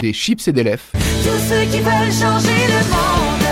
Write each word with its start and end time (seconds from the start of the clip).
Des 0.00 0.12
chips 0.12 0.46
et 0.48 0.52
des 0.52 0.62
lèvres. 0.62 0.82
Tous 0.92 1.48
ceux 1.48 1.64
qui 1.70 1.80
veulent 1.80 2.12
changer 2.12 2.66
le 2.68 2.82
monde, 2.92 3.46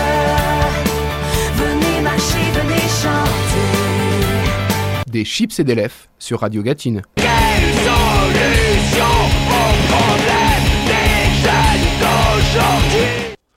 venez 1.55 2.01
marcher, 2.01 2.51
venez 2.53 2.87
chanter. 3.01 3.91
Des 5.09 5.25
chips 5.25 5.59
et 5.59 5.63
des 5.63 5.75
lèvres 5.75 6.07
sur 6.19 6.41
Radio 6.41 6.61
Gatine. 6.61 7.01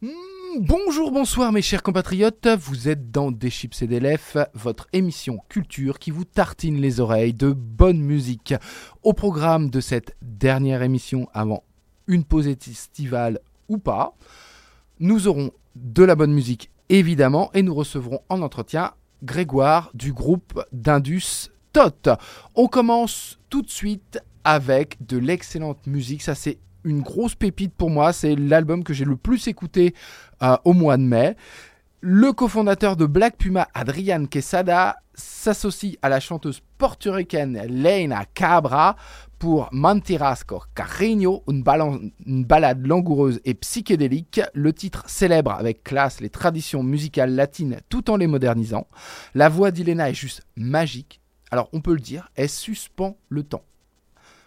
Hmm, 0.00 0.08
Bonjour, 0.60 1.10
bonsoir 1.10 1.52
mes 1.52 1.62
chers 1.62 1.82
compatriotes, 1.82 2.48
vous 2.58 2.88
êtes 2.88 3.10
dans 3.10 3.30
Des 3.30 3.50
Chips 3.50 3.82
et 3.82 3.86
des 3.86 4.00
Lèvres, 4.00 4.48
votre 4.54 4.86
émission 4.92 5.40
culture 5.48 5.98
qui 5.98 6.10
vous 6.10 6.24
tartine 6.24 6.80
les 6.80 7.00
oreilles 7.00 7.34
de 7.34 7.52
bonne 7.52 8.00
musique. 8.00 8.54
Au 9.02 9.12
programme 9.12 9.68
de 9.68 9.80
cette 9.80 10.16
dernière 10.22 10.82
émission 10.82 11.28
avant 11.34 11.64
une 12.08 12.24
pause 12.24 12.48
estivale 12.48 13.38
ou 13.68 13.78
pas, 13.78 14.16
nous 14.98 15.28
aurons 15.28 15.52
de 15.76 16.02
la 16.02 16.16
bonne 16.16 16.32
musique 16.32 16.70
évidemment 16.88 17.50
et 17.54 17.62
nous 17.62 17.74
recevrons 17.74 18.20
en 18.28 18.42
entretien 18.42 18.92
Grégoire 19.22 19.90
du 19.94 20.12
groupe 20.12 20.64
d'Indus 20.72 21.50
Tot. 21.72 22.08
On 22.54 22.68
commence 22.68 23.38
tout 23.50 23.62
de 23.62 23.70
suite 23.70 24.20
avec 24.44 24.96
de 25.04 25.18
l'excellente 25.18 25.86
musique, 25.86 26.22
ça 26.22 26.36
c'est 26.36 26.58
une 26.84 27.02
grosse 27.02 27.34
pépite 27.34 27.74
pour 27.74 27.90
moi, 27.90 28.12
c'est 28.12 28.36
l'album 28.36 28.84
que 28.84 28.94
j'ai 28.94 29.04
le 29.04 29.16
plus 29.16 29.48
écouté 29.48 29.94
euh, 30.42 30.56
au 30.64 30.72
mois 30.72 30.96
de 30.96 31.02
mai. 31.02 31.36
Le 32.00 32.32
cofondateur 32.32 32.96
de 32.96 33.06
Black 33.06 33.36
Puma, 33.36 33.66
Adrian 33.74 34.26
Quesada, 34.26 34.96
s'associe 35.14 35.96
à 36.00 36.08
la 36.08 36.20
chanteuse 36.20 36.62
portoricaine 36.78 37.60
Leina 37.66 38.24
Cabra 38.34 38.94
pour 39.38 39.68
Mantirasco 39.72 40.62
Carreño, 40.74 41.42
une, 41.48 41.62
une 42.26 42.44
balade 42.44 42.86
langoureuse 42.86 43.40
et 43.44 43.54
psychédélique. 43.54 44.40
Le 44.54 44.72
titre 44.72 45.04
célèbre 45.06 45.52
avec 45.52 45.84
classe 45.84 46.20
les 46.20 46.30
traditions 46.30 46.82
musicales 46.82 47.34
latines 47.34 47.80
tout 47.88 48.10
en 48.10 48.16
les 48.16 48.26
modernisant. 48.26 48.86
La 49.34 49.48
voix 49.48 49.70
d'Ilena 49.70 50.10
est 50.10 50.14
juste 50.14 50.42
magique. 50.56 51.20
Alors 51.50 51.68
on 51.72 51.80
peut 51.80 51.94
le 51.94 52.00
dire, 52.00 52.30
elle 52.34 52.48
suspend 52.48 53.16
le 53.28 53.42
temps. 53.42 53.64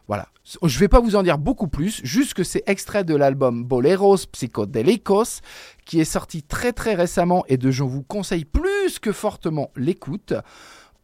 Voilà. 0.07 0.27
Je 0.63 0.79
vais 0.79 0.87
pas 0.87 0.99
vous 0.99 1.15
en 1.15 1.23
dire 1.23 1.37
beaucoup 1.37 1.67
plus, 1.67 2.01
juste 2.03 2.33
que 2.33 2.43
c'est 2.43 2.63
extrait 2.65 3.03
de 3.03 3.15
l'album 3.15 3.63
Boleros 3.63 4.17
Psychodelicos, 4.31 5.41
qui 5.85 6.01
est 6.01 6.05
sorti 6.05 6.43
très 6.43 6.73
très 6.73 6.95
récemment 6.95 7.45
et 7.47 7.57
de 7.57 7.71
je 7.71 7.83
vous 7.83 8.03
conseille 8.03 8.43
plus 8.43 8.99
que 8.99 9.13
fortement 9.13 9.71
l'écoute. 9.77 10.33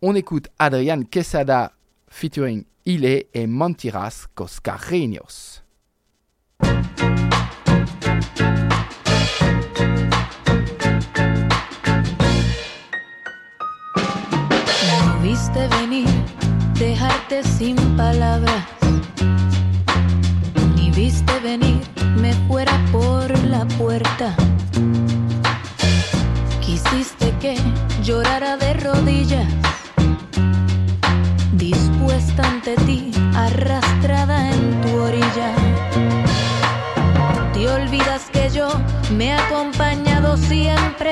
On 0.01 0.13
écoute 0.13 0.47
Adrian 0.59 1.03
Quesada 1.03 1.71
featuring 2.07 2.65
Ile 2.85 3.27
et 3.33 3.47
Montiras 3.47 4.27
Coscarreños. 4.33 5.63
No 14.87 15.19
viste 15.21 15.67
venir, 15.67 16.07
dejarte 16.79 17.43
sin 17.43 17.75
palabras. 17.97 18.63
Ni 20.75 20.91
viste 20.91 21.39
venir, 21.41 21.81
me 22.21 22.33
fuera 22.47 22.79
por 22.91 23.37
la 23.45 23.65
puerta. 23.77 24.35
Quisiste 26.61 27.33
que 27.39 27.57
llorara 28.03 28.57
de 28.57 28.73
rodillas, 28.75 29.47
dispuesta 32.17 32.47
ante 32.47 32.75
ti, 32.87 33.11
arrastrada 33.35 34.49
en 34.49 34.81
tu 34.81 34.97
orilla. 34.97 35.53
Te 37.53 37.69
olvidas 37.69 38.29
que 38.33 38.49
yo 38.49 38.69
me 39.15 39.27
he 39.27 39.33
acompañado 39.33 40.35
siempre. 40.35 41.11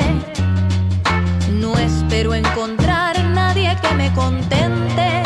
No 1.52 1.78
espero 1.78 2.34
encontrar 2.34 3.24
nadie 3.24 3.78
que 3.82 3.94
me 3.96 4.12
contente. 4.14 5.22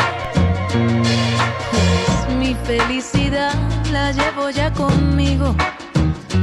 Pues 1.70 2.36
mi 2.36 2.54
felicidad 2.64 3.54
la 3.90 4.12
llevo 4.12 4.50
ya 4.50 4.70
conmigo. 4.72 5.54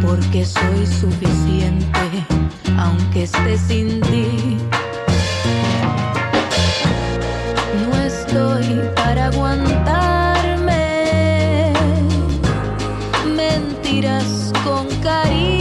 Porque 0.02 0.46
soy 0.46 0.86
suficiente, 0.88 2.26
aunque 2.78 3.24
esté 3.24 3.58
sin 3.58 4.02
ti. 4.02 4.58
Estoy 8.28 8.82
para 8.96 9.28
aguantarme 9.28 10.74
mentiras 13.36 14.52
con 14.64 14.88
cariño. 15.02 15.57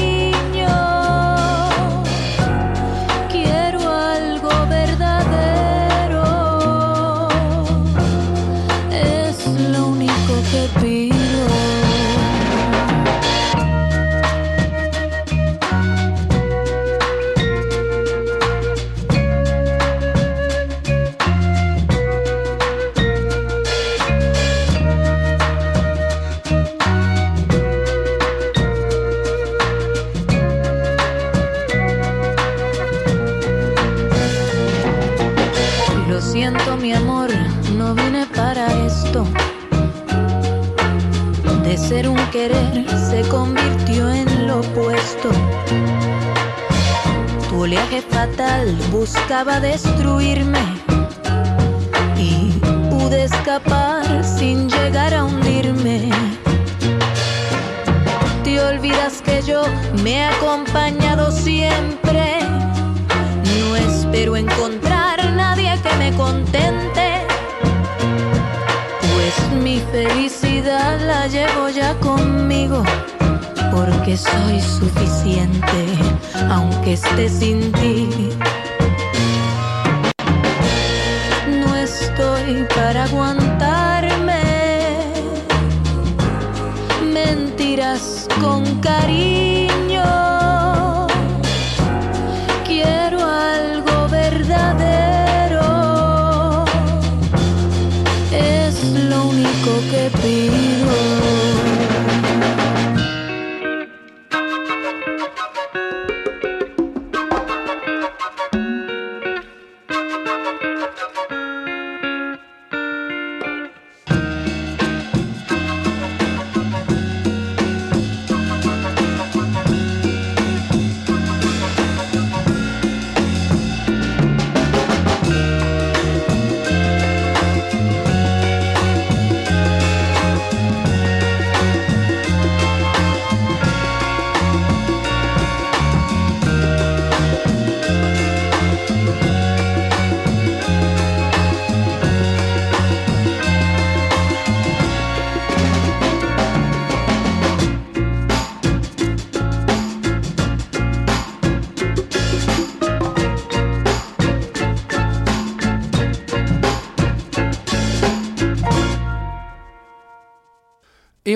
estaba 49.39 49.61
destruido. 49.61 50.16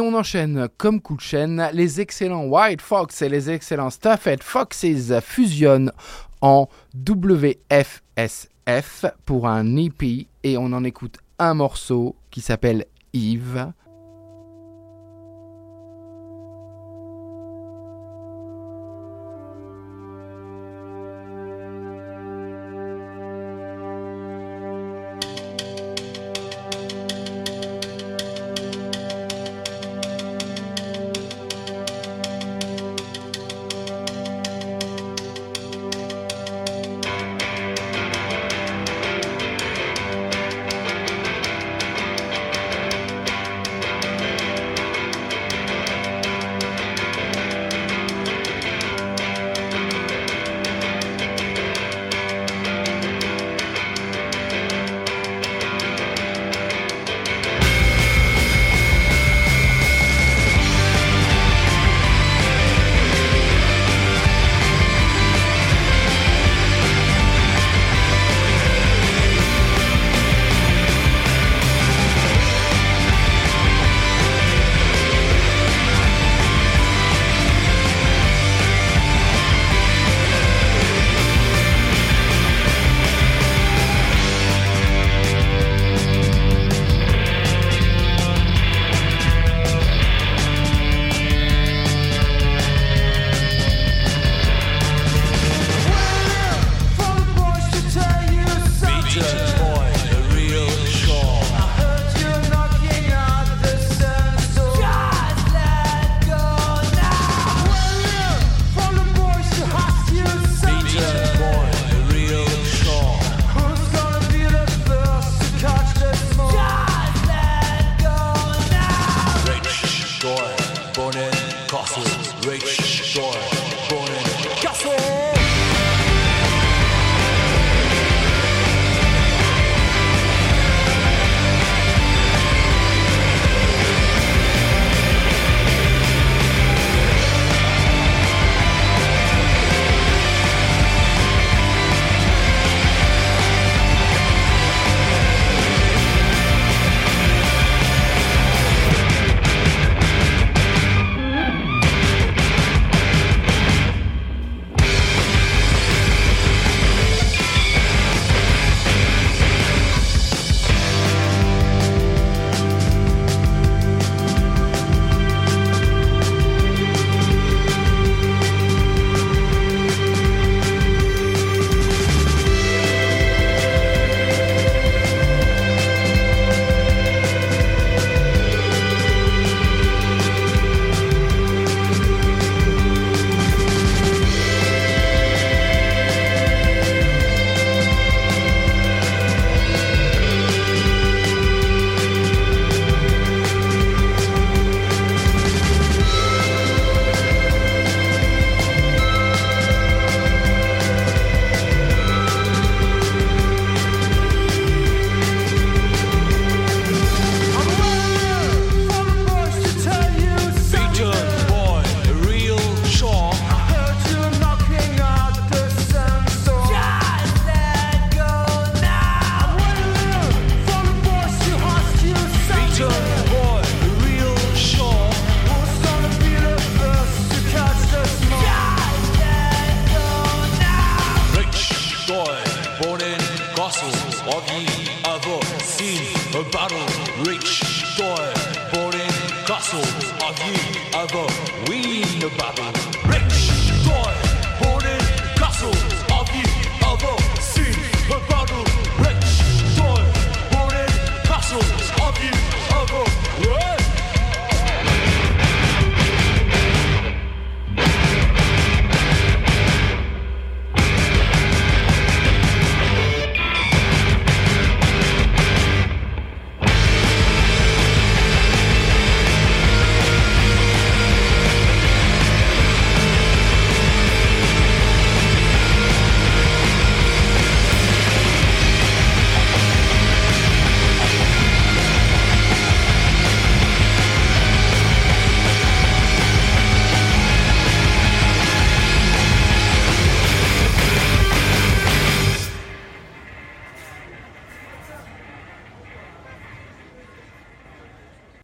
Et 0.01 0.03
on 0.03 0.15
enchaîne 0.15 0.67
comme 0.79 1.03
coup 1.03 1.15
de 1.15 1.21
chaîne. 1.21 1.69
Les 1.75 2.01
excellents 2.01 2.47
White 2.47 2.81
Fox 2.81 3.21
et 3.21 3.29
les 3.29 3.51
excellents 3.51 3.91
Stuffed 3.91 4.43
Foxes 4.43 5.21
fusionnent 5.21 5.93
en 6.41 6.71
WFSF 7.07 9.05
pour 9.27 9.47
un 9.47 9.77
EP 9.77 10.27
et 10.43 10.57
on 10.57 10.73
en 10.73 10.85
écoute 10.85 11.19
un 11.39 11.53
morceau 11.53 12.17
qui 12.31 12.41
s'appelle 12.41 12.87
Eve. 13.13 13.75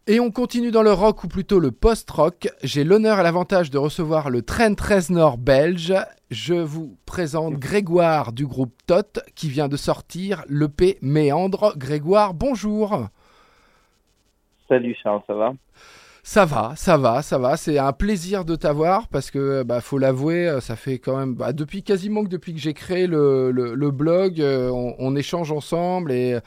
Et 0.09 0.21
on 0.21 0.31
continue 0.31 0.71
dans 0.71 0.83
le 0.83 0.93
rock 0.93 1.25
ou 1.25 1.27
plutôt 1.27 1.59
le 1.59 1.71
post-rock. 1.71 2.47
J'ai 2.63 2.85
l'honneur 2.85 3.19
et 3.19 3.23
l'avantage 3.23 3.69
de 3.69 3.77
recevoir 3.77 4.29
le 4.29 4.41
Trent 4.41 4.75
Reznor 4.79 5.37
belge. 5.37 5.93
Je 6.31 6.53
vous 6.53 6.95
présente 7.05 7.55
Grégoire 7.55 8.31
du 8.31 8.47
groupe 8.47 8.73
Tot 8.85 9.19
qui 9.35 9.49
vient 9.49 9.67
de 9.67 9.75
sortir 9.75 10.45
l'EP 10.47 10.97
Méandre. 11.01 11.73
Grégoire, 11.77 12.33
bonjour. 12.33 13.07
Salut 14.69 14.95
Charles, 15.03 15.21
ça 15.27 15.33
va? 15.33 15.53
Ça 16.23 16.45
va, 16.45 16.73
ça 16.77 16.97
va, 16.97 17.21
ça 17.21 17.37
va. 17.37 17.57
C'est 17.57 17.77
un 17.77 17.91
plaisir 17.93 18.45
de 18.45 18.55
t'avoir 18.55 19.09
parce 19.09 19.29
que, 19.29 19.63
bah, 19.63 19.81
faut 19.81 19.97
l'avouer, 19.97 20.57
ça 20.61 20.77
fait 20.77 20.99
quand 20.99 21.17
même 21.17 21.35
bah, 21.35 21.51
depuis 21.51 21.83
quasiment 21.83 22.23
que 22.23 22.29
depuis 22.29 22.53
que 22.53 22.59
j'ai 22.61 22.73
créé 22.73 23.07
le, 23.07 23.51
le- 23.51 23.75
le 23.75 23.91
blog, 23.91 24.39
euh, 24.39 24.69
on, 24.69 24.95
on 24.99 25.15
échange 25.17 25.51
ensemble 25.53 26.11
et 26.13 26.37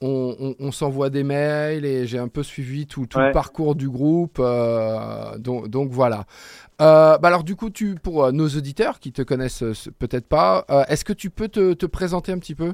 on, 0.00 0.36
on- 0.40 0.54
on 0.60 0.72
s'envoie 0.72 1.10
des 1.10 1.24
mails 1.24 1.84
et 1.84 2.06
j'ai 2.06 2.18
un 2.18 2.28
peu 2.28 2.42
suivi 2.42 2.86
tout, 2.86 3.06
tout 3.06 3.18
le 3.18 3.32
parcours 3.32 3.74
du 3.74 3.88
groupe. 3.88 4.38
euh, 4.40 5.36
donc, 5.38 5.68
donc 5.68 5.90
voilà. 5.90 6.24
Euh, 6.80 7.18
bah 7.18 7.28
alors 7.28 7.44
du 7.44 7.56
coup, 7.56 7.70
tu, 7.70 7.96
pour 7.96 8.24
euh, 8.24 8.32
nos 8.32 8.48
auditeurs 8.48 9.00
qui 9.00 9.12
te 9.12 9.22
connaissent 9.22 9.64
peut-être 9.98 10.26
pas, 10.28 10.64
euh, 10.70 10.84
est-ce 10.88 11.04
que 11.04 11.12
tu 11.12 11.30
peux 11.30 11.48
te, 11.48 11.72
te 11.74 11.86
présenter 11.86 12.32
un 12.32 12.38
petit 12.38 12.54
peu? 12.54 12.72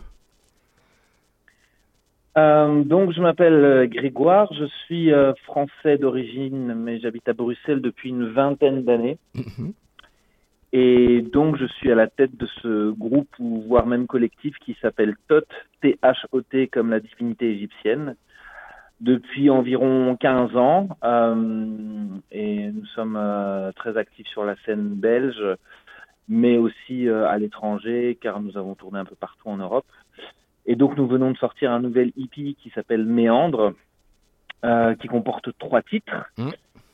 Donc, 2.37 3.13
je 3.13 3.21
m'appelle 3.21 3.89
Grégoire, 3.89 4.53
je 4.53 4.65
suis 4.85 5.11
français 5.45 5.99
d'origine, 5.99 6.75
mais 6.75 6.99
j'habite 7.01 7.29
à 7.29 7.33
Bruxelles 7.33 7.81
depuis 7.81 8.11
une 8.11 8.27
vingtaine 8.33 8.83
d'années. 8.85 9.19
Mhm. 9.35 9.73
Et 10.77 11.23
donc, 11.23 11.57
je 11.57 11.67
suis 11.67 11.93
à 11.93 11.95
la 11.95 12.09
tête 12.09 12.37
de 12.37 12.49
ce 12.61 12.91
groupe, 12.91 13.29
ou 13.39 13.63
voire 13.63 13.87
même 13.87 14.09
collectif, 14.09 14.57
qui 14.59 14.77
s'appelle 14.83 15.15
Tot, 15.29 15.47
T-H-O-T, 15.83 16.67
comme 16.67 16.91
la 16.91 16.99
divinité 16.99 17.53
égyptienne, 17.53 18.17
depuis 19.01 19.51
environ 19.51 20.17
15 20.17 20.57
ans. 20.57 20.89
Euh, 21.05 22.07
et 22.33 22.73
nous 22.73 22.87
sommes 22.87 23.17
euh, 23.17 23.71
très 23.71 23.97
actifs 23.97 24.27
sur 24.27 24.45
la 24.45 24.57
scène 24.67 24.89
belge, 24.97 25.45
mais 26.29 26.59
aussi 26.59 27.07
euh, 27.07 27.29
à 27.29 27.39
l'étranger, 27.39 28.19
car 28.21 28.41
nous 28.41 28.59
avons 28.59 28.75
tourné 28.75 28.99
un 28.99 29.05
peu 29.05 29.15
partout 29.15 29.51
en 29.51 29.59
Europe. 29.59 29.87
Et 30.67 30.75
donc, 30.75 30.97
nous 30.97 31.07
venons 31.07 31.31
de 31.31 31.37
sortir 31.37 31.71
un 31.71 31.79
nouvel 31.79 32.09
EP 32.17 32.55
qui 32.55 32.71
s'appelle 32.75 33.05
Méandre, 33.05 33.75
qui 34.99 35.09
comporte 35.09 35.51
trois 35.59 35.83
titres 35.83 36.25
Mm. 36.39 36.49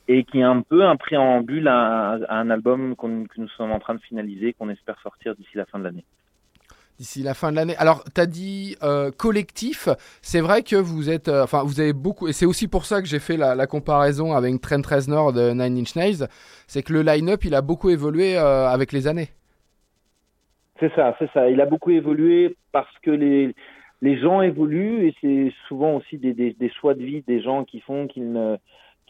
Et 0.09 0.25
qui 0.25 0.41
est 0.41 0.43
un 0.45 0.63
peu 0.63 0.85
un 0.85 0.97
préambule 0.97 1.69
à, 1.69 2.19
à 2.29 2.37
un 2.37 2.51
album 2.51 2.97
que 2.97 3.07
nous 3.07 3.49
sommes 3.57 3.73
en 3.73 3.79
train 3.79 3.95
de 3.95 4.01
finaliser, 4.01 4.53
qu'on 4.55 4.71
espère 4.71 4.99
sortir 5.03 5.35
d'ici 5.37 5.51
la 5.55 5.67
fin 5.67 5.79
de 5.79 5.85
l'année. 5.85 6.05
D'ici 6.99 7.23
la 7.23 7.33
fin 7.33 7.51
de 7.51 7.57
l'année. 7.57 7.77
Alors, 7.79 8.05
tu 8.15 8.21
as 8.21 8.27
dit 8.27 8.77
euh, 8.83 9.11
collectif. 9.11 9.89
C'est 10.21 10.41
vrai 10.43 10.63
que 10.63 10.77
vous 10.77 11.09
êtes. 11.09 11.29
euh, 11.29 11.45
Enfin, 11.45 11.63
vous 11.65 11.81
avez 11.81 11.95
beaucoup. 11.95 12.29
Et 12.29 12.35
c'est 12.35 12.45
aussi 12.45 12.69
pour 12.69 12.85
ça 12.85 13.01
que 13.01 13.09
j'ai 13.09 13.21
fait 13.21 13.39
la, 13.39 13.55
la 13.55 13.67
comparaison 13.67 14.35
avec 14.35 14.61
Trent 14.61 14.83
Reznor 14.87 15.33
de 15.33 15.53
Nine 15.53 15.79
Inch 15.79 15.97
Nails. 15.97 16.27
C'est 16.67 16.83
que 16.83 16.93
le 16.93 17.01
line-up, 17.01 17.43
il 17.45 17.55
a 17.55 17.63
beaucoup 17.63 17.89
évolué 17.89 18.37
euh, 18.37 18.69
avec 18.69 18.93
les 18.93 19.07
années. 19.07 19.31
C'est 20.79 20.93
ça, 20.95 21.17
c'est 21.19 21.31
ça. 21.33 21.49
Il 21.49 21.61
a 21.63 21.67
beaucoup 21.67 21.91
évolué 21.91 22.57
parce 22.73 22.93
que 23.03 23.11
les, 23.11 23.55
les 24.03 24.19
gens 24.19 24.43
évoluent 24.43 25.07
et 25.07 25.15
c'est 25.23 25.53
souvent 25.69 25.97
aussi 25.97 26.19
des, 26.19 26.35
des, 26.35 26.53
des 26.53 26.71
choix 26.71 26.93
de 26.93 27.03
vie 27.03 27.23
des 27.27 27.41
gens 27.41 27.65
qui 27.65 27.81
font 27.81 28.09
qu'ils 28.09 28.31
ne, 28.31 28.57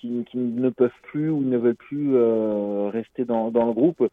qui, 0.00 0.24
ne 0.34 0.70
peuvent 0.70 0.90
plus 1.02 1.30
ou 1.30 1.42
ne 1.42 1.58
veulent 1.58 1.74
plus 1.74 2.14
euh, 2.14 2.90
rester 2.92 3.24
dans, 3.24 3.46
le 3.48 3.72
groupe. 3.72 4.08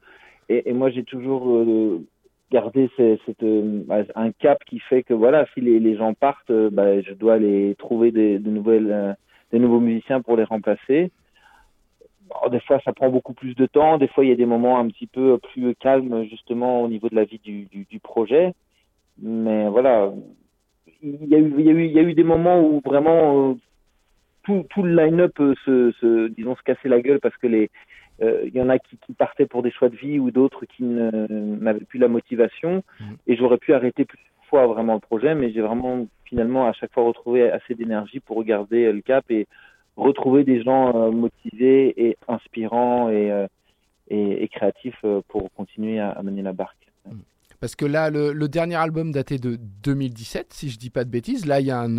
Et, 0.49 0.73
moi, 0.73 0.89
j'ai 0.89 1.03
toujours 1.03 1.49
euh, 1.49 2.03
gardé 2.51 2.89
cette, 2.97 3.43
euh, 3.43 3.83
un 4.15 4.31
cap 4.31 4.63
qui 4.65 4.79
fait 4.79 5.03
que 5.03 5.13
voilà, 5.13 5.45
si 5.53 5.61
les, 5.61 5.95
gens 5.95 6.13
partent, 6.13 6.51
bah, 6.51 7.01
je 7.01 7.13
dois 7.13 7.37
les 7.37 7.75
trouver 7.75 8.11
des, 8.11 8.39
de 8.39 8.49
nouvelles, 8.49 9.17
des 9.51 9.59
nouveaux 9.59 9.79
musiciens 9.79 10.21
pour 10.21 10.37
les 10.37 10.43
remplacer. 10.43 11.11
Des 12.51 12.59
fois, 12.61 12.79
ça 12.83 12.91
prend 12.91 13.09
beaucoup 13.09 13.33
plus 13.33 13.55
de 13.55 13.65
temps. 13.65 13.97
Des 13.97 14.07
fois, 14.09 14.25
il 14.25 14.29
y 14.29 14.33
a 14.33 14.37
des 14.37 14.45
moments 14.45 14.79
un 14.79 14.87
petit 14.87 15.07
peu 15.07 15.37
plus 15.37 15.75
calmes, 15.75 16.25
justement, 16.25 16.81
au 16.81 16.89
niveau 16.89 17.09
de 17.09 17.15
la 17.15 17.23
vie 17.23 17.39
du, 17.39 17.67
du, 17.71 17.99
projet. 17.99 18.53
Mais 19.21 19.67
voilà, 19.69 20.11
il 21.01 21.25
y 21.25 21.35
a 21.35 21.39
eu, 21.39 21.53
il 21.57 21.65
y 21.65 21.69
a 21.69 21.71
eu, 21.71 21.85
il 21.85 21.91
y 21.91 21.99
a 21.99 22.03
eu 22.03 22.13
des 22.13 22.23
moments 22.23 22.61
où 22.61 22.81
vraiment 22.85 23.57
tout, 24.47 24.65
tout 24.69 24.81
le 24.81 24.95
line-up 24.95 25.33
euh, 25.41 25.53
se, 25.65 25.91
se, 25.99 26.27
disons, 26.29 26.55
se 26.55 26.63
cassait 26.63 26.87
la 26.87 27.01
gueule 27.01 27.19
parce 27.19 27.35
que 27.35 27.47
les, 27.47 27.69
euh, 28.21 28.43
il 28.45 28.55
y 28.55 28.61
en 28.61 28.69
a 28.69 28.79
qui, 28.79 28.97
qui 29.05 29.11
partaient 29.13 29.45
pour 29.45 29.61
des 29.61 29.71
choix 29.71 29.89
de 29.89 29.95
vie 29.97 30.19
ou 30.19 30.31
d'autres 30.31 30.65
qui 30.65 30.83
ne- 30.83 31.27
n'avaient 31.29 31.83
plus 31.83 31.99
la 31.99 32.07
motivation. 32.07 32.81
Mhm. 33.01 33.17
Et 33.27 33.35
j'aurais 33.35 33.57
pu 33.57 33.73
arrêter 33.73 34.05
plusieurs 34.05 34.45
fois 34.49 34.65
vraiment 34.67 34.93
le 34.93 35.01
projet, 35.01 35.35
mais 35.35 35.51
j'ai 35.51 35.59
vraiment 35.59 36.07
finalement 36.23 36.65
à 36.65 36.71
chaque 36.71 36.93
fois 36.93 37.03
retrouvé 37.03 37.51
assez 37.51 37.75
d'énergie 37.75 38.21
pour 38.21 38.37
regarder 38.37 38.85
euh, 38.85 38.93
le 38.93 39.01
cap 39.01 39.25
et 39.29 39.47
retrouver 39.97 40.45
des 40.45 40.63
gens 40.63 40.95
euh, 40.95 41.11
motivés 41.11 41.93
et 41.97 42.17
inspirants 42.29 43.09
et, 43.09 43.29
euh, 43.29 43.47
et, 44.09 44.43
et 44.43 44.47
créatifs 44.47 45.03
pour 45.27 45.51
continuer 45.57 45.99
à, 45.99 46.11
à 46.11 46.23
mener 46.23 46.41
la 46.41 46.53
barque. 46.53 46.87
Parce 47.59 47.75
que 47.75 47.85
là, 47.85 48.09
le, 48.11 48.33
le 48.33 48.47
dernier 48.47 48.75
album 48.75 49.11
datait 49.11 49.39
de 49.39 49.57
2017, 49.83 50.53
si 50.53 50.69
je 50.69 50.77
dis 50.77 50.91
pas 50.91 51.03
de 51.03 51.09
bêtises. 51.09 51.47
Là, 51.47 51.59
il 51.59 51.65
y 51.65 51.71
a 51.71 51.79
un, 51.79 51.97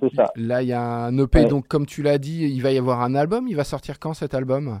C'est 0.00 0.14
ça, 0.14 0.26
là, 0.36 0.62
il 0.62 0.68
y 0.68 0.72
a 0.72 0.80
un 0.82 1.16
EP. 1.18 1.40
Ouais. 1.40 1.44
Donc, 1.46 1.66
comme 1.68 1.86
tu 1.86 2.02
l'as 2.02 2.18
dit, 2.18 2.44
il 2.52 2.60
va 2.62 2.70
y 2.72 2.78
avoir 2.78 3.00
un 3.02 3.14
album. 3.14 3.46
Il 3.48 3.56
va 3.56 3.64
sortir 3.64 3.98
quand 3.98 4.14
cet 4.14 4.34
album? 4.34 4.80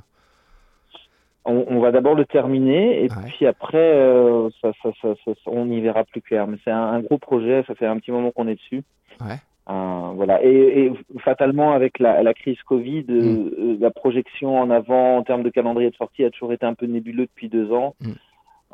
On, 1.44 1.64
on 1.68 1.80
va 1.80 1.92
d'abord 1.92 2.14
le 2.16 2.24
terminer 2.24 3.04
et 3.04 3.08
Ouais. 3.10 3.22
puis 3.28 3.46
après, 3.46 3.78
euh, 3.78 4.48
ça, 4.60 4.72
ça, 4.82 4.90
ça, 5.00 5.08
ça- 5.24 5.32
on 5.46 5.70
y 5.70 5.80
verra 5.80 6.02
plus 6.04 6.20
clair. 6.20 6.46
Mais 6.48 6.56
c'est 6.64 6.72
un, 6.72 6.82
un 6.94 7.00
gros 7.00 7.18
projet, 7.18 7.62
ça 7.68 7.74
fait 7.76 7.86
un 7.86 7.98
petit 7.98 8.10
moment 8.10 8.32
qu'on 8.32 8.48
est 8.48 8.56
dessus. 8.56 8.82
Ouais. 9.20 9.36
Euh, 9.68 10.10
voilà. 10.14 10.42
Et, 10.44 10.86
et 10.86 10.92
fatalement, 11.20 11.72
avec 11.72 11.98
la, 12.00 12.22
la 12.24 12.34
crise 12.34 12.60
Covid, 12.62 13.04
Mm. 13.08 13.10
euh, 13.12 13.50
euh, 13.58 13.76
la 13.80 13.90
projection 13.90 14.58
en 14.58 14.70
avant 14.70 15.18
en 15.18 15.22
termes 15.22 15.42
de 15.44 15.50
calendrier 15.50 15.90
de 15.90 15.96
sortie 15.96 16.24
a 16.24 16.30
toujours 16.30 16.52
été 16.52 16.66
un 16.66 16.74
peu 16.74 16.86
nébuleux 16.86 17.26
depuis 17.26 17.48
deux 17.48 17.70
ans. 17.72 17.94
Mm. 18.00 18.10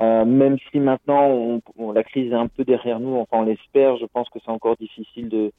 Euh, 0.01 0.25
même 0.25 0.57
si 0.71 0.81
maintenant 0.81 1.27
on, 1.27 1.61
on- 1.79 1.93
la 1.93 2.03
crise 2.03 2.33
est 2.33 2.35
un 2.35 2.47
peu 2.49 2.65
derrière 2.65 2.99
nous, 3.01 3.17
enfin 3.17 3.37
on 3.39 3.43
l'espère, 3.43 3.99
je 3.99 4.07
pense 4.07 4.31
que 4.31 4.39
c'est 4.43 4.51
encore 4.51 4.77
difficile 4.79 5.29
de. 5.29 5.53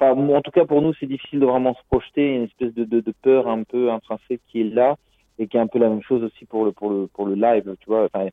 Enfin, 0.00 0.18
en 0.18 0.40
tout 0.40 0.50
cas 0.50 0.64
pour 0.64 0.80
nous, 0.80 0.94
c'est 0.94 1.06
difficile 1.06 1.40
de 1.40 1.46
vraiment 1.46 1.74
se 1.74 1.80
projeter. 1.90 2.22
Il 2.26 2.30
y 2.30 2.32
a 2.32 2.36
une 2.38 2.44
espèce 2.44 2.74
de, 2.74 2.84
de, 2.84 3.00
de 3.00 3.12
peur 3.22 3.48
un 3.48 3.62
peu 3.64 3.90
intrinsèque 3.90 4.40
qui 4.48 4.62
est 4.62 4.64
là 4.64 4.96
et 5.38 5.46
qui 5.46 5.56
est 5.56 5.60
un 5.60 5.66
peu 5.66 5.78
la 5.78 5.88
même 5.90 6.02
chose 6.02 6.22
aussi 6.22 6.46
pour 6.46 6.64
le 6.64 6.72
pour 6.72 6.90
le 6.90 7.06
pour 7.08 7.26
le 7.26 7.34
live. 7.34 7.76
Tu 7.80 7.86
vois, 7.86 8.04
enfin, 8.12 8.28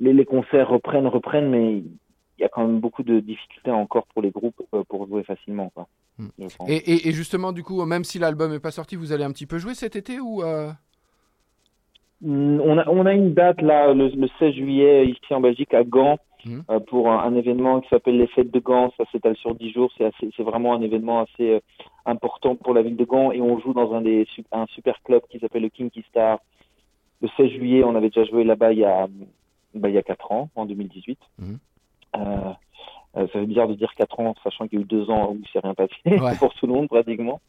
les, 0.00 0.12
les 0.12 0.24
concerts 0.24 0.68
reprennent, 0.68 1.06
reprennent, 1.06 1.48
mais 1.48 1.76
il 1.78 2.40
y 2.40 2.44
a 2.44 2.48
quand 2.48 2.66
même 2.66 2.80
beaucoup 2.80 3.02
de 3.02 3.20
difficultés 3.20 3.70
encore 3.70 4.06
pour 4.12 4.20
les 4.22 4.30
groupes 4.30 4.60
euh, 4.74 4.82
pour 4.88 5.06
jouer 5.06 5.22
facilement. 5.24 5.70
Quoi, 5.74 5.86
Mm. 6.18 6.28
pense. 6.58 6.70
et, 6.70 6.76
et- 6.76 7.08
et 7.08 7.12
justement, 7.12 7.50
du 7.52 7.62
coup, 7.64 7.84
même 7.84 8.04
si 8.04 8.18
l'album 8.20 8.52
n'est 8.52 8.60
pas 8.60 8.70
sorti, 8.70 8.94
vous 8.94 9.12
allez 9.12 9.24
un 9.24 9.32
petit 9.32 9.46
peu 9.46 9.58
jouer 9.58 9.74
cet 9.74 9.96
été 9.96 10.20
ou 10.20 10.42
euh, 10.42 10.70
Mm, 12.20 12.60
On 12.60 12.78
a, 12.78 12.88
on 12.88 13.06
a 13.06 13.12
une 13.12 13.34
date 13.34 13.60
là, 13.60 13.92
le, 13.92 14.08
le 14.08 14.28
16 14.38 14.54
juillet, 14.54 15.06
ici 15.06 15.34
en 15.34 15.40
Belgique, 15.40 15.74
à 15.74 15.84
Gand, 15.84 16.18
Mhm. 16.46 16.64
euh, 16.70 16.80
pour 16.80 17.10
un, 17.10 17.18
un 17.20 17.34
événement 17.34 17.80
qui 17.80 17.88
s'appelle 17.88 18.18
les 18.18 18.26
Fêtes 18.28 18.50
de 18.52 18.60
Gand. 18.60 18.92
Ça 18.96 19.04
s'étale 19.12 19.36
sur 19.36 19.54
10 19.54 19.70
jours. 19.72 19.90
C'est 19.98 20.42
vraiment 20.42 20.74
un 20.74 20.82
événement 20.82 21.20
assez 21.20 21.50
euh, 21.54 21.60
important 22.06 22.54
pour 22.56 22.74
la 22.74 22.82
ville 22.82 22.96
de 22.96 23.04
Gand. 23.04 23.32
Et 23.32 23.40
on 23.40 23.58
joue 23.60 23.72
dans 23.72 23.92
un, 23.94 24.00
des, 24.02 24.26
un 24.52 24.66
super 24.66 25.02
club 25.02 25.22
qui 25.30 25.38
s'appelle 25.38 25.62
le 25.62 25.68
Kinky 25.70 26.02
Star. 26.08 26.38
Le 27.22 27.28
16 27.36 27.50
juillet, 27.50 27.84
on 27.84 27.94
avait 27.94 28.10
déjà 28.10 28.24
joué 28.24 28.44
là-bas 28.44 28.72
il 28.72 28.80
y 28.80 28.84
a, 28.84 29.06
bah, 29.74 29.88
il 29.88 29.94
y 29.94 29.98
a 29.98 30.02
4 30.02 30.30
ans, 30.32 30.50
en 30.56 30.66
2018. 30.66 31.18
Mhm. 31.38 31.58
Euh, 32.16 32.52
ça 33.14 33.26
fait 33.28 33.46
bizarre 33.46 33.68
de 33.68 33.74
dire 33.74 33.94
4 33.96 34.18
ans, 34.20 34.34
sachant 34.42 34.66
qu'il 34.66 34.78
y 34.78 34.82
a 34.82 34.84
eu 34.84 34.88
2 34.88 35.08
ans 35.10 35.30
où 35.30 35.38
il 35.40 35.48
s'est 35.48 35.60
rien 35.60 35.74
passé 35.74 35.94
Ouais. 36.06 36.36
pour 36.38 36.52
tout 36.54 36.66
le 36.66 36.72
monde 36.72 36.88
pratiquement. 36.88 37.40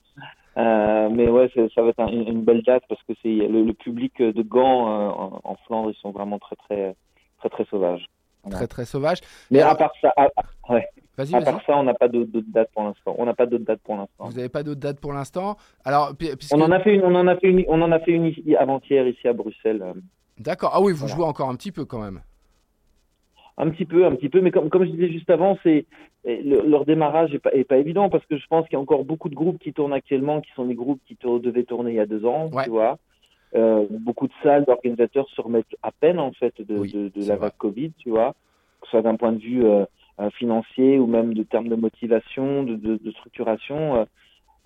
Euh, 0.58 1.10
mais 1.10 1.28
ouais, 1.28 1.52
ça 1.74 1.82
va 1.82 1.90
être 1.90 2.00
un- 2.00 2.08
une, 2.08 2.44
belle 2.44 2.62
date 2.62 2.84
parce 2.88 3.02
que 3.04 3.14
c'est 3.22 3.30
le, 3.48 3.64
le 3.64 3.74
public 3.74 4.22
de 4.22 4.42
Gand 4.42 4.88
euh, 4.88 5.10
en, 5.10 5.42
en 5.44 5.56
Flandre, 5.68 5.92
ils 5.92 5.96
sont 6.02 6.12
vraiment 6.12 6.40
très 6.40 6.56
très 6.56 6.96
très 7.40 7.50
très 7.50 7.66
sauvages. 7.66 8.06
Très 8.50 8.68
très 8.68 8.86
sauvage 8.86 9.20
Mais 9.52 9.60
alors- 9.62 9.74
à 9.74 9.76
part 9.78 9.92
ça, 10.02 10.14
à, 10.18 10.24
à- 10.68 10.74
ouais, 10.74 10.86
à 11.18 11.42
part 11.42 11.62
ça, 11.66 11.78
on 11.78 11.84
n'a 11.84 11.94
pas 11.94 12.08
d'autres 12.08 12.30
dates 12.48 12.70
pour 12.74 12.84
l'instant. 12.84 13.16
On 13.18 13.26
n'a 13.26 13.34
pas 13.34 13.46
d'autres 13.46 13.64
dates 13.66 13.82
pour 13.82 13.96
l'instant. 13.96 14.26
Vous 14.26 14.34
n'avez 14.34 14.50
pas 14.50 14.64
d'autres 14.64 14.80
dates 14.82 15.00
pour 15.00 15.14
l'instant 15.14 15.58
Alors, 15.84 16.14
puisque... 16.18 16.54
On 16.54 16.62
en 16.62 16.72
a 16.72 16.80
fait 16.80 16.96
une, 16.96 17.04
on 17.04 17.16
en 17.16 17.28
a 17.28 17.36
fait 17.38 17.48
une, 17.50 17.64
on 17.68 17.82
en 17.82 17.92
a 17.92 18.00
fait 18.00 18.12
une 18.12 18.34
avant-hier 18.58 19.08
ici 19.08 19.28
à 19.28 19.34
Bruxelles. 19.34 19.82
euh, 19.82 19.94
D'accord. 20.38 20.72
Ah 20.74 20.82
oui, 20.82 20.92
vous 20.92 21.00
Voilà. 21.00 21.16
jouez 21.16 21.24
encore 21.26 21.50
un 21.50 21.56
petit 21.56 21.72
peu 21.72 21.86
quand 21.86 22.00
même. 22.00 22.22
Un 23.58 23.70
petit 23.70 23.86
peu, 23.86 24.06
un 24.06 24.14
petit 24.16 24.28
peu, 24.28 24.42
mais 24.42 24.52
comme, 24.52 24.70
comme 24.70 24.84
je 24.84 24.90
disais 24.92 25.10
juste 25.10 25.30
avant, 25.30 25.58
c'est 25.64 25.86
le- 26.26 26.68
leur 26.68 26.84
démarrage 26.86 27.34
est 27.34 27.40
pas, 27.40 27.54
est 27.54 27.64
pas 27.64 27.78
évident 27.78 28.10
parce 28.10 28.26
que 28.26 28.38
je 28.38 28.46
pense 28.48 28.66
qu'il 28.68 28.74
y 28.74 28.76
a 28.76 28.82
encore 28.82 29.06
beaucoup 29.06 29.30
de 29.30 29.36
groupes 29.36 29.60
qui 29.60 29.72
tournent 29.72 29.94
actuellement, 29.94 30.42
qui 30.42 30.52
sont 30.56 30.66
des 30.66 30.76
groupes 30.76 31.00
qui 31.08 31.18
devaient 31.24 31.64
tourner 31.64 31.92
il 31.92 31.96
y 31.96 32.00
a 32.02 32.06
deux 32.06 32.26
ans, 32.26 32.50
Ouais. 32.52 32.66
tu 32.66 32.72
vois. 32.72 32.98
Euh, 33.56 33.86
beaucoup 33.90 34.28
de 34.28 34.34
salles, 34.44 34.66
d'organisateurs 34.66 35.28
se 35.30 35.40
remettent 35.40 35.76
à 35.82 35.92
peine 35.92 36.20
en 36.20 36.32
fait 36.34 36.54
de, 36.62 36.78
Oui, 36.78 36.92
de, 36.92 37.08
de 37.08 37.22
c'est 37.22 37.30
la 37.30 37.38
vague 37.38 37.58
Covid, 37.58 37.92
tu 37.98 38.10
vois, 38.10 38.36
que 38.82 38.88
ce 38.88 38.92
soit 38.92 39.02
d'un 39.02 39.16
point 39.16 39.32
de 39.32 39.40
vue 39.40 39.66
euh, 39.66 39.86
euh, 40.20 40.30
financier 40.32 41.00
ou 41.00 41.08
même 41.08 41.34
de 41.34 41.44
termes 41.44 41.70
de 41.70 41.76
motivation, 41.76 42.64
de, 42.64 43.12
structuration. 43.12 44.06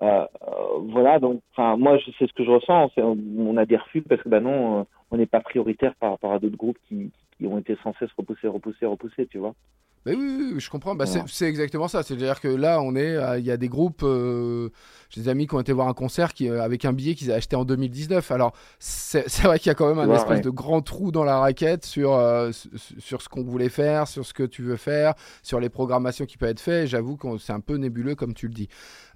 euh, 0.01 0.25
voilà, 0.87 1.19
donc, 1.19 1.41
moi, 1.57 1.97
c'est 2.17 2.27
ce 2.27 2.33
que 2.33 2.43
je 2.43 2.51
ressens. 2.51 2.89
On 2.97 3.57
a 3.57 3.65
des 3.65 3.77
refus 3.77 4.01
parce 4.01 4.21
que, 4.21 4.29
bah 4.29 4.39
non, 4.39 4.87
on 5.11 5.17
n'est 5.17 5.25
pas 5.25 5.41
prioritaire 5.41 5.93
par 5.99 6.11
rapport 6.11 6.33
à 6.33 6.39
d'autres 6.39 6.57
groupes 6.57 6.79
qui, 6.87 7.11
qui 7.37 7.45
ont 7.45 7.59
été 7.59 7.77
sans 7.83 7.93
cesse 7.99 8.11
repoussés, 8.17 8.47
repoussés, 8.47 8.85
repoussés, 8.85 9.27
tu 9.27 9.37
vois. 9.37 9.53
Oui, 10.15 10.35
oui, 10.39 10.51
oui, 10.53 10.59
je 10.59 10.69
comprends. 10.69 10.95
Bah, 10.95 11.05
c'est- 11.05 11.45
exactement 11.47 11.87
ça. 11.87 12.03
C'est-à-dire 12.03 12.39
que 12.41 12.47
là, 12.47 12.81
on 12.81 12.95
est, 12.95 13.15
euh, 13.15 13.39
il 13.39 13.45
y 13.45 13.51
a 13.51 13.57
des 13.57 13.69
groupes, 13.69 14.01
euh, 14.03 14.69
j'ai 15.09 15.21
des 15.21 15.29
amis 15.29 15.47
qui 15.47 15.55
ont 15.55 15.59
été 15.59 15.71
voir 15.73 15.87
un 15.87 15.93
concert 15.93 16.33
qui, 16.33 16.49
euh, 16.49 16.61
avec 16.61 16.85
un 16.85 16.93
billet 16.93 17.15
qu'ils 17.15 17.29
avaient 17.31 17.37
acheté 17.37 17.55
en 17.55 17.65
2019. 17.65 18.31
Alors, 18.31 18.53
c'est 18.79 19.27
vrai 19.43 19.59
qu'il 19.59 19.67
y 19.67 19.71
a 19.71 19.75
quand 19.75 19.87
même 19.87 19.99
un 19.99 20.07
Ouais, 20.07 20.15
espèce 20.17 20.37
ouais. 20.37 20.41
de 20.41 20.49
grand 20.49 20.81
trou 20.81 21.11
dans 21.11 21.23
la 21.23 21.39
raquette 21.39 21.85
sur, 21.85 22.13
euh, 22.13 22.51
sur, 22.99 23.21
ce 23.21 23.29
qu'on 23.29 23.43
voulait 23.43 23.69
faire, 23.69 24.07
sur 24.07 24.25
ce 24.25 24.33
que 24.33 24.43
tu 24.43 24.61
veux 24.63 24.75
faire, 24.77 25.13
sur 25.43 25.59
les 25.59 25.69
programmations 25.69 26.25
qui 26.25 26.37
peuvent 26.37 26.49
être 26.49 26.59
faites. 26.59 26.87
J'avoue 26.87 27.17
que 27.17 27.37
c'est 27.37 27.53
un 27.53 27.59
peu 27.59 27.75
nébuleux, 27.75 28.15
comme 28.15 28.33
tu 28.33 28.47
le 28.47 28.53
dis. 28.53 28.67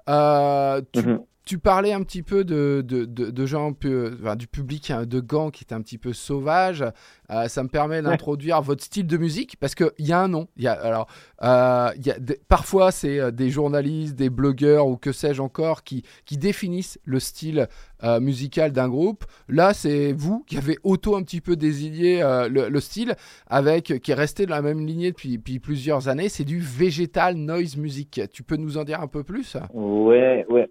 Tu, 0.07 0.11
Mhm. 0.13 1.19
Tu 1.45 1.59
parlais 1.59 1.91
un 1.91 2.03
petit 2.03 2.23
peu 2.23 2.43
de, 2.43 2.83
de, 2.85 3.05
de, 3.05 3.29
de 3.29 3.45
gens, 3.45 3.73
enfin, 4.21 4.35
du 4.35 4.47
public 4.47 4.91
hein, 4.91 5.05
de 5.05 5.19
Gand 5.19 5.51
qui 5.51 5.63
était 5.63 5.75
un 5.75 5.81
petit 5.81 5.97
peu 5.97 6.13
sauvage. 6.13 6.83
Euh, 7.29 7.47
ça 7.47 7.63
me 7.63 7.69
permet 7.69 8.01
d'introduire 8.01 8.61
votre 8.61 8.83
style 8.83 9.07
de 9.07 9.17
musique 9.17 9.57
parce 9.59 9.75
qu'il 9.75 9.91
y 9.99 10.13
a 10.13 10.19
un 10.19 10.27
nom. 10.27 10.47
Il 10.55 10.63
y 10.63 10.67
a, 10.67 10.73
alors, 10.73 11.07
euh, 11.41 11.89
il 11.97 12.05
y 12.07 12.11
a 12.11 12.19
des- 12.19 12.39
parfois, 12.47 12.91
c'est 12.91 13.19
euh, 13.19 13.31
des 13.31 13.49
journalistes, 13.49 14.15
des 14.15 14.29
blogueurs 14.29 14.87
ou 14.87 14.95
que 14.95 15.11
sais-je 15.11 15.41
encore 15.41 15.83
qui, 15.83 16.03
qui 16.25 16.37
définissent 16.37 16.99
le 17.03 17.19
style 17.19 17.67
euh, 18.03 18.19
musical 18.19 18.71
d'un 18.71 18.87
groupe. 18.87 19.25
Là, 19.49 19.73
c'est 19.73 20.13
vous 20.13 20.43
qui 20.47 20.57
avez 20.57 20.77
auto 20.83 21.15
un 21.15 21.23
petit 21.23 21.41
peu 21.41 21.55
désigné 21.55 22.21
euh, 22.21 22.47
le, 22.47 22.69
le 22.69 22.79
style 22.79 23.15
avec 23.47 23.99
qui 24.01 24.11
est 24.11 24.15
resté 24.15 24.45
dans 24.45 24.55
la 24.55 24.61
même 24.61 24.85
lignée 24.85 25.11
depuis, 25.11 25.37
depuis 25.37 25.59
plusieurs 25.59 26.07
années. 26.07 26.29
C'est 26.29 26.45
du 26.45 26.59
végétal 26.59 27.35
noise 27.35 27.75
music. 27.75 28.21
Tu 28.31 28.43
peux 28.43 28.55
nous 28.57 28.77
en 28.77 28.83
dire 28.83 29.01
un 29.01 29.07
peu 29.07 29.23
plus? 29.23 29.57
Ouais, 29.73 30.45
ouais. 30.49 30.69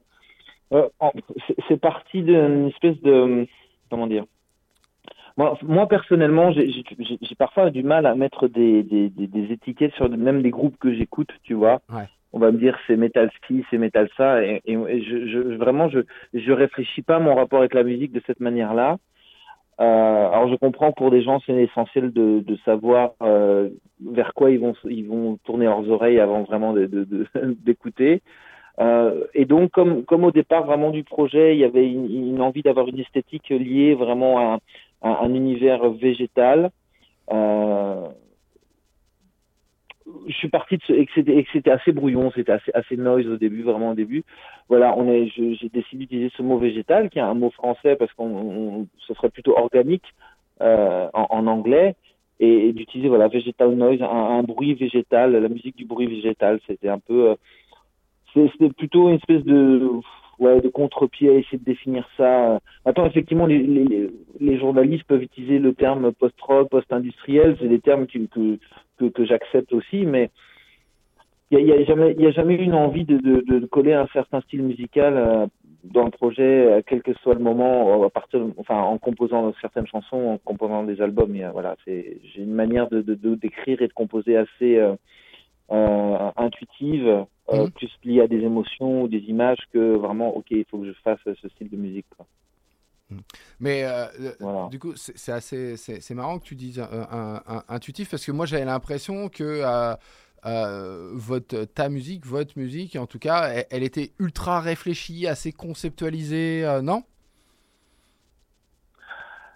Euh, 0.73 0.89
c'est- 1.69 1.77
parti 1.81 2.23
d'une 2.23 2.69
espèce 2.69 3.01
de, 3.03 3.47
comment 3.91 4.07
dire. 4.07 4.25
Moi, 5.37 5.59
moi 5.63 5.87
personnellement, 5.87 6.53
j'ai 6.53 6.85
parfois 7.39 7.71
du 7.71 7.83
mal 7.83 8.07
à 8.07 8.15
mettre 8.15 8.49
des, 8.49 8.83
des, 8.83 9.09
des, 9.09 9.27
des 9.27 9.53
étiquettes 9.53 9.95
sur 9.95 10.09
même 10.09 10.43
des 10.43 10.51
groupes 10.51 10.77
que 10.79 10.93
j'écoute, 10.95 11.31
tu 11.43 11.55
vois. 11.55 11.81
Ouais. 11.91 12.05
On 12.35 12.39
va 12.39 12.51
me 12.51 12.59
dire 12.59 12.79
c'est 12.87 12.97
metal 12.97 13.31
ski, 13.37 13.65
c'est 13.71 13.79
metal 13.79 14.09
ça, 14.17 14.43
et, 14.43 14.63
et, 14.65 14.73
et 14.73 15.03
je, 15.03 15.27
je, 15.27 15.39
vraiment 15.57 15.89
je 15.91 16.01
je 16.33 16.53
réfléchis 16.53 17.03
pas 17.03 17.17
à 17.17 17.19
mon 17.19 17.35
rapport 17.35 17.59
avec 17.59 17.75
la 17.75 17.83
musique 17.83 18.13
de 18.13 18.23
cette 18.27 18.41
manière-là. 18.41 18.97
Euh, 19.81 20.29
alors 20.29 20.49
je 20.49 20.55
comprends 20.57 20.93
que 20.93 20.97
pour 20.97 21.11
des 21.11 21.23
gens 21.23 21.41
c'est 21.45 21.55
essentiel 21.55 22.13
de, 22.13 22.41
de 22.41 22.57
savoir 22.65 23.13
euh, 23.23 23.71
vers 24.07 24.33
quoi 24.35 24.51
ils 24.51 24.61
vont 24.61 24.75
ils 24.85 25.07
vont 25.07 25.39
tourner 25.45 25.65
leurs 25.65 25.89
oreilles 25.91 26.21
avant 26.21 26.43
vraiment 26.43 26.73
de- 26.73 26.87
de- 26.87 27.05
de- 27.05 27.27
d'écouter. 27.65 28.23
Euh, 28.81 29.27
et 29.35 29.45
donc, 29.45 29.71
comme, 29.73 30.25
au 30.25 30.31
départ 30.31 30.65
vraiment 30.65 30.91
du 30.91 31.05
projet, 31.05 31.55
il 31.55 31.61
y 31.61 31.65
avait 31.65 31.91
une, 31.91 32.41
envie 32.41 32.63
d'avoir 32.63 32.89
une 32.89 32.99
esthétique 32.99 33.49
liée 33.51 33.95
vraiment 33.95 34.39
à, 34.39 34.59
un 35.03 35.35
univers 35.35 35.91
végétal. 35.91 36.71
Euh, 37.33 38.07
je 40.27 40.33
suis 40.33 40.49
parti 40.49 40.77
de 40.77 40.83
ce, 40.87 40.93
et 40.93 41.07
que 41.07 41.13
c'était, 41.53 41.71
assez 41.71 41.93
brouillon, 41.93 42.31
c'était 42.35 42.53
assez, 42.75 42.97
noise 42.97 43.27
au 43.27 43.37
début, 43.37 43.63
vraiment 43.63 43.91
au 43.91 43.95
début. 43.95 44.25
Voilà, 44.69 44.95
j'ai 45.37 45.69
décidé 45.69 46.05
d'utiliser 46.05 46.31
ce 46.37 46.43
mot 46.43 46.59
végétal, 46.59 47.11
qui 47.11 47.19
est 47.19 47.23
un 47.23 47.35
mot 47.35 47.51
français 47.51 47.97
parce 47.97 48.13
qu'on, 48.15 48.27
on- 48.27 48.87
ce 49.07 49.15
serait 49.15 49.31
plutôt 49.31 49.57
organique 49.57 50.05
euh, 50.61 51.09
en, 51.13 51.47
anglais, 51.47 51.95
et, 52.41 52.73
d'utiliser 52.73 53.09
voilà 53.09 53.29
vegetal 53.29 53.71
noise, 53.75 54.03
un, 54.03 54.07
un 54.07 54.43
bruit 54.43 54.75
végétal, 54.75 55.33
la 55.33 55.49
musique 55.49 55.77
du 55.77 55.85
bruit 55.85 56.07
végétal, 56.07 56.61
c'était 56.67 56.89
un 56.89 56.99
peu 56.99 57.37
c'était 58.35 58.71
plutôt 58.71 59.09
une 59.09 59.17
espèce 59.17 59.45
de 59.45 59.89
ouais 60.39 60.61
de 60.61 60.69
contre-pied 60.69 61.31
à 61.31 61.35
essayer 61.35 61.59
de 61.59 61.65
définir 61.65 62.09
ça. 62.17 62.59
Attends, 62.85 63.07
effectivement, 63.07 63.47
les, 63.47 63.59
les, 64.41 64.59
journalistes 64.59 65.05
peuvent 65.05 65.23
utiliser 65.23 65.59
le 65.59 65.75
terme 65.75 66.13
post-rock, 66.13 66.69
post-industriel, 66.71 67.57
c'est 67.61 67.69
des 67.69 67.81
termes 67.81 68.07
que 68.07 68.59
que, 68.99 69.25
j'accepte 69.25 69.73
aussi, 69.73 70.07
mais 70.07 70.31
il 71.51 71.59
y 71.59 71.73
a, 71.73 71.77
y 71.77 71.83
a 71.83 71.85
jamais 71.85 72.27
a 72.27 72.31
jamais 72.31 72.55
eu 72.55 72.63
une 72.63 72.75
envie 72.75 73.05
de, 73.05 73.19
de, 73.19 73.67
coller 73.67 73.93
un 73.93 74.07
certain 74.13 74.41
style 74.43 74.63
musical 74.63 75.15
euh, 75.17 75.47
dans 75.85 76.05
le 76.05 76.11
projet, 76.11 76.43
euh, 76.43 76.83
quel 76.87 77.03
que 77.03 77.13
soit 77.15 77.35
le 77.35 77.41
moment, 77.41 78.09
enfin 78.57 78.77
en 78.77 78.99
composant 78.99 79.53
certaines 79.61 79.87
chansons, 79.87 80.35
en 80.35 80.39
composant 80.39 80.85
des 80.85 81.01
albums. 81.01 81.37
voilà, 81.53 81.77
j'ai 81.87 82.21
une 82.37 82.55
manière 82.55 82.89
de 82.89 83.03
de- 83.03 83.35
d'écrire 83.35 83.83
et 83.83 83.89
de 83.89 83.93
composer 83.93 84.37
assez 84.37 84.77
euh, 84.77 84.95
euh, 85.71 86.31
intuitive, 86.37 87.07
euh, 87.51 87.65
Mhm. 87.65 87.71
plus 87.71 87.91
liée 88.05 88.21
à 88.23 88.29
des 88.29 88.41
émotions 88.41 89.03
ou 89.03 89.09
des 89.09 89.19
images 89.29 89.59
que 89.73 89.97
vraiment, 89.97 90.35
ok, 90.37 90.47
il 90.51 90.65
faut 90.71 90.79
que 90.79 90.87
je 90.87 90.93
fasse 91.05 91.19
ce 91.25 91.49
style 91.49 91.71
de 91.71 91.77
musique. 91.77 92.07
quoi. 92.17 92.27
Mais 93.61 93.85
euh, 93.85 94.07
Voilà. 94.41 94.69
du 94.71 94.79
coup, 94.79 94.93
c'est 94.97 95.33
assez, 95.33 95.77
c'est 95.77 96.15
marrant 96.15 96.39
que 96.39 96.45
tu 96.45 96.55
dises 96.55 96.79
euh, 96.79 97.05
un- 97.11 97.43
un- 97.47 97.65
intuitif 97.69 98.11
parce 98.11 98.25
que 98.25 98.33
moi 98.33 98.47
j'avais 98.47 98.65
l'impression 98.65 99.29
que 99.29 99.63
euh, 100.45 101.11
votre 101.15 101.65
ta 101.65 101.89
musique, 101.89 102.27
votre 102.27 102.59
musique, 102.59 102.97
en 102.97 103.07
tout 103.07 103.19
cas, 103.19 103.49
elle, 103.51 103.67
elle 103.71 103.83
était 103.83 104.13
ultra 104.19 104.61
réfléchie, 104.61 105.27
assez 105.27 105.53
conceptualisée, 105.53 106.65
euh, 106.65 106.83
non? 106.83 107.05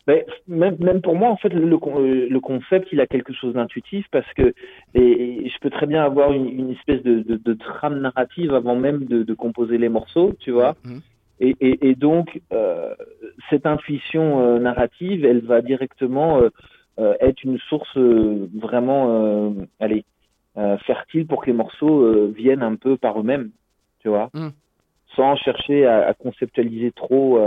Mais 0.06 0.24
même, 0.46 0.76
même 0.78 1.00
pour 1.00 1.16
moi, 1.16 1.30
en 1.30 1.36
fait, 1.36 1.48
le, 1.48 1.74
euh, 1.74 2.28
le 2.30 2.40
concept, 2.40 2.88
il 2.92 3.00
a 3.00 3.06
quelque 3.06 3.32
chose 3.32 3.54
d'intuitif 3.54 4.06
parce 4.12 4.32
que 4.34 4.54
et, 4.94 5.44
et 5.46 5.48
je 5.48 5.58
peux 5.60 5.70
très 5.70 5.86
bien 5.86 6.04
avoir 6.04 6.32
une, 6.32 6.48
une 6.48 6.70
espèce 6.70 7.02
de, 7.02 7.20
de, 7.22 7.36
de 7.36 7.54
trame 7.54 7.98
narrative 8.00 8.54
avant 8.54 8.76
même 8.76 9.04
de, 9.04 9.24
de 9.24 9.34
composer 9.34 9.78
les 9.78 9.88
morceaux, 9.88 10.32
tu 10.38 10.52
vois. 10.52 10.76
Mhm. 10.84 11.00
Et, 11.40 11.56
et, 11.60 11.88
et 11.88 11.94
donc, 11.94 12.40
euh, 12.52 12.94
cette 13.50 13.66
intuition 13.66 14.40
euh, 14.40 14.58
narrative, 14.58 15.24
elle 15.24 15.40
va 15.40 15.60
directement 15.60 16.40
euh, 16.98 17.14
être 17.20 17.42
une 17.42 17.58
source 17.68 17.98
vraiment, 17.98 19.54
allez, 19.80 20.04
fertile 20.86 21.26
pour 21.26 21.42
que 21.42 21.50
les 21.50 21.56
morceaux 21.56 22.28
viennent 22.28 22.62
un 22.62 22.76
peu 22.76 22.96
par 22.96 23.20
eux-mêmes, 23.20 23.50
tu 24.00 24.08
vois, 24.08 24.30
Mm. 24.32 24.48
sans 25.14 25.36
chercher 25.36 25.84
à, 25.84 26.06
à 26.06 26.14
conceptualiser 26.14 26.92
trop. 26.92 27.38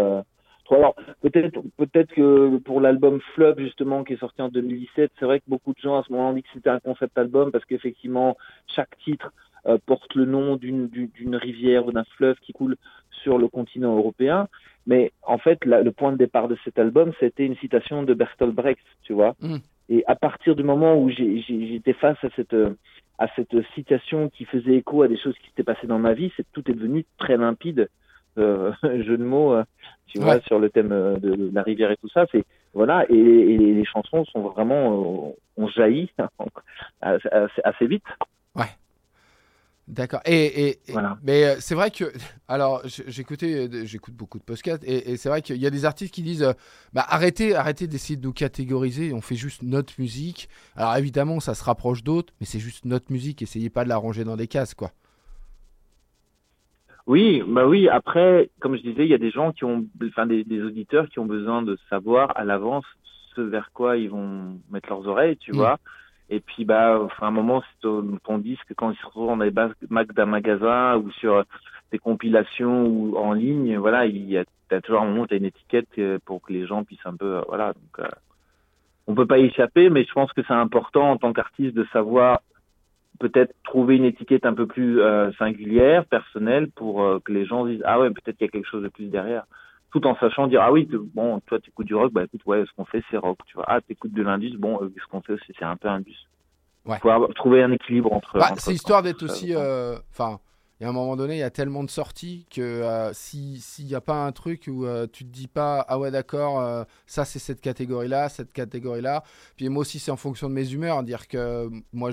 Alors, 0.71 0.95
peut-être, 1.21 1.61
peut-être 1.77 2.13
que 2.13 2.57
pour 2.57 2.79
l'album 2.81 3.19
Flop 3.33 3.55
justement 3.57 4.03
qui 4.03 4.13
est 4.13 4.19
sorti 4.19 4.41
en 4.41 4.49
2017, 4.49 5.11
c'est 5.19 5.25
vrai 5.25 5.39
que 5.39 5.45
beaucoup 5.47 5.73
de 5.73 5.79
gens 5.79 5.97
à 5.97 6.03
ce 6.03 6.11
moment 6.11 6.29
ont 6.29 6.33
dit 6.33 6.43
que 6.43 6.49
c'était 6.53 6.69
un 6.69 6.79
concept 6.79 7.17
album 7.17 7.51
parce 7.51 7.65
qu'effectivement, 7.65 8.37
chaque 8.67 8.95
titre 8.99 9.33
euh, 9.65 9.77
porte 9.85 10.15
le 10.15 10.25
nom 10.25 10.55
d'une, 10.55 10.87
d'une 10.87 11.35
rivière 11.35 11.85
ou 11.87 11.91
d'un 11.91 12.05
fleuve 12.15 12.37
qui 12.41 12.53
coule 12.53 12.77
sur 13.11 13.37
le 13.37 13.47
continent 13.47 13.97
européen. 13.97 14.47
Mais 14.87 15.11
en 15.23 15.37
fait, 15.37 15.65
la- 15.65 15.81
le 15.81 15.91
point 15.91 16.11
de 16.13 16.17
départ 16.17 16.47
de 16.47 16.57
cet 16.63 16.79
album, 16.79 17.11
c'était 17.19 17.45
une 17.45 17.57
citation 17.57 18.03
de 18.03 18.13
Bertolt 18.13 18.53
Brecht, 18.55 18.85
tu 19.03 19.13
vois. 19.13 19.35
Mm. 19.41 19.57
Et 19.89 20.03
à 20.07 20.15
partir 20.15 20.55
du 20.55 20.63
moment 20.63 20.95
où 21.01 21.09
j'ai- 21.09 21.41
j'ai- 21.41 21.67
j'étais 21.67 21.93
face 21.93 22.17
à 22.23 22.29
cette 22.35 22.55
à 23.21 23.27
cette 23.35 23.53
citation 23.75 24.29
qui 24.29 24.45
faisait 24.45 24.75
écho 24.75 25.03
à 25.03 25.09
des 25.09 25.17
choses 25.17 25.37
qui 25.39 25.47
s'étaient 25.49 25.63
passées 25.63 25.87
dans 25.87 25.99
ma 25.99 26.13
vie, 26.13 26.31
c'est 26.37 26.45
tout 26.53 26.63
est 26.71 26.73
devenu 26.73 27.05
très 27.17 27.35
limpide. 27.35 27.89
Euh, 28.37 28.71
jeu 29.03 29.17
de 29.17 29.23
mots, 29.23 29.53
euh, 29.53 29.63
tu 30.07 30.19
vois, 30.19 30.35
Ouais. 30.35 30.41
sur 30.47 30.59
le 30.59 30.69
thème 30.69 30.91
euh, 30.91 31.17
de, 31.17 31.35
de 31.35 31.49
la 31.53 31.63
rivière 31.63 31.91
et 31.91 31.97
tout 31.97 32.09
ça. 32.09 32.25
C'est 32.31 32.43
voilà, 32.73 33.03
et, 33.09 33.15
et 33.15 33.57
les, 33.57 33.83
chansons 33.85 34.23
sont 34.25 34.41
vraiment 34.49 35.31
euh, 35.57 35.63
ont 35.63 35.67
jailli 35.67 36.11
assez, 37.01 37.87
vite. 37.87 38.03
D'accord. 39.87 40.21
Et, 40.25 40.45
et- 40.45 40.69
et- 40.87 40.91
Voilà. 40.91 41.17
mais 41.23 41.59
c'est 41.59 41.73
vrai 41.73 41.89
que, 41.89 42.13
alors, 42.47 42.83
j'écoutais, 43.07 43.67
j'écoute 43.87 44.13
beaucoup 44.13 44.37
de 44.37 44.43
podcasts 44.43 44.83
et, 44.83 45.09
et 45.11 45.17
c'est 45.17 45.29
vrai 45.29 45.41
qu'il 45.41 45.57
y 45.57 45.65
a 45.65 45.71
des 45.71 45.83
artistes 45.83 46.13
qui 46.13 46.21
disent, 46.21 46.45
bah, 46.93 47.03
arrêtez, 47.09 47.55
arrêtez 47.55 47.87
d'essayer 47.87 48.15
de 48.15 48.23
nous 48.23 48.31
catégoriser. 48.31 49.13
On 49.13 49.21
fait 49.21 49.33
juste 49.35 49.63
notre 49.63 49.93
musique. 49.97 50.47
Alors 50.75 50.95
évidemment, 50.95 51.39
ça 51.39 51.55
se 51.55 51.63
rapproche 51.63 52.03
d'autres, 52.03 52.31
mais 52.39 52.45
c'est 52.45 52.59
juste 52.59 52.85
notre 52.85 53.11
musique. 53.11 53.41
Essayez 53.41 53.71
pas 53.71 53.83
de 53.83 53.89
la 53.89 53.97
ranger 53.97 54.23
dans 54.25 54.37
des 54.37 54.47
cases, 54.47 54.75
quoi. 54.75 54.91
Oui, 57.09 57.41
bah 57.47 57.65
oui. 57.65 57.89
Après, 57.89 58.51
comme 58.59 58.77
je 58.77 58.83
disais, 58.83 59.03
il 59.03 59.09
y 59.09 59.15
a 59.15 59.17
des 59.17 59.31
gens 59.31 59.51
qui 59.51 59.63
ont, 59.65 59.83
enfin 60.09 60.27
des, 60.27 60.43
des 60.43 60.61
auditeurs 60.61 61.09
qui 61.09 61.17
ont 61.17 61.25
besoin 61.25 61.63
de 61.63 61.75
savoir 61.89 62.37
à 62.37 62.43
l'avance 62.45 62.85
ce 63.35 63.41
vers 63.41 63.71
quoi 63.73 63.97
ils 63.97 64.11
vont 64.11 64.59
mettre 64.69 64.89
leurs 64.89 65.07
oreilles, 65.07 65.37
tu 65.37 65.51
Mm. 65.51 65.55
vois. 65.55 65.79
Et 66.29 66.39
puis 66.39 66.65
bah, 66.65 66.99
enfin, 67.01 67.25
à 67.25 67.29
un 67.29 67.31
moment, 67.31 67.63
c'est 67.63 67.81
ton, 67.81 68.19
ton 68.23 68.37
disque 68.37 68.73
quand 68.77 68.91
il 68.91 68.97
se 68.97 69.05
retrouve 69.07 69.25
dans 69.29 69.37
les 69.37 69.49
bacs 69.49 69.73
d'un 70.13 70.27
magasin 70.27 70.97
ou 70.97 71.09
sur 71.13 71.43
des 71.91 71.97
compilations 71.97 72.85
ou 72.85 73.17
en 73.17 73.33
ligne, 73.33 73.77
voilà, 73.77 74.05
il 74.05 74.29
y 74.29 74.37
a 74.37 74.43
t'as 74.69 74.81
toujours 74.81 75.01
un 75.01 75.05
moment 75.05 75.21
où 75.23 75.27
t'as 75.27 75.37
une 75.37 75.45
étiquette 75.45 75.87
euh, 75.97 76.19
pour 76.25 76.43
que 76.43 76.53
les 76.53 76.67
gens 76.67 76.83
puissent 76.83 77.05
un 77.05 77.15
peu, 77.15 77.37
euh, 77.37 77.41
voilà. 77.47 77.73
Donc, 77.73 78.05
euh, 78.05 78.07
on 79.07 79.15
peut 79.15 79.25
pas 79.25 79.39
y 79.39 79.45
échapper, 79.45 79.89
mais 79.89 80.03
je 80.03 80.13
pense 80.13 80.31
que 80.33 80.41
c'est 80.47 80.53
important 80.53 81.09
en 81.09 81.17
tant 81.17 81.33
qu'artiste 81.33 81.73
de 81.73 81.87
savoir 81.91 82.41
peut-être 83.19 83.53
trouver 83.63 83.97
une 83.97 84.05
étiquette 84.05 84.45
un 84.45 84.53
peu 84.53 84.65
plus 84.65 85.01
euh, 85.01 85.31
singulière, 85.33 86.05
personnelle, 86.05 86.69
pour 86.71 87.03
euh, 87.03 87.19
que 87.23 87.31
les 87.31 87.45
gens 87.45 87.65
disent 87.65 87.81
ah 87.85 87.99
ouais 87.99 88.09
peut-être 88.09 88.37
qu'il 88.37 88.45
y 88.45 88.49
a 88.49 88.51
quelque 88.51 88.69
chose 88.69 88.83
de 88.83 88.87
plus 88.89 89.07
derrière, 89.07 89.43
tout 89.91 90.05
en 90.07 90.15
sachant 90.17 90.47
dire 90.47 90.61
ah 90.61 90.71
oui 90.71 90.87
t- 90.87 90.97
bon 90.97 91.39
toi 91.47 91.59
t'écoutes 91.59 91.87
du 91.87 91.95
rock 91.95 92.11
bah 92.13 92.23
écoute 92.23 92.41
ouais 92.45 92.63
ce 92.65 92.71
qu'on 92.75 92.85
fait 92.85 93.03
c'est 93.11 93.17
rock 93.17 93.37
tu 93.45 93.55
vois 93.55 93.65
ah 93.67 93.81
t'écoutes 93.81 94.13
de 94.13 94.21
l'indus 94.23 94.57
bon 94.57 94.81
euh, 94.81 94.89
ce 95.01 95.07
qu'on 95.11 95.21
fait 95.21 95.33
aussi 95.33 95.51
c'est 95.57 95.65
un 95.65 95.75
peu 95.75 95.87
indus. 95.89 96.15
Ouais. 96.85 96.97
Faut 96.99 97.09
avoir- 97.09 97.29
trouver 97.33 97.61
un 97.61 97.71
équilibre 97.71 98.11
entre. 98.13 98.37
Bah, 98.39 98.47
entre- 98.51 98.61
c'est 98.61 98.73
histoire 98.73 99.03
d'être 99.03 99.21
aussi, 99.23 99.53
euh, 99.53 99.95
enfin, 100.11 100.39
Et 100.81 100.85
à 100.85 100.89
un 100.89 100.93
moment 100.93 101.17
donné, 101.17 101.35
il 101.35 101.39
y 101.39 101.43
a 101.43 101.49
tellement 101.49 101.83
de 101.83 101.89
sorties 101.89 102.45
que 102.49 102.61
euh, 102.61 103.11
si 103.13 103.59
s'il 103.59 103.85
n'y 103.85 103.95
a 103.95 104.01
pas 104.01 104.25
un 104.25 104.31
truc 104.31 104.65
où 104.67 104.85
euh, 104.85 105.07
tu 105.11 105.25
te 105.25 105.29
dis 105.29 105.47
pas 105.47 105.85
ah 105.89 105.99
ouais 105.99 106.09
d'accord 106.09 106.61
euh, 106.61 106.85
ça 107.05 107.25
c'est 107.25 107.39
cette 107.39 107.59
catégorie 107.59 108.07
là, 108.07 108.29
cette 108.29 108.53
catégorie 108.53 109.01
là. 109.01 109.23
Puis 109.57 109.67
moi 109.67 109.81
aussi 109.81 109.99
c'est 109.99 110.11
en 110.11 110.15
fonction 110.17 110.47
de 110.47 110.53
mes 110.53 110.71
humeurs, 110.71 111.03
dire 111.03 111.27
que 111.27 111.69
moi 111.91 112.11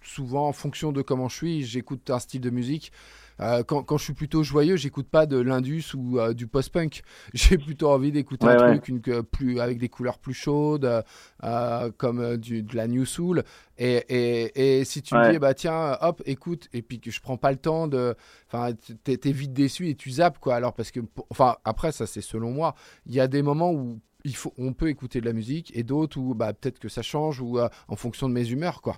souvent 0.00 0.46
en 0.46 0.52
fonction 0.52 0.92
de 0.92 1.02
comment 1.02 1.28
je 1.28 1.36
suis, 1.36 1.64
j'écoute 1.64 2.08
un 2.10 2.20
style 2.20 2.40
de 2.40 2.50
musique. 2.50 2.92
Euh, 3.40 3.62
quand, 3.62 3.82
quand 3.82 3.98
je 3.98 4.04
suis 4.04 4.12
plutôt 4.14 4.42
joyeux, 4.42 4.76
j'écoute 4.76 5.08
pas 5.08 5.26
de 5.26 5.38
l'indus 5.38 5.94
ou 5.94 6.18
euh, 6.18 6.32
du 6.32 6.46
post-punk. 6.46 7.02
J'ai 7.34 7.58
plutôt 7.58 7.90
envie 7.90 8.12
d'écouter 8.12 8.46
un 8.46 8.56
Ouais, 8.56 8.78
truc 8.78 8.88
une, 8.88 9.00
plus, 9.22 9.60
avec 9.60 9.78
des 9.78 9.88
couleurs 9.88 10.18
plus 10.18 10.34
chaudes, 10.34 11.04
euh, 11.44 11.90
comme 11.96 12.36
du, 12.36 12.62
de 12.62 12.76
la 12.76 12.86
new 12.86 13.04
soul. 13.04 13.44
Et, 13.78 13.96
et, 14.08 14.78
et 14.80 14.84
si 14.84 15.02
tu 15.02 15.14
me 15.14 15.30
dis, 15.32 15.38
bah 15.38 15.54
tiens, 15.54 15.98
hop, 16.00 16.22
écoute, 16.24 16.68
et 16.72 16.82
puis 16.82 17.00
que 17.00 17.10
je 17.10 17.20
prends 17.20 17.36
pas 17.36 17.50
le 17.50 17.58
temps 17.58 17.88
de. 17.88 18.14
Enfin, 18.50 18.74
t'es 19.04 19.32
vite 19.32 19.52
déçu 19.52 19.88
et 19.88 19.94
tu 19.94 20.10
zappes, 20.10 20.38
quoi. 20.38 20.54
Alors, 20.54 20.72
parce 20.72 20.90
que. 20.90 21.00
Enfin, 21.30 21.56
après, 21.64 21.92
ça, 21.92 22.06
c'est 22.06 22.20
selon 22.22 22.50
moi. 22.52 22.74
Il 23.06 23.14
y 23.14 23.20
a 23.20 23.28
des 23.28 23.42
moments 23.42 23.72
où. 23.72 24.00
Il 24.24 24.34
faut, 24.34 24.52
on 24.58 24.72
peut 24.72 24.88
écouter 24.88 25.20
de 25.20 25.26
la 25.26 25.32
musique 25.32 25.70
et 25.76 25.84
d'autres 25.84 26.18
où 26.18 26.34
bah, 26.34 26.52
peut-être 26.52 26.80
que 26.80 26.88
ça 26.88 27.00
change 27.00 27.40
ou 27.40 27.60
euh, 27.60 27.68
en 27.86 27.94
fonction 27.94 28.28
de 28.28 28.34
mes 28.34 28.50
humeurs 28.50 28.82
quoi. 28.82 28.96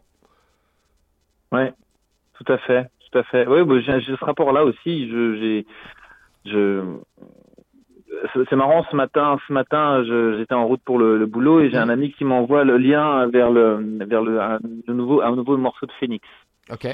Ouais, 1.52 1.74
tout 2.32 2.50
à 2.50 2.56
fait, 2.58 2.88
tout 3.10 3.18
à 3.18 3.22
fait. 3.24 3.46
Oui, 3.46 3.64
bah, 3.64 3.80
j'ai 3.80 4.00
ce 4.00 4.24
rapport-là 4.24 4.64
aussi. 4.64 5.08
Je, 5.08 5.36
j'ai, 5.36 5.66
je, 6.46 6.82
c'est 8.48 8.56
marrant 8.56 8.84
ce 8.90 8.96
matin. 8.96 9.38
Ce 9.46 9.52
matin, 9.52 10.04
j'étais 10.38 10.54
en 10.54 10.66
route 10.66 10.82
pour 10.84 10.98
le, 10.98 11.18
le 11.18 11.26
boulot 11.26 11.60
et 11.60 11.70
j'ai 11.70 11.76
un 11.76 11.88
ami 11.88 12.12
qui 12.12 12.24
m'envoie 12.24 12.64
le 12.64 12.76
lien 12.76 13.26
vers 13.28 13.50
le, 13.50 14.04
vers 14.06 14.22
le, 14.22 14.40
un, 14.40 14.58
le 14.86 14.94
nouveau, 14.94 15.22
un 15.22 15.34
nouveau 15.34 15.56
morceau 15.56 15.86
de 15.86 15.92
Phoenix. 15.92 16.26
Ok. 16.70 16.86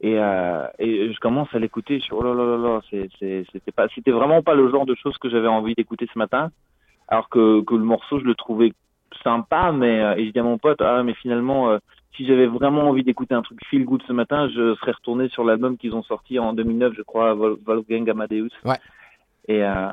Et, 0.00 0.18
euh, 0.18 0.66
et 0.78 1.12
je 1.12 1.20
commence 1.20 1.48
à 1.54 1.58
l'écouter. 1.58 1.98
Je 1.98 2.04
suis 2.04 2.12
oh 2.12 2.22
là 2.22 2.34
là 2.34 2.56
là 2.56 2.56
là, 2.56 2.80
c'était 2.90 3.72
pas, 3.72 3.86
c'était 3.94 4.10
vraiment 4.10 4.42
pas 4.42 4.54
le 4.54 4.70
genre 4.70 4.86
de 4.86 4.94
choses 4.94 5.16
que 5.18 5.30
j'avais 5.30 5.48
envie 5.48 5.74
d'écouter 5.74 6.08
ce 6.12 6.18
matin. 6.18 6.50
Alors 7.08 7.28
que, 7.28 7.62
que 7.62 7.74
le 7.74 7.84
morceau, 7.84 8.18
je 8.18 8.24
le 8.24 8.34
trouvais 8.34 8.72
sympa, 9.22 9.72
mais 9.72 10.00
euh, 10.00 10.14
et 10.16 10.26
je 10.26 10.30
dis 10.32 10.38
à 10.38 10.42
mon 10.42 10.58
pote, 10.58 10.80
ah 10.80 11.02
mais 11.02 11.14
finalement, 11.14 11.70
euh, 11.70 11.78
si 12.16 12.26
j'avais 12.26 12.46
vraiment 12.46 12.88
envie 12.88 13.02
d'écouter 13.04 13.34
un 13.34 13.42
truc 13.42 13.58
feel 13.70 13.84
good 13.84 14.02
ce 14.06 14.12
matin, 14.12 14.48
je 14.48 14.74
serais 14.76 14.92
retourné 14.92 15.28
sur 15.28 15.44
l'album 15.44 15.76
qu'ils 15.76 15.94
ont 15.94 16.02
sorti 16.02 16.38
en 16.38 16.52
2009, 16.52 16.94
je 16.96 17.02
crois, 17.02 17.34
Wolfgang 17.34 18.08
Amadeus. 18.10 18.50
Ouais. 18.64 18.78
Et 19.48 19.62
euh, 19.62 19.86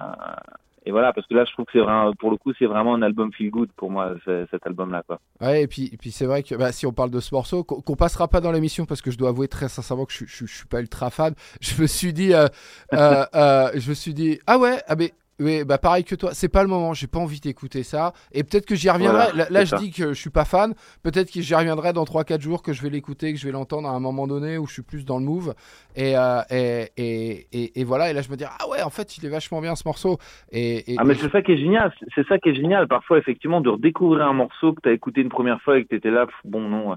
et 0.84 0.90
voilà, 0.90 1.14
parce 1.14 1.28
que 1.28 1.36
là, 1.36 1.46
je 1.46 1.52
trouve 1.54 1.66
que 1.66 1.74
c'est 1.74 1.80
vraiment, 1.80 2.12
pour 2.14 2.32
le 2.32 2.38
coup, 2.38 2.54
c'est 2.58 2.66
vraiment 2.66 2.96
un 2.96 3.04
album 3.04 3.32
feel 3.34 3.52
good 3.52 3.70
pour 3.76 3.92
moi, 3.92 4.16
ce- 4.26 4.48
cet 4.50 4.66
album-là, 4.66 5.04
quoi. 5.06 5.20
Ouais, 5.40 5.62
et 5.62 5.68
puis, 5.68 5.92
et 5.94 5.98
puis 5.98 6.10
c'est 6.10 6.26
vrai 6.26 6.42
que 6.42 6.56
bah, 6.56 6.72
si 6.72 6.88
on 6.88 6.92
parle 6.92 7.12
de 7.12 7.20
ce 7.20 7.36
morceau, 7.36 7.64
qu'on 7.64 7.82
qu'on 7.82 7.96
passera 7.96 8.28
pas 8.28 8.42
dans 8.42 8.52
l'émission 8.52 8.88
parce 8.88 9.00
que 9.04 9.12
je 9.12 9.18
dois 9.20 9.30
avouer 9.30 9.48
très 9.48 9.70
sincèrement 9.70 10.06
que 10.06 10.14
je, 10.14 10.26
je, 10.26 10.48
je 10.48 10.56
suis 10.58 10.66
pas 10.66 10.82
ultra 10.82 11.12
fan. 11.12 11.36
Je 11.62 11.80
me 11.80 11.86
suis 11.86 12.14
dit, 12.14 12.34
euh, 12.34 12.48
euh, 12.94 13.70
je 13.76 13.90
me 13.90 13.94
suis 13.94 14.14
dit, 14.16 14.40
ah 14.48 14.58
ouais, 14.58 14.82
ah 14.88 14.96
mais 14.96 15.14
oui, 15.42 15.64
bah 15.64 15.78
pareil 15.78 16.04
que 16.04 16.16
toi, 16.16 16.32
c'est 16.34 16.48
pas 16.50 16.62
le 16.64 16.70
moment, 16.70 16.94
j'ai 16.94 17.08
pas 17.08 17.20
envie 17.20 17.40
d'écouter 17.40 17.84
ça. 17.84 18.14
Et 18.32 18.44
peut-être 18.44 18.66
que 18.66 18.76
j'y 18.76 18.90
reviendrai. 18.90 19.26
Voilà, 19.34 19.50
là, 19.50 19.66
je 19.66 19.76
dis 19.76 19.92
que 19.92 20.10
je 20.14 20.20
suis 20.20 20.30
pas 20.30 20.46
fan. 20.46 20.74
Peut-être 21.04 21.32
que 21.32 21.42
j'y 21.42 21.56
reviendrai 21.56 21.94
dans 21.94 22.04
3-4 22.04 22.40
jours, 22.42 22.62
que 22.64 22.74
je 22.74 22.82
vais 22.82 22.90
l'écouter, 22.90 23.34
que 23.34 23.40
je 23.40 23.46
vais 23.46 23.52
l'entendre 23.52 23.88
à 23.90 23.92
un 23.92 24.00
moment 24.00 24.28
donné 24.28 24.58
où 24.58 24.68
je 24.68 24.74
suis 24.74 24.82
plus 24.84 25.06
dans 25.06 25.18
le 25.20 25.26
move. 25.26 25.54
Et, 25.96 26.16
euh, 26.18 26.42
et, 26.50 26.88
et, 26.98 27.48
et, 27.52 27.80
et 27.82 27.84
voilà, 27.84 28.10
et 28.10 28.14
là 28.14 28.22
je 28.22 28.30
me 28.30 28.36
dis, 28.36 28.46
ah 28.46 28.70
ouais, 28.70 28.82
en 28.82 28.90
fait, 28.90 29.18
il 29.18 29.26
est 29.26 29.30
vachement 29.30 29.62
bien 29.62 29.76
ce 29.76 29.84
morceau. 29.86 30.18
Et, 30.52 30.94
et- 30.94 30.96
Ah 30.98 31.04
mais 31.04 31.16
c'est 31.16 31.32
ça 31.32 31.42
qui 31.42 31.54
est 31.54 31.58
génial, 31.58 31.94
c'est 32.16 32.28
ça 32.28 32.38
qui 32.38 32.50
est 32.50 32.56
génial 32.56 32.88
parfois 32.88 33.18
effectivement 33.18 33.62
de 33.62 33.70
redécouvrir 33.70 34.26
un 34.28 34.34
morceau 34.34 34.74
que 34.74 34.82
tu 34.82 34.90
as 34.90 34.94
écouté 34.94 35.22
une 35.22 35.30
première 35.30 35.62
fois 35.62 35.78
et 35.80 35.84
que 35.84 35.90
tu 35.90 35.96
étais 35.96 36.12
là, 36.12 36.28
bon 36.46 36.62
non, 36.62 36.96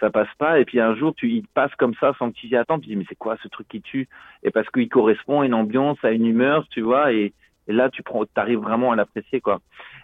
ça 0.00 0.10
passe 0.10 0.28
pas 0.38 0.60
et 0.60 0.64
puis 0.64 0.78
un 0.80 0.94
jour 0.94 1.14
tu 1.14 1.30
il 1.30 1.42
te 1.42 1.48
passe 1.54 1.74
comme 1.78 1.94
ça 1.98 2.12
sans 2.18 2.30
que 2.30 2.36
tu 2.36 2.48
t'y 2.48 2.56
attends, 2.56 2.78
tu 2.78 2.86
te 2.86 2.90
dis 2.90 2.96
mais 2.96 3.06
c'est 3.08 3.16
quoi 3.16 3.36
ce 3.42 3.48
truc 3.48 3.66
qui 3.68 3.80
tue? 3.80 4.08
Et 4.42 4.50
parce 4.50 4.68
qu'il 4.70 4.88
correspond 4.88 5.40
à 5.40 5.46
une 5.46 5.54
ambiance, 5.54 5.98
à 6.02 6.10
une 6.10 6.26
humeur, 6.26 6.66
tu 6.70 6.82
vois 6.82 7.12
et, 7.12 7.32
et 7.68 7.72
là 7.72 7.90
tu 7.90 8.02
prends 8.02 8.24
arrives 8.36 8.60
vraiment 8.60 8.92
à 8.92 8.96
l'apprécier 8.96 9.40
quoi. 9.40 9.60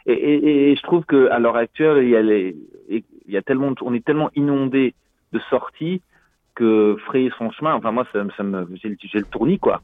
Et, 0.07 0.13
et, 0.13 0.71
et 0.73 0.77
je 0.77 0.83
trouve 0.83 1.05
que 1.05 1.29
à 1.31 1.39
l'heure 1.39 1.57
actuelle, 1.57 2.05
il 2.05 2.11
y 2.11 2.17
a 2.17 2.23
les 2.23 2.57
il 2.89 3.05
y 3.29 3.37
a 3.37 3.43
tellement 3.43 3.73
on 3.83 3.95
est 3.95 4.05
tellement 4.05 4.31
inondé 4.35 4.95
de 5.33 5.41
sorties 5.51 6.03
que 6.55 6.97
frayer 7.07 7.31
son 7.39 7.51
chemin, 7.51 7.75
enfin 7.75 7.93
moi 7.93 8.07
ça, 8.13 8.25
ça 8.37 8.43
me 8.43 8.69
j'ai 8.75 8.89
le, 8.89 9.25
tournis 9.25 9.59
quoi. 9.59 9.83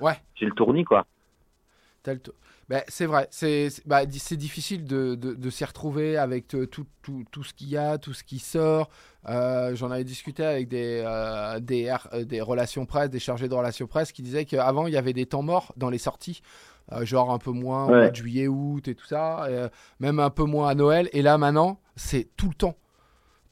Ouais. 0.00 0.14
J'ai 0.34 0.46
le 0.46 0.52
tournis 0.52 0.84
quoi. 0.84 1.06
Ben, 2.68 2.82
c'est 2.88 3.06
vrai, 3.06 3.28
c'est 3.30 3.68
bah, 3.86 4.06
difficile 4.06 4.84
de, 4.84 5.14
de, 5.14 5.34
de 5.34 5.50
s'y 5.50 5.64
retrouver 5.64 6.16
avec 6.16 6.48
te- 6.48 6.64
tout, 6.64 6.86
tout, 7.02 7.24
tout 7.30 7.44
ce 7.44 7.54
qu'il 7.54 7.68
y 7.68 7.76
a, 7.76 7.96
tout 7.98 8.12
ce 8.12 8.24
qui 8.24 8.40
sort. 8.40 8.90
Euh, 9.28 9.74
J'en 9.76 9.90
avais 9.90 10.04
discuté 10.04 10.44
avec 10.44 10.68
des, 10.68 11.02
euh, 11.04 11.60
des, 11.60 11.94
euh, 12.12 12.24
des 12.24 12.40
relations 12.40 12.84
presse, 12.84 13.10
des 13.10 13.20
chargés 13.20 13.48
de 13.48 13.54
relations 13.54 13.86
presse 13.86 14.10
qui 14.10 14.22
disaient 14.22 14.44
qu'avant 14.44 14.88
il 14.88 14.94
y 14.94 14.96
avait 14.96 15.12
des 15.12 15.26
temps 15.26 15.42
morts 15.42 15.72
dans 15.76 15.90
les 15.90 15.98
sorties, 15.98 16.42
euh, 16.42 16.75
genre 17.02 17.30
un 17.32 17.38
peu 17.38 17.50
moins 17.50 17.86
au 17.86 17.90
Ouais. 17.90 18.00
mois 18.00 18.10
de 18.10 18.16
juillet, 18.16 18.48
août 18.48 18.86
et 18.88 18.94
tout 18.94 19.06
ça, 19.06 19.44
euh, 19.44 19.68
même 20.00 20.18
un 20.20 20.30
peu 20.30 20.44
moins 20.44 20.68
à 20.68 20.74
Noël. 20.74 21.08
Et 21.12 21.22
là 21.22 21.38
maintenant, 21.38 21.80
c'est 21.96 22.28
tout 22.36 22.48
le 22.48 22.54
temps. 22.54 22.76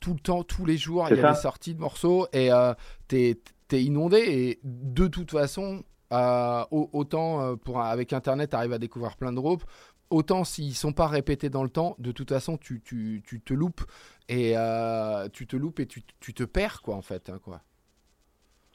Tout 0.00 0.14
le 0.14 0.20
temps, 0.20 0.42
tous 0.44 0.66
les 0.66 0.76
jours, 0.76 1.06
il 1.08 1.16
y 1.16 1.20
a 1.20 1.30
des 1.30 1.38
sorties 1.40 1.74
de 1.74 1.80
morceaux 1.80 2.26
et 2.32 2.52
euh, 2.52 2.74
t'es 3.08 3.38
es 3.72 3.82
inondé. 3.82 4.18
Et 4.18 4.60
de 4.62 5.06
toute 5.08 5.30
façon, 5.32 5.82
euh, 6.12 6.64
au- 6.70 6.90
autant 6.92 7.40
euh, 7.40 7.56
pour, 7.56 7.80
avec 7.80 8.12
Internet, 8.12 8.50
tu 8.50 8.56
arrives 8.56 8.72
à 8.74 8.78
découvrir 8.78 9.16
plein 9.16 9.32
de 9.32 9.40
groupes. 9.40 9.64
Autant 10.10 10.44
s'ils 10.44 10.74
sont 10.74 10.92
pas 10.92 11.08
répétés 11.08 11.48
dans 11.48 11.62
le 11.64 11.70
temps, 11.70 11.96
de 11.98 12.12
toute 12.12 12.28
façon, 12.28 12.56
tu, 12.58 12.82
tu, 12.82 13.22
tu 13.26 13.40
te 13.40 13.54
loupes 13.54 13.80
et 14.28 14.52
euh, 14.56 15.28
tu 15.32 15.46
te 15.46 15.56
loupes 15.56 15.80
et 15.80 15.86
tu, 15.86 16.02
tu 16.20 16.34
te 16.34 16.44
perds 16.44 16.82
quoi 16.82 16.94
en 16.94 17.02
fait 17.02 17.30
hein, 17.30 17.40
quoi. 17.42 17.62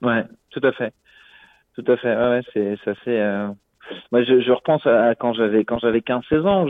Ouais, 0.01 0.25
tout 0.49 0.61
à 0.63 0.71
fait. 0.73 0.93
Tout 1.75 1.83
à 1.87 1.95
fait. 1.97 2.15
Ouais, 2.15 2.29
ouais, 2.29 2.41
c'est 2.53 2.75
c'est 2.83 2.89
assez. 2.91 3.09
euh, 3.19 3.49
Moi, 4.11 4.23
je, 4.23 4.39
je 4.41 4.51
repense 4.51 4.85
à 4.87 5.15
quand 5.15 5.33
j'avais 5.33 5.63
quand 5.65 5.79
j'avais 5.79 5.99
15-16 5.99 6.41
ans, 6.47 6.67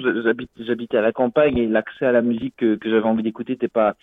j'habitais 0.60 0.97
à 0.97 1.01
la 1.01 1.12
campagne 1.12 1.58
et 1.58 1.67
l'accès 1.67 2.05
à 2.05 2.12
la 2.12 2.21
musique 2.21 2.55
que, 2.58 2.75
que 2.75 2.89
j'avais 2.89 3.05
envie 3.08 3.23
d'écouter 3.23 3.53
n'était 3.53 3.67
pas. 3.67 3.95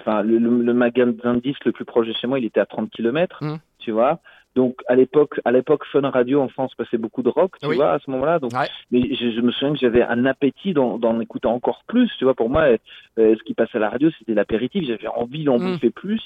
Enfin, 0.00 0.22
le, 0.22 0.38
le, 0.38 0.62
le 0.62 0.72
magasin 0.74 1.34
de 1.34 1.40
disques 1.40 1.64
le 1.66 1.72
plus 1.72 1.84
proche 1.84 2.06
de 2.08 2.12
chez 2.14 2.26
moi, 2.26 2.38
il 2.38 2.44
était 2.44 2.60
à 2.60 2.66
30 2.66 2.90
kilomètres, 2.90 3.42
Mm. 3.42 3.56
tu 3.78 3.90
vois. 3.90 4.20
Donc 4.54 4.76
à 4.86 4.94
l'époque, 4.94 5.40
à 5.44 5.50
l'époque, 5.50 5.84
Fun 5.90 6.08
Radio 6.08 6.40
en 6.40 6.48
France 6.48 6.72
passait 6.76 6.96
beaucoup 6.96 7.22
de 7.22 7.28
rock, 7.28 7.56
tu 7.60 7.66
Oui. 7.66 7.74
vois, 7.76 7.92
à 7.94 7.98
ce 7.98 8.08
moment-là. 8.12 8.38
Donc, 8.38 8.52
Ouais. 8.52 8.68
mais 8.92 9.02
je, 9.14 9.30
je 9.32 9.40
me 9.40 9.50
souviens 9.50 9.72
que 9.74 9.80
j'avais 9.80 10.02
un 10.02 10.24
appétit 10.26 10.72
d'en 10.74 11.20
écouter 11.20 11.48
encore 11.48 11.82
plus, 11.88 12.08
tu 12.18 12.24
vois. 12.24 12.34
Pour 12.34 12.48
moi, 12.50 12.62
euh, 13.18 13.34
ce 13.36 13.42
qui 13.42 13.52
passait 13.54 13.78
à 13.78 13.80
la 13.80 13.90
radio, 13.90 14.10
c'était 14.18 14.32
l'apéritif. 14.34 14.84
J'avais 14.86 15.08
envie 15.08 15.42
d'en 15.44 15.58
Mm. 15.58 15.72
bouffer 15.72 15.90
plus. 15.90 16.22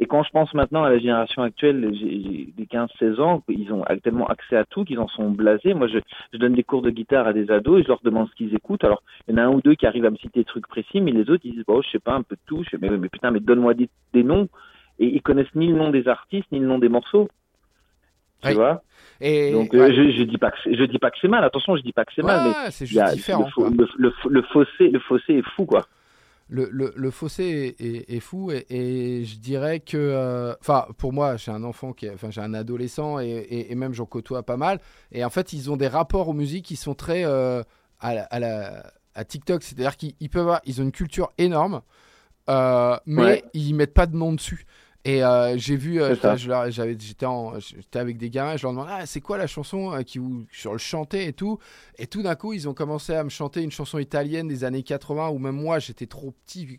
Et 0.00 0.06
quand 0.06 0.22
je 0.22 0.30
pense 0.30 0.54
maintenant 0.54 0.84
à 0.84 0.90
la 0.90 0.98
génération 0.98 1.42
actuelle, 1.42 1.92
j'ai- 1.92 2.52
des 2.56 2.66
15-16 2.66 3.18
ans, 3.18 3.42
ils 3.48 3.72
ont 3.72 3.84
tellement 4.04 4.26
accès 4.28 4.56
à 4.56 4.64
tout 4.64 4.84
qu'ils 4.84 5.00
en 5.00 5.08
sont 5.08 5.30
blasés. 5.30 5.74
Moi, 5.74 5.88
je, 5.88 5.98
je 6.32 6.38
donne 6.38 6.54
des 6.54 6.62
cours 6.62 6.82
de 6.82 6.90
guitare 6.90 7.26
à 7.26 7.32
des 7.32 7.50
ados 7.50 7.80
et 7.80 7.82
je 7.82 7.88
leur 7.88 8.00
demande 8.02 8.28
ce 8.28 8.34
qu'ils 8.36 8.54
écoutent. 8.54 8.84
Alors, 8.84 9.02
il 9.26 9.32
y 9.32 9.34
en 9.34 9.38
a 9.38 9.46
un 9.46 9.50
ou 9.52 9.60
deux 9.60 9.74
qui 9.74 9.86
arrivent 9.86 10.04
à 10.04 10.10
me 10.10 10.16
citer 10.16 10.40
des 10.40 10.44
trucs 10.44 10.68
précis, 10.68 11.00
mais 11.00 11.10
les 11.10 11.28
autres, 11.30 11.42
ils 11.44 11.54
disent, 11.54 11.64
bon, 11.66 11.82
je 11.82 11.90
sais 11.90 11.98
pas, 11.98 12.14
un 12.14 12.22
peu 12.22 12.36
de 12.36 12.40
tout. 12.46 12.62
Je 12.62 12.70
fais, 12.70 12.78
mais, 12.80 12.90
mais 12.90 13.08
putain, 13.08 13.32
mais 13.32 13.40
donne-moi 13.40 13.74
des, 13.74 13.88
des 14.12 14.22
noms. 14.22 14.48
Et 15.00 15.06
ils 15.06 15.22
connaissent 15.22 15.52
ni 15.56 15.66
le 15.68 15.74
nom 15.76 15.90
des 15.90 16.06
artistes, 16.06 16.46
ni 16.52 16.60
le 16.60 16.66
nom 16.66 16.78
des 16.78 16.88
morceaux. 16.88 17.28
Tu 18.42 18.48
Oui. 18.48 18.54
vois? 18.54 18.82
Et 19.20 19.50
Donc, 19.50 19.72
ouais. 19.72 19.80
euh, 19.80 19.92
je, 19.92 20.10
je 20.16 20.22
dis 20.22 20.38
pas 20.38 20.52
que 20.52 20.58
c'est- 20.62 20.74
je 20.76 20.84
dis 20.84 20.98
pas 20.98 21.10
que 21.10 21.18
c'est 21.20 21.26
mal. 21.28 21.42
Attention, 21.42 21.76
je 21.76 21.82
dis 21.82 21.92
pas 21.92 22.04
que 22.04 22.12
c'est 22.14 22.22
mal, 22.22 22.40
mais 22.44 22.50
y 22.94 23.00
a 23.00 23.06
différent. 23.16 23.48
le 24.28 24.42
fossé, 24.42 24.90
le 24.90 25.00
fossé 25.00 25.34
est 25.38 25.42
fou, 25.56 25.66
quoi. 25.66 25.86
Le, 26.48 26.68
le, 26.72 26.92
le 26.96 27.10
fossé 27.10 27.74
est, 27.78 27.84
est- 27.84 28.16
est 28.16 28.20
fou 28.20 28.50
et, 28.50 28.64
et 28.70 29.24
je 29.24 29.36
dirais 29.38 29.80
que, 29.80 29.96
euh, 29.98 30.54
enfin, 30.60 30.86
pour 30.96 31.12
moi, 31.12 31.36
j'ai 31.36 31.50
un 31.50 31.62
enfant 31.62 31.94
enfin, 32.14 32.30
j'ai 32.30 32.40
un 32.40 32.54
adolescent 32.54 33.18
et, 33.20 33.26
et, 33.28 33.70
et 33.70 33.74
même 33.74 33.92
j'en 33.92 34.06
côtoie 34.06 34.42
pas 34.42 34.56
mal. 34.56 34.80
Et 35.12 35.24
en 35.24 35.30
fait, 35.30 35.52
ils 35.52 35.70
ont 35.70 35.76
des 35.76 35.88
rapports 35.88 36.28
aux 36.28 36.32
musiques 36.32 36.64
qui 36.64 36.76
sont 36.76 36.94
très 36.94 37.24
euh, 37.24 37.62
à, 38.00 38.14
la, 38.14 38.22
à, 38.24 38.38
la- 38.38 38.92
à 39.14 39.24
TikTok, 39.24 39.62
c'est-à-dire 39.62 39.96
qu'ils 39.96 40.14
ils 40.20 40.30
peuvent, 40.30 40.42
avoir- 40.42 40.60
ils 40.64 40.80
ont 40.80 40.84
une 40.84 40.92
culture 40.92 41.30
énorme, 41.38 41.82
euh, 42.48 42.96
mais 43.06 43.22
Ouais. 43.22 43.44
ils 43.52 43.74
mettent 43.74 43.94
pas 43.94 44.06
de 44.06 44.16
nom 44.16 44.32
dessus. 44.32 44.64
Et 45.08 45.24
euh, 45.24 45.56
j'ai 45.56 45.76
vu, 45.76 46.02
euh, 46.02 46.14
j'étais, 46.36 47.98
avec 47.98 48.18
des 48.18 48.28
gamins, 48.28 48.58
je 48.58 48.62
leur 48.64 48.72
demandais 48.72 48.90
ah, 48.92 49.06
c'est 49.06 49.22
quoi 49.22 49.38
la 49.38 49.46
chanson 49.46 49.94
euh, 49.94 50.02
qui 50.02 50.18
vous 50.18 50.44
sur 50.52 50.72
le 50.72 50.78
chanter 50.78 51.26
et 51.26 51.32
tout. 51.32 51.58
Et 51.96 52.06
tout 52.06 52.22
d'un 52.22 52.34
coup, 52.34 52.52
ils 52.52 52.68
ont 52.68 52.74
commencé 52.74 53.14
à 53.14 53.24
me 53.24 53.30
chanter 53.30 53.62
une 53.62 53.70
chanson 53.70 53.98
italienne 53.98 54.48
des 54.48 54.64
années 54.64 54.82
80 54.82 55.30
où 55.30 55.38
même 55.38 55.54
moi 55.56 55.78
j'étais 55.78 56.04
trop 56.06 56.32
petit 56.44 56.78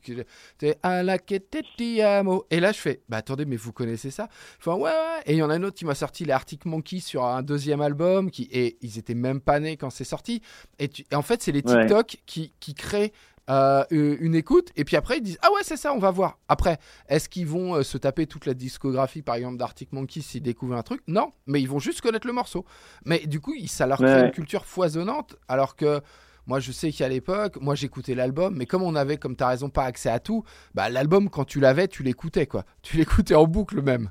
Alla 0.84 1.18
che 1.18 1.40
te 1.40 1.58
ti 1.76 2.02
amo. 2.04 2.46
Et 2.52 2.60
là, 2.60 2.72
je 2.72 2.78
fais 2.78 3.02
bah 3.10 3.18
attendez, 3.18 3.46
mais 3.46 3.56
vous 3.56 3.74
connaissez 3.74 4.12
ça? 4.12 4.30
Enfin 4.60 4.76
ouais, 4.76 4.92
ouais. 4.92 5.22
Et 5.26 5.34
il 5.34 5.38
y 5.38 5.42
en 5.44 5.50
a 5.50 5.56
un 5.56 5.64
autre 5.64 5.76
qui 5.78 5.86
m'a 5.86 5.96
sorti 5.96 6.24
les 6.24 6.32
Arctic 6.32 6.66
Monkeys 6.66 7.00
sur 7.02 7.26
un 7.26 7.42
deuxième 7.42 7.82
album 7.82 8.30
qui 8.30 8.48
et 8.52 8.78
ils 8.82 9.00
étaient 9.00 9.16
même 9.16 9.42
pas 9.42 9.60
nés 9.60 9.76
quand 9.76 9.90
c'est 9.90 10.04
sorti. 10.04 10.44
Et, 10.78 10.88
tu- 10.88 11.04
et 11.12 11.16
en 11.16 11.24
fait, 11.24 11.42
c'est 11.42 11.52
les 11.52 11.64
Ouais. 11.66 11.82
TikTok 11.88 12.18
qui 12.28 12.54
qui 12.60 12.76
créent 12.76 13.12
euh, 13.50 13.84
une 13.92 14.36
écoute 14.36 14.70
et 14.76 14.84
puis 14.86 14.96
après 14.96 15.18
ils 15.18 15.22
disent 15.24 15.40
ah 15.42 15.48
ouais 15.54 15.62
c'est 15.64 15.78
ça 15.78 15.92
on 15.94 15.98
va 16.00 16.12
voir 16.12 16.38
après 16.48 16.78
est-ce 17.08 17.28
qu'ils 17.30 17.48
vont 17.48 17.76
euh, 17.76 17.84
se 17.84 17.98
taper 17.98 18.28
toute 18.28 18.46
la 18.46 18.54
discographie 18.54 19.22
par 19.22 19.36
exemple 19.36 19.58
d'Arctic 19.58 19.92
Monkeys 19.92 20.22
s'ils 20.22 20.42
découvrent 20.44 20.76
un 20.76 20.84
truc? 20.84 21.02
Non 21.08 21.32
mais 21.48 21.60
ils 21.62 21.68
vont 21.68 21.80
juste 21.80 22.02
connaître 22.02 22.28
le 22.28 22.34
morceau 22.34 22.66
mais 23.06 23.20
du 23.26 23.40
coup 23.40 23.54
ça 23.68 23.88
leur 23.88 23.98
crée 23.98 24.14
Ouais. 24.14 24.26
une 24.26 24.32
culture 24.32 24.66
foisonnante 24.66 25.36
alors 25.48 25.76
que 25.76 26.00
moi 26.48 26.60
je 26.60 26.72
sais 26.72 26.92
qu'à 26.92 27.10
l'époque 27.10 27.58
moi 27.62 27.76
j'écoutais 27.76 28.16
l'album 28.16 28.56
mais 28.56 28.66
comme 28.66 28.84
on 28.84 28.96
avait 28.96 29.18
comme 29.18 29.36
tu 29.36 29.44
as 29.44 29.48
raison 29.50 29.70
pas 29.70 29.84
accès 29.86 30.10
à 30.10 30.20
tout 30.20 30.44
bah 30.76 30.90
l'album 30.90 31.30
quand 31.30 31.46
tu 31.46 31.60
l'avais 31.60 31.88
tu 31.88 32.04
l'écoutais 32.04 32.46
quoi 32.46 32.64
tu 32.84 32.98
l'écoutais 32.98 33.36
en 33.36 33.46
boucle 33.46 33.82
même 33.82 34.10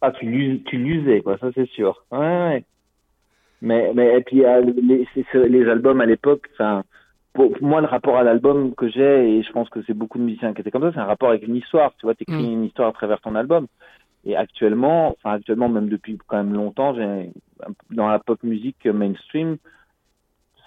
Ah, 0.00 0.10
tu 0.12 0.26
l'us- 0.26 0.62
tu 0.64 0.78
l'usais, 0.78 1.20
quoi, 1.22 1.38
ça 1.38 1.48
c'est 1.54 1.68
sûr. 1.68 2.04
Ouais, 2.10 2.18
ouais. 2.18 2.64
Mais, 3.60 3.92
mais, 3.94 4.18
et 4.18 4.22
puis, 4.24 4.44
euh, 4.44 4.60
les 5.48 5.68
albums 5.68 6.00
à 6.00 6.06
l'époque, 6.06 6.48
enfin, 6.54 6.82
pour, 7.32 7.50
moi, 7.62 7.80
le 7.80 7.86
rapport 7.86 8.16
à 8.16 8.22
l'album 8.22 8.74
que 8.74 8.88
j'ai, 8.88 9.36
et 9.38 9.42
je 9.42 9.52
pense 9.52 9.68
que 9.70 9.80
c'est 9.86 9.94
beaucoup 9.94 10.18
de 10.18 10.24
musiciens 10.24 10.52
qui 10.52 10.60
étaient 10.60 10.70
comme 10.70 10.82
ça, 10.82 10.92
c'est 10.92 11.00
un 11.00 11.04
rapport 11.06 11.30
avec 11.30 11.46
une 11.46 11.56
histoire. 11.56 11.92
Tu 11.98 12.06
vois, 12.06 12.14
t'écris 12.14 12.46
Mm. 12.46 12.52
une 12.52 12.64
histoire 12.64 12.88
à 12.88 12.92
travers 12.92 13.20
ton 13.20 13.34
album. 13.34 13.66
Et 14.24 14.36
actuellement, 14.36 15.08
enfin, 15.18 15.36
actuellement, 15.36 15.68
même 15.68 15.88
depuis 15.88 16.18
quand 16.26 16.36
même 16.36 16.52
longtemps, 16.54 16.94
j'ai, 16.94 17.30
dans 17.90 18.08
la 18.08 18.18
pop 18.18 18.42
musique 18.42 18.86
mainstream, 18.86 19.56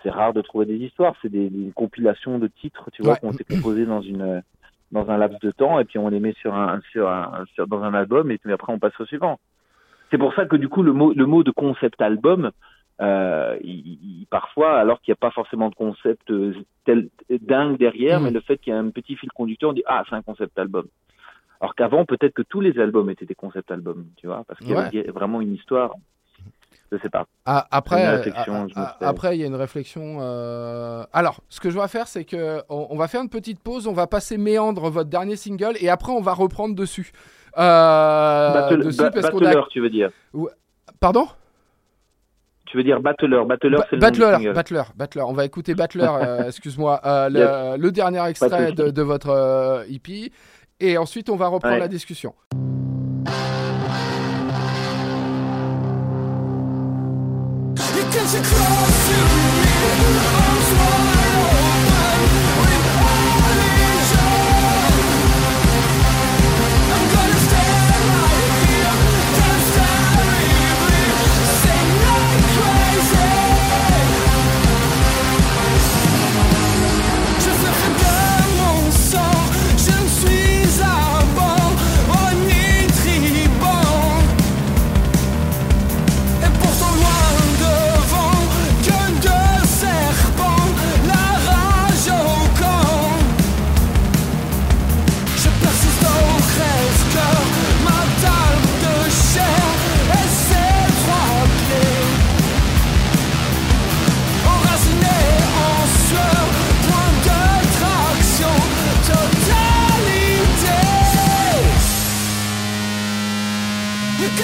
c'est 0.04 0.10
rare 0.10 0.34
de 0.34 0.42
trouver 0.42 0.66
des 0.66 0.78
histoires. 0.78 1.16
C'est 1.22 1.30
des, 1.30 1.50
des 1.50 1.72
compilations 1.74 2.38
de 2.40 2.48
titres, 2.48 2.90
tu 2.92 3.02
vois, 3.02 3.14
Ouais. 3.14 3.20
qui 3.20 3.26
ont 3.26 3.32
été 3.32 3.44
composés 3.44 3.86
dans 3.86 4.02
une, 4.02 4.42
dans 4.92 5.10
un 5.10 5.18
laps 5.18 5.40
de 5.40 5.52
temps, 5.52 5.80
et 5.80 5.86
puis 5.86 6.00
on 6.00 6.10
les 6.10 6.20
met 6.20 6.34
sur 6.34 6.54
un, 6.54 6.82
sur 6.92 7.10
un, 7.10 7.46
sur, 7.54 7.68
dans 7.68 7.84
un 7.84 7.94
album, 7.94 8.30
et 8.32 8.38
puis 8.38 8.52
après 8.52 8.74
on 8.74 8.80
passe 8.80 9.00
au 9.00 9.06
suivant. 9.06 9.40
C'est 10.12 10.18
pour 10.18 10.34
ça 10.36 10.46
que 10.46 10.56
du 10.56 10.68
coup 10.70 10.84
le 10.84 10.94
mot, 10.94 11.14
le 11.14 11.26
mot 11.26 11.44
de 11.44 11.52
concept 11.52 12.02
album, 12.02 12.52
euh, 13.02 13.58
il, 13.62 13.80
il- 14.22 14.28
parfois, 14.30 14.80
alors 14.80 15.02
qu'il 15.02 15.12
n'y 15.12 15.18
a 15.18 15.24
pas 15.28 15.32
forcément 15.32 15.70
de 15.70 15.76
concept 15.76 16.30
euh, 16.32 16.54
tel, 16.86 17.10
dingue 17.42 17.78
derrière, 17.78 18.20
Mm. 18.20 18.24
mais 18.24 18.32
le 18.32 18.42
fait 18.42 18.58
qu'il 18.58 18.72
y 18.74 18.76
a 18.76 18.80
un 18.80 18.90
petit 18.90 19.16
fil 19.16 19.30
conducteur, 19.32 19.70
on 19.72 19.74
dit 19.74 19.84
ah 19.88 20.04
c'est 20.10 20.16
un 20.16 20.22
concept 20.22 20.58
album. 20.60 20.86
Alors 21.62 21.76
qu'avant 21.76 22.06
peut-être 22.06 22.34
que 22.34 22.42
tous 22.42 22.62
les 22.62 22.78
albums 22.80 23.10
étaient 23.10 23.26
des 23.26 23.36
concept 23.36 23.72
albums, 23.72 24.06
tu 24.18 24.28
vois, 24.28 24.44
parce 24.48 24.60
qu'il 24.60 24.70
y 24.72 24.76
avait 24.76 25.04
vraiment 25.12 25.42
une 25.42 25.54
histoire. 25.54 25.92
Je 26.92 26.98
sais 27.00 27.10
pas. 27.10 27.26
Ah, 27.46 27.66
après, 27.72 28.06
euh, 28.28 28.32
ah, 28.36 28.46
ah, 28.76 28.98
après, 29.02 29.36
il 29.36 29.42
y 29.42 29.44
a 29.44 29.48
une 29.48 29.56
réflexion. 29.56 30.18
euh, 30.22 31.04
Alors, 31.14 31.42
ce 31.50 31.60
que 31.60 31.72
je 31.72 31.80
vais 31.80 31.88
faire, 31.88 32.08
c'est 32.08 32.26
que 32.26 32.62
on, 32.70 32.88
on 32.92 32.96
va 32.96 33.08
faire 33.08 33.22
une 33.24 33.30
petite 33.30 33.60
pause. 33.60 33.88
On 33.88 33.94
va 33.94 34.06
passer 34.06 34.38
méandre 34.38 34.90
votre 34.92 35.10
dernier 35.10 35.36
single 35.36 35.74
et 35.82 35.90
après, 35.90 36.12
on 36.12 36.22
va 36.22 36.34
reprendre 36.34 36.76
dessus. 36.76 37.12
Euh, 37.58 38.54
Battle, 38.54 38.84
dessus 38.84 38.98
parce 39.14 39.30
qu'on 39.32 39.44
a. 39.46 39.66
tu 39.70 39.80
veux 39.82 39.90
dire 39.90 40.12
Pardon? 41.00 41.28
Tu 42.66 42.78
veux 42.78 42.84
dire 42.84 43.00
Battler 43.00 43.42
Battler, 43.48 43.78
Ba- 43.78 43.86
c'est 43.90 43.96
le 43.96 44.02
Battler. 44.02 44.52
Battler, 44.54 44.82
Battler. 44.96 45.22
On 45.28 45.34
va 45.34 45.46
écouter 45.46 45.76
Battler. 45.76 46.08
euh, 46.22 46.48
Excuse-moi, 46.48 47.00
euh, 47.06 47.30
le, 47.30 47.40
Yes. 47.40 47.80
le 47.80 47.92
dernier 47.92 48.26
extrait 48.28 48.72
de 48.72 49.02
votre 49.02 49.30
euh, 49.30 49.84
EP 49.90 50.32
et 50.80 50.98
ensuite 50.98 51.30
on 51.30 51.36
va 51.36 51.48
reprendre 51.48 51.76
Ouais. 51.76 51.80
la 51.80 51.88
discussion. 51.88 52.34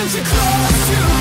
Close 0.02 0.16
you 0.16 1.21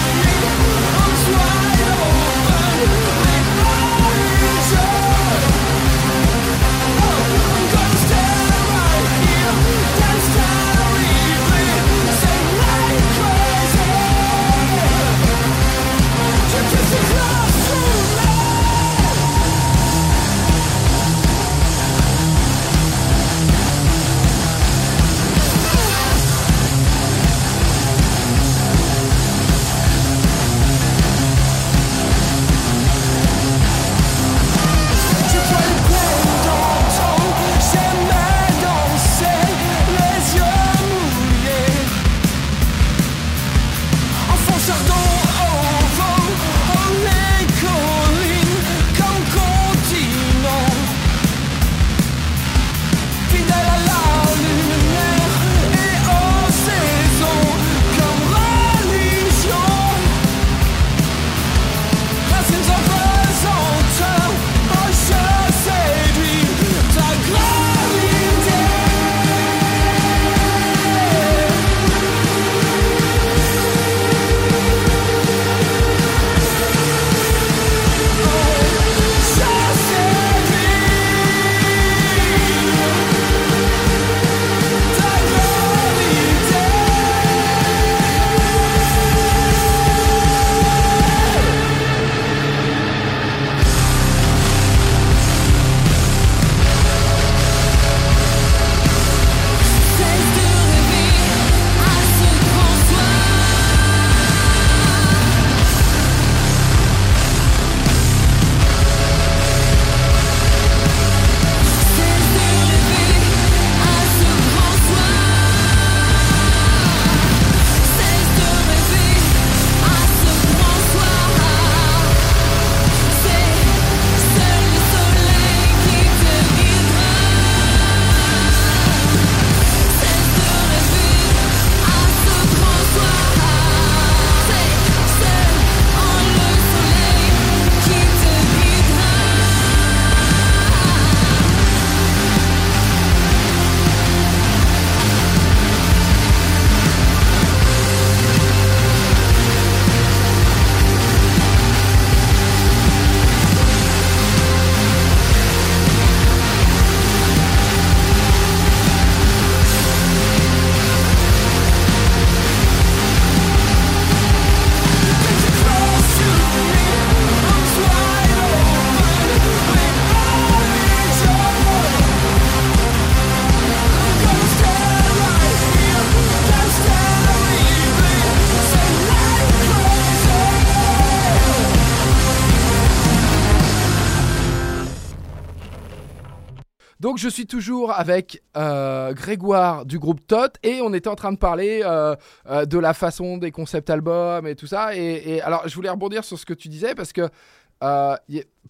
Donc 187.01 187.17
je 187.17 187.31
suis 187.31 187.47
toujours 187.47 187.93
avec 187.93 188.43
euh, 188.59 189.15
Grégoire 189.15 189.87
du 189.87 189.99
groupe 189.99 190.21
Tot 190.27 190.53
et 190.63 190.83
on 190.83 190.93
était 190.93 191.09
en 191.09 191.15
train 191.15 191.33
de 191.33 191.39
parler 191.39 191.81
euh, 191.83 192.15
euh, 192.47 192.67
de 192.67 192.79
la 192.79 192.93
façon 192.93 193.39
des 193.39 193.51
concepts 193.51 193.89
albums 193.89 194.47
et 194.47 194.55
tout 194.55 194.67
ça. 194.67 194.95
Et, 194.95 195.41
alors 195.41 195.67
je 195.67 195.75
voulais 195.75 195.89
rebondir 195.89 196.25
sur 196.25 196.39
ce 196.39 196.45
que 196.45 196.53
tu 196.53 196.69
disais 196.69 196.95
parce 196.95 197.15
que 197.15 197.31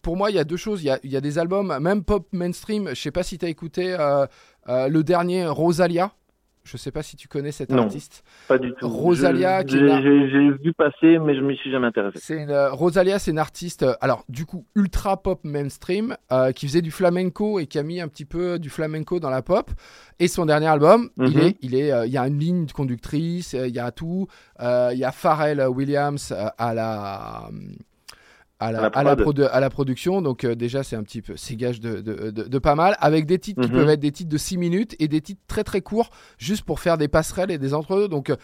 pour 0.00 0.16
moi 0.16 0.30
il 0.30 0.36
y 0.36 0.38
a 0.38 0.44
deux 0.44 0.56
choses. 0.56 0.84
Il 0.84 0.98
y 1.02 1.08
y 1.08 1.16
a 1.16 1.20
des 1.20 1.38
albums, 1.38 1.76
même 1.80 2.04
pop 2.04 2.28
mainstream. 2.30 2.90
Je 2.90 2.94
sais 2.94 3.10
pas 3.10 3.24
si 3.24 3.36
tu 3.36 3.46
as 3.46 3.48
écouté 3.48 3.96
le 4.68 5.02
dernier 5.02 5.46
Rosalia. 5.48 6.12
Je 6.62 6.77
sais 6.77 6.90
pas 6.92 7.03
si 7.03 7.16
tu 7.16 7.27
connais 7.27 7.53
cet 7.53 7.70
Non. 7.70 7.85
artiste. 7.85 8.23
Pas 8.46 8.59
du 8.59 8.73
tout. 8.75 8.87
Rosalia, 8.88 9.66
j'ai 9.66 10.51
vu 10.62 10.73
passer, 10.75 11.18
mais 11.18 11.35
je 11.35 11.40
m'y 11.40 11.57
suis 11.57 11.70
jamais 11.70 11.87
intéressé. 11.87 12.35
Une, 12.37 12.51
euh, 12.51 12.70
Rosalia, 12.73 13.18
c'est 13.18 13.31
une 13.31 13.38
artiste, 13.38 13.83
euh, 13.83 13.94
alors 14.01 14.25
du 14.29 14.44
coup 14.44 14.66
ultra 14.77 15.16
pop 15.23 15.40
mainstream, 15.42 16.16
euh, 16.33 16.53
qui 16.53 16.66
faisait 16.68 16.83
du 16.83 16.90
flamenco 16.90 17.59
et 17.61 17.66
qui 17.66 17.79
a 17.79 17.83
mis 17.83 18.01
un 18.01 18.09
petit 18.09 18.27
peu 18.27 18.59
du 18.59 18.68
flamenco 18.68 19.20
dans 19.20 19.31
la 19.31 19.42
pop. 19.42 19.70
Et 20.18 20.29
son 20.29 20.44
dernier 20.46 20.66
album, 20.66 21.09
il 21.16 21.37
Mhm. 21.37 21.38
est, 21.38 21.57
il 21.62 21.75
est, 21.75 21.92
euh, 21.92 22.07
il 22.07 22.12
y 22.12 22.18
a 22.18 22.27
une 22.27 22.38
ligne 22.38 22.66
de 22.66 22.73
conductrice, 22.73 23.55
il 23.55 23.75
y 23.75 23.79
a 23.81 23.90
tout, 23.90 24.27
il 24.61 24.96
y 24.99 25.05
a 25.05 25.12
Pharrell 25.12 25.61
Williams 25.68 26.33
à 26.59 26.75
la 26.75 27.49
à 28.61 28.70
la, 28.73 28.79
À 28.79 28.83
la 28.83 28.88
à 28.88 29.03
la 29.03 29.16
prod. 29.16 29.37
produ- 29.38 29.49
à 29.51 29.59
la 29.59 29.70
production, 29.70 30.20
donc 30.23 30.44
euh, 30.44 30.55
déjà 30.55 30.83
c'est 30.83 30.94
un 30.94 31.03
petit 31.03 31.23
peu, 31.23 31.35
c'est 31.37 31.57
gage 31.57 31.81
de, 31.81 32.01
de, 32.03 32.31
de- 32.31 32.42
de 32.44 32.59
pas 32.59 32.75
mal, 32.75 32.94
avec 33.01 33.25
des 33.27 33.38
titres 33.38 33.62
qui 33.62 33.68
Mhm. 33.70 33.75
peuvent 33.77 33.88
être 33.88 34.01
des 34.01 34.12
titres 34.12 34.29
de 34.31 34.37
6 34.37 34.59
minutes 34.59 34.94
et 34.99 35.09
des 35.09 35.20
titres 35.23 35.40
très 35.49 35.64
très 35.64 35.81
courts, 35.81 36.11
juste 36.38 36.62
pour 36.64 36.79
faire 36.79 36.99
des 36.99 37.09
passerelles 37.09 37.51
et 37.51 37.59
des 37.59 37.73
entre-deux. 37.73 38.07
Donc, 38.09 38.29
euh, 38.31 38.37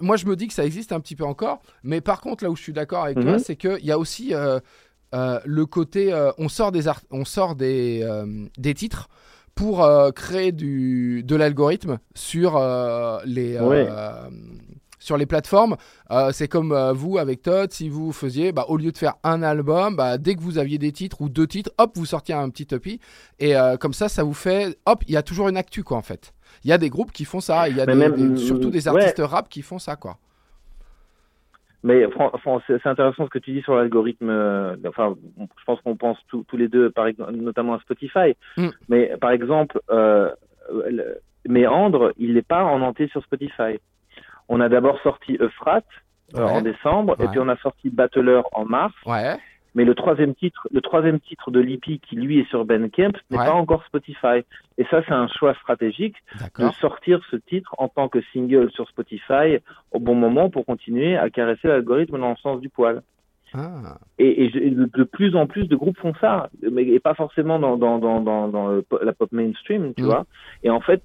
moi 0.00 0.16
je 0.16 0.24
me 0.26 0.36
dis 0.36 0.48
que 0.48 0.54
ça 0.54 0.64
existe 0.64 0.90
un 0.92 1.00
petit 1.00 1.16
peu 1.16 1.24
encore, 1.24 1.60
mais 1.82 2.00
par 2.00 2.20
contre 2.22 2.44
là 2.44 2.50
où 2.50 2.56
je 2.56 2.62
suis 2.62 2.72
d'accord 2.72 3.04
avec 3.04 3.20
toi, 3.20 3.32
Mhm. 3.32 3.38
c'est 3.38 3.56
qu'il 3.56 3.84
y 3.84 3.92
a 3.92 3.98
aussi 3.98 4.32
euh, 4.34 4.58
le 5.44 5.66
côté, 5.66 6.12
on 6.38 6.48
sort 6.48 6.72
des, 6.72 6.82
on 7.10 7.24
sort 7.26 7.54
des, 7.54 8.06
des 8.58 8.74
titres 8.74 9.08
pour 9.54 9.86
créer 10.14 10.52
du, 10.52 11.22
de 11.24 11.34
l'algorithme 11.36 11.98
sur 12.14 12.58
les. 13.26 13.58
Sur 14.98 15.16
les 15.16 15.26
plateformes, 15.26 15.76
Euh, 16.10 16.30
c'est 16.32 16.48
comme 16.48 16.72
euh, 16.72 16.92
vous 16.92 17.18
avec 17.18 17.42
Todd, 17.42 17.70
si 17.70 17.88
vous 17.88 18.12
faisiez, 18.12 18.52
bah, 18.52 18.64
au 18.68 18.76
lieu 18.76 18.92
de 18.92 18.96
faire 18.98 19.14
un 19.24 19.42
album, 19.42 19.94
bah, 19.96 20.16
dès 20.18 20.34
que 20.34 20.40
vous 20.40 20.58
aviez 20.58 20.78
des 20.78 20.92
titres 20.92 21.20
ou 21.20 21.28
deux 21.28 21.46
titres, 21.46 21.70
hop, 21.78 21.90
vous 21.96 22.06
sortiez 22.06 22.34
un 22.34 22.48
petit 22.50 22.66
EP. 22.74 22.98
Et 23.38 23.56
euh, 23.56 23.76
comme 23.76 23.92
ça, 23.92 24.08
ça 24.08 24.22
vous 24.24 24.34
fait, 24.34 24.76
hop, 24.86 25.02
il 25.06 25.12
y 25.14 25.16
a 25.16 25.22
toujours 25.22 25.48
une 25.48 25.56
actu, 25.56 25.82
quoi, 25.84 25.96
en 25.98 26.02
fait. 26.02 26.32
Il 26.64 26.70
y 26.70 26.72
a 26.72 26.78
des 26.78 26.88
groupes 26.90 27.12
qui 27.12 27.24
font 27.24 27.40
ça, 27.40 27.68
il 27.68 27.76
y 27.76 27.80
a 27.80 27.86
des- 27.86 27.94
même, 27.94 28.34
des- 28.34 28.36
surtout 28.38 28.70
des 28.70 28.88
ouais. 28.88 28.96
artistes 29.02 29.22
rap 29.24 29.48
qui 29.48 29.62
font 29.62 29.78
ça, 29.78 29.96
quoi. 29.96 30.16
Mais 31.84 32.10
fran- 32.10 32.32
fran- 32.42 32.60
c'est 32.66 32.84
intéressant 32.86 33.24
ce 33.26 33.30
que 33.30 33.38
tu 33.38 33.52
dis 33.52 33.62
sur 33.62 33.76
l'algorithme. 33.76 34.28
euh, 34.30 34.74
Enfin, 34.88 35.14
je 35.38 35.64
pense 35.64 35.80
qu'on 35.82 35.94
pense 35.96 36.18
tous 36.28 36.42
tous 36.48 36.56
les 36.56 36.66
deux, 36.68 36.90
par 36.90 37.06
notamment 37.32 37.74
à 37.74 37.80
Spotify. 37.80 38.34
Mm. 38.56 38.68
Mais 38.88 39.12
par 39.20 39.30
exemple, 39.30 39.78
euh, 39.90 40.28
Méandre, 41.46 42.12
il 42.18 42.34
n'est 42.34 42.42
pas 42.42 42.64
en 42.64 42.82
entier 42.82 43.08
sur 43.08 43.22
Spotify. 43.22 43.78
On 44.48 44.60
a 44.60 44.68
d'abord 44.68 44.98
sorti 45.02 45.36
Euphrate 45.40 45.84
euh, 46.36 46.44
Ouais. 46.44 46.50
en 46.52 46.60
décembre, 46.62 47.16
et 47.20 47.26
puis 47.28 47.38
on 47.38 47.48
a 47.48 47.56
sorti 47.58 47.88
Battler 47.90 48.40
en 48.52 48.64
mars. 48.64 48.94
Ouais. 49.06 49.36
Mais 49.74 49.84
le 49.84 49.94
troisième 49.94 50.34
titre, 50.34 50.66
le 50.72 50.80
troisième 50.80 51.20
titre 51.20 51.50
de 51.50 51.60
l'IP 51.60 52.00
qui 52.00 52.16
lui 52.16 52.40
est 52.40 52.48
sur 52.48 52.64
Bandcamp 52.64 53.12
n'est 53.30 53.38
Ouais. 53.38 53.44
pas 53.44 53.52
encore 53.54 53.84
Spotify. 53.86 54.42
Et 54.78 54.84
ça, 54.90 55.02
c'est 55.06 55.12
un 55.12 55.28
choix 55.28 55.54
stratégique 55.54 56.16
de 56.58 56.68
sortir 56.72 57.20
ce 57.30 57.36
titre 57.36 57.74
en 57.78 57.88
tant 57.88 58.08
que 58.08 58.20
single 58.32 58.70
sur 58.72 58.88
Spotify 58.88 59.58
au 59.92 60.00
bon 60.00 60.14
moment 60.14 60.50
pour 60.50 60.66
continuer 60.66 61.16
à 61.16 61.30
caresser 61.30 61.68
l'algorithme 61.68 62.18
dans 62.18 62.30
le 62.30 62.36
sens 62.36 62.60
du 62.60 62.68
poil. 62.70 63.02
Ah. 63.54 63.96
Et, 64.18 64.44
et 64.44 64.50
je- 64.50 64.58
de, 64.98 65.04
plus 65.04 65.34
en 65.36 65.46
plus 65.46 65.66
de 65.68 65.76
groupes 65.76 65.98
font 65.98 66.12
ça, 66.20 66.50
mais 66.70 66.82
et 66.86 67.00
pas 67.00 67.14
forcément 67.14 67.58
dans, 67.58 67.76
dans, 67.78 67.98
dans, 67.98 68.20
dans, 68.20 68.48
dans 68.48 68.68
le 68.68 68.84
la 69.02 69.12
pop 69.12 69.32
mainstream, 69.32 69.94
tu 69.94 70.02
Mm. 70.02 70.06
vois. 70.06 70.26
Et 70.62 70.68
en 70.70 70.80
fait, 70.80 71.02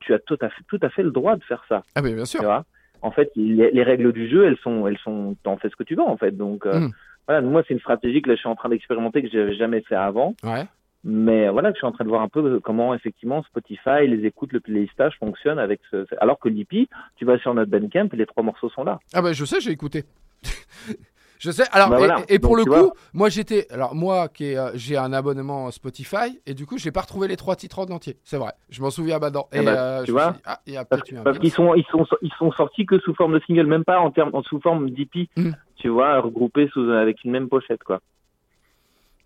tu 0.00 0.12
as 0.12 0.18
tout 0.18 0.36
à 0.42 0.50
fait, 0.50 0.62
tout 0.68 0.78
à 0.82 0.90
fait 0.90 1.02
le 1.02 1.10
droit 1.10 1.36
de 1.36 1.44
faire 1.44 1.64
ça, 1.68 1.82
Ah, 1.94 2.02
mais 2.02 2.12
bien 2.12 2.24
tu 2.24 2.30
sûr. 2.32 2.42
vois. 2.42 2.64
En 3.06 3.12
fait, 3.12 3.30
les, 3.36 3.70
les 3.70 3.82
règles 3.84 4.12
du 4.12 4.28
jeu, 4.28 4.44
elles 4.46 4.58
sont, 4.58 4.86
elles 4.86 4.98
sont, 4.98 5.36
t'en 5.44 5.56
fais 5.58 5.68
ce 5.68 5.76
que 5.76 5.84
tu 5.84 5.94
veux, 5.94 6.02
en 6.02 6.16
fait. 6.16 6.32
Donc, 6.36 6.66
euh, 6.66 6.80
Mm. 6.80 6.92
voilà, 7.28 7.40
moi, 7.40 7.62
c'est 7.66 7.74
une 7.74 7.80
stratégie 7.80 8.20
que 8.20 8.28
là, 8.28 8.34
je 8.34 8.40
suis 8.40 8.48
en 8.48 8.56
train 8.56 8.68
d'expérimenter 8.68 9.22
que 9.22 9.28
j'avais 9.28 9.54
jamais 9.54 9.80
fait 9.82 9.94
avant. 9.94 10.34
Ouais. 10.42 10.64
Mais 11.04 11.48
voilà, 11.50 11.70
je 11.70 11.76
suis 11.76 11.86
en 11.86 11.92
train 11.92 12.02
de 12.04 12.08
voir 12.08 12.22
un 12.22 12.28
peu 12.28 12.58
comment 12.58 12.92
effectivement 12.92 13.42
Spotify, 13.44 14.08
les 14.08 14.26
écoutes, 14.26 14.52
le 14.52 14.58
playlistage 14.60 15.14
fonctionne 15.20 15.58
avec 15.60 15.80
ce. 15.92 16.04
Alors 16.20 16.38
que 16.40 16.48
l'IP, 16.48 16.88
tu 17.16 17.24
vas 17.24 17.38
sur 17.38 17.54
notre 17.54 17.70
Bandcamp 17.70 18.08
les 18.12 18.26
trois 18.26 18.42
morceaux 18.42 18.70
sont 18.70 18.82
là. 18.82 18.98
Ah 19.14 19.22
bah 19.22 19.32
je 19.32 19.44
sais, 19.44 19.60
j'ai 19.60 19.70
écouté. 19.70 20.02
je 21.38 21.50
sais. 21.50 21.64
Alors 21.72 21.90
Bah 21.90 21.96
et, 21.96 21.98
voilà. 21.98 22.16
et 22.28 22.38
pour 22.38 22.56
Donc, 22.56 22.66
le 22.66 22.72
coup, 22.72 22.78
vois. 22.80 22.92
moi 23.12 23.28
j'étais, 23.28 23.66
alors 23.72 23.94
moi 23.94 24.28
qui 24.28 24.44
ai, 24.46 24.58
euh, 24.58 24.70
j'ai 24.74 24.96
un 24.96 25.12
abonnement 25.12 25.70
Spotify 25.70 26.40
et 26.46 26.54
du 26.54 26.66
coup 26.66 26.78
j'ai 26.78 26.90
pas 26.92 27.02
retrouvé 27.02 27.28
les 27.28 27.36
trois 27.36 27.56
titres 27.56 27.78
en 27.78 27.84
entier. 27.86 28.16
C'est 28.24 28.36
vrai. 28.38 28.52
Je 28.70 28.80
m'en 28.82 28.90
souviens 28.90 29.18
maintenant. 29.18 29.48
Ah 29.52 29.56
Et 29.60 29.64
bah, 29.64 29.72
euh, 29.72 30.00
tu 30.00 30.06
je 30.08 30.12
vois. 30.12 30.30
dit, 30.32 30.38
ah 30.44 30.60
il 30.66 30.72
y 30.74 30.76
a 30.76 30.84
Parce, 30.84 31.02
peut-être 31.02 31.12
eu 31.12 31.18
un 31.18 31.22
parce 31.22 31.38
qu'ils 31.38 31.52
sont, 31.52 31.74
ils 31.74 31.84
sont, 31.90 32.04
ils 32.22 32.32
sont 32.38 32.52
sortis 32.52 32.86
que 32.86 32.98
sous 33.00 33.14
forme 33.14 33.34
de 33.34 33.40
single, 33.46 33.66
même 33.66 33.84
pas 33.84 33.98
en 34.00 34.10
termes, 34.10 34.30
en- 34.32 34.42
sous 34.42 34.60
forme 34.60 34.90
d'IP. 34.90 35.28
Mm. 35.36 35.50
Tu 35.76 35.88
vois, 35.88 36.20
regroupés 36.20 36.68
sous 36.72 36.90
avec 36.90 37.22
une 37.24 37.30
même 37.32 37.48
pochette, 37.48 37.82
quoi. 37.84 38.00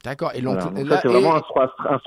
D'accord. 0.04 0.32
Et, 0.34 0.40
Voilà. 0.40 0.64
Donc 0.64 0.88
ça, 0.88 1.00
c'est 1.02 1.08
et- 1.08 1.12
vraiment 1.12 1.36
un, 1.36 1.42
un, 1.88 2.00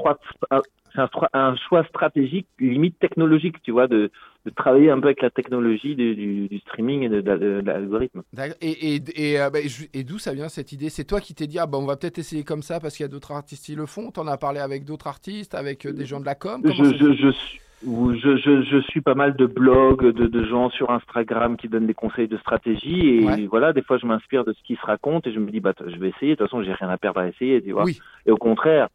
un- 0.57 0.61
c'est 0.93 1.01
un, 1.01 1.09
choix- 1.11 1.29
un 1.33 1.55
choix 1.55 1.83
stratégique, 1.85 2.47
limite 2.59 2.99
technologique, 2.99 3.61
tu 3.63 3.71
vois, 3.71 3.87
de, 3.87 4.11
de 4.45 4.49
travailler 4.51 4.89
un 4.91 4.99
peu 4.99 5.07
avec 5.07 5.21
la 5.21 5.29
technologie 5.29 5.95
du, 5.95 6.15
du, 6.15 6.47
du 6.47 6.59
streaming 6.59 7.03
et 7.03 7.09
de, 7.09 7.21
de- 7.21 7.37
de 7.37 7.61
l'algorithme. 7.65 8.21
D'accord. 8.33 8.55
Et, 8.61 8.95
et, 8.95 9.01
et, 9.15 9.41
euh, 9.41 9.49
bah, 9.49 9.59
et 9.93 10.03
d'où 10.03 10.19
ça 10.19 10.33
vient 10.33 10.49
cette 10.49 10.71
idée? 10.71 10.89
C'est 10.89 11.05
toi 11.05 11.19
qui 11.19 11.33
t'es 11.33 11.47
dit, 11.47 11.59
ah, 11.59 11.65
bah, 11.65 11.77
on 11.79 11.85
va 11.85 11.95
peut-être 11.97 12.19
essayer 12.19 12.43
comme 12.43 12.61
ça 12.61 12.79
parce 12.79 12.95
qu'il 12.95 13.03
y 13.03 13.09
a 13.09 13.11
d'autres 13.11 13.31
artistes 13.31 13.65
qui 13.65 13.75
le 13.75 13.85
font. 13.85 14.11
T'en 14.11 14.27
as 14.27 14.37
parlé 14.37 14.59
avec 14.59 14.85
d'autres 14.85 15.07
artistes, 15.07 15.55
avec 15.55 15.85
euh, 15.85 15.93
des 15.93 16.05
gens 16.05 16.19
de 16.19 16.25
la 16.25 16.35
com. 16.35 16.61
Comment 16.61 16.73
je, 16.75 16.83
ça- 16.83 16.95
je, 16.99 17.13
je, 17.13 17.29
suis- 17.31 17.59
ou 17.85 18.13
je, 18.13 18.37
je, 18.37 18.61
je 18.63 18.77
suis 18.89 19.01
pas 19.01 19.15
mal 19.15 19.35
de 19.35 19.45
blogs, 19.45 20.05
de, 20.13 20.27
de 20.27 20.45
gens 20.45 20.69
sur 20.69 20.89
Instagram 20.91 21.57
qui 21.57 21.67
donnent 21.67 21.87
des 21.87 21.93
conseils 21.93 22.29
de 22.29 22.37
stratégie 22.37 23.09
et 23.17 23.25
Ouais. 23.25 23.45
voilà, 23.47 23.73
des 23.73 23.81
fois 23.81 23.97
je 23.97 24.05
m'inspire 24.05 24.45
de 24.45 24.53
ce 24.53 24.63
qui 24.63 24.75
se 24.75 24.85
raconte 24.85 25.27
et 25.27 25.33
je 25.33 25.39
me 25.39 25.51
dis 25.51 25.59
bah 25.59 25.73
je 25.85 25.97
vais 25.97 26.09
essayer. 26.09 26.33
De 26.33 26.37
toute 26.37 26.47
façon, 26.47 26.63
j'ai 26.63 26.71
rien 26.73 26.87
à 26.89 26.97
perdre 26.97 27.19
à 27.19 27.27
essayer, 27.27 27.61
tu 27.61 27.71
vois. 27.73 27.83
Oui. 27.83 27.99
Et 28.25 28.31
au 28.31 28.37
contraire, 28.37 28.87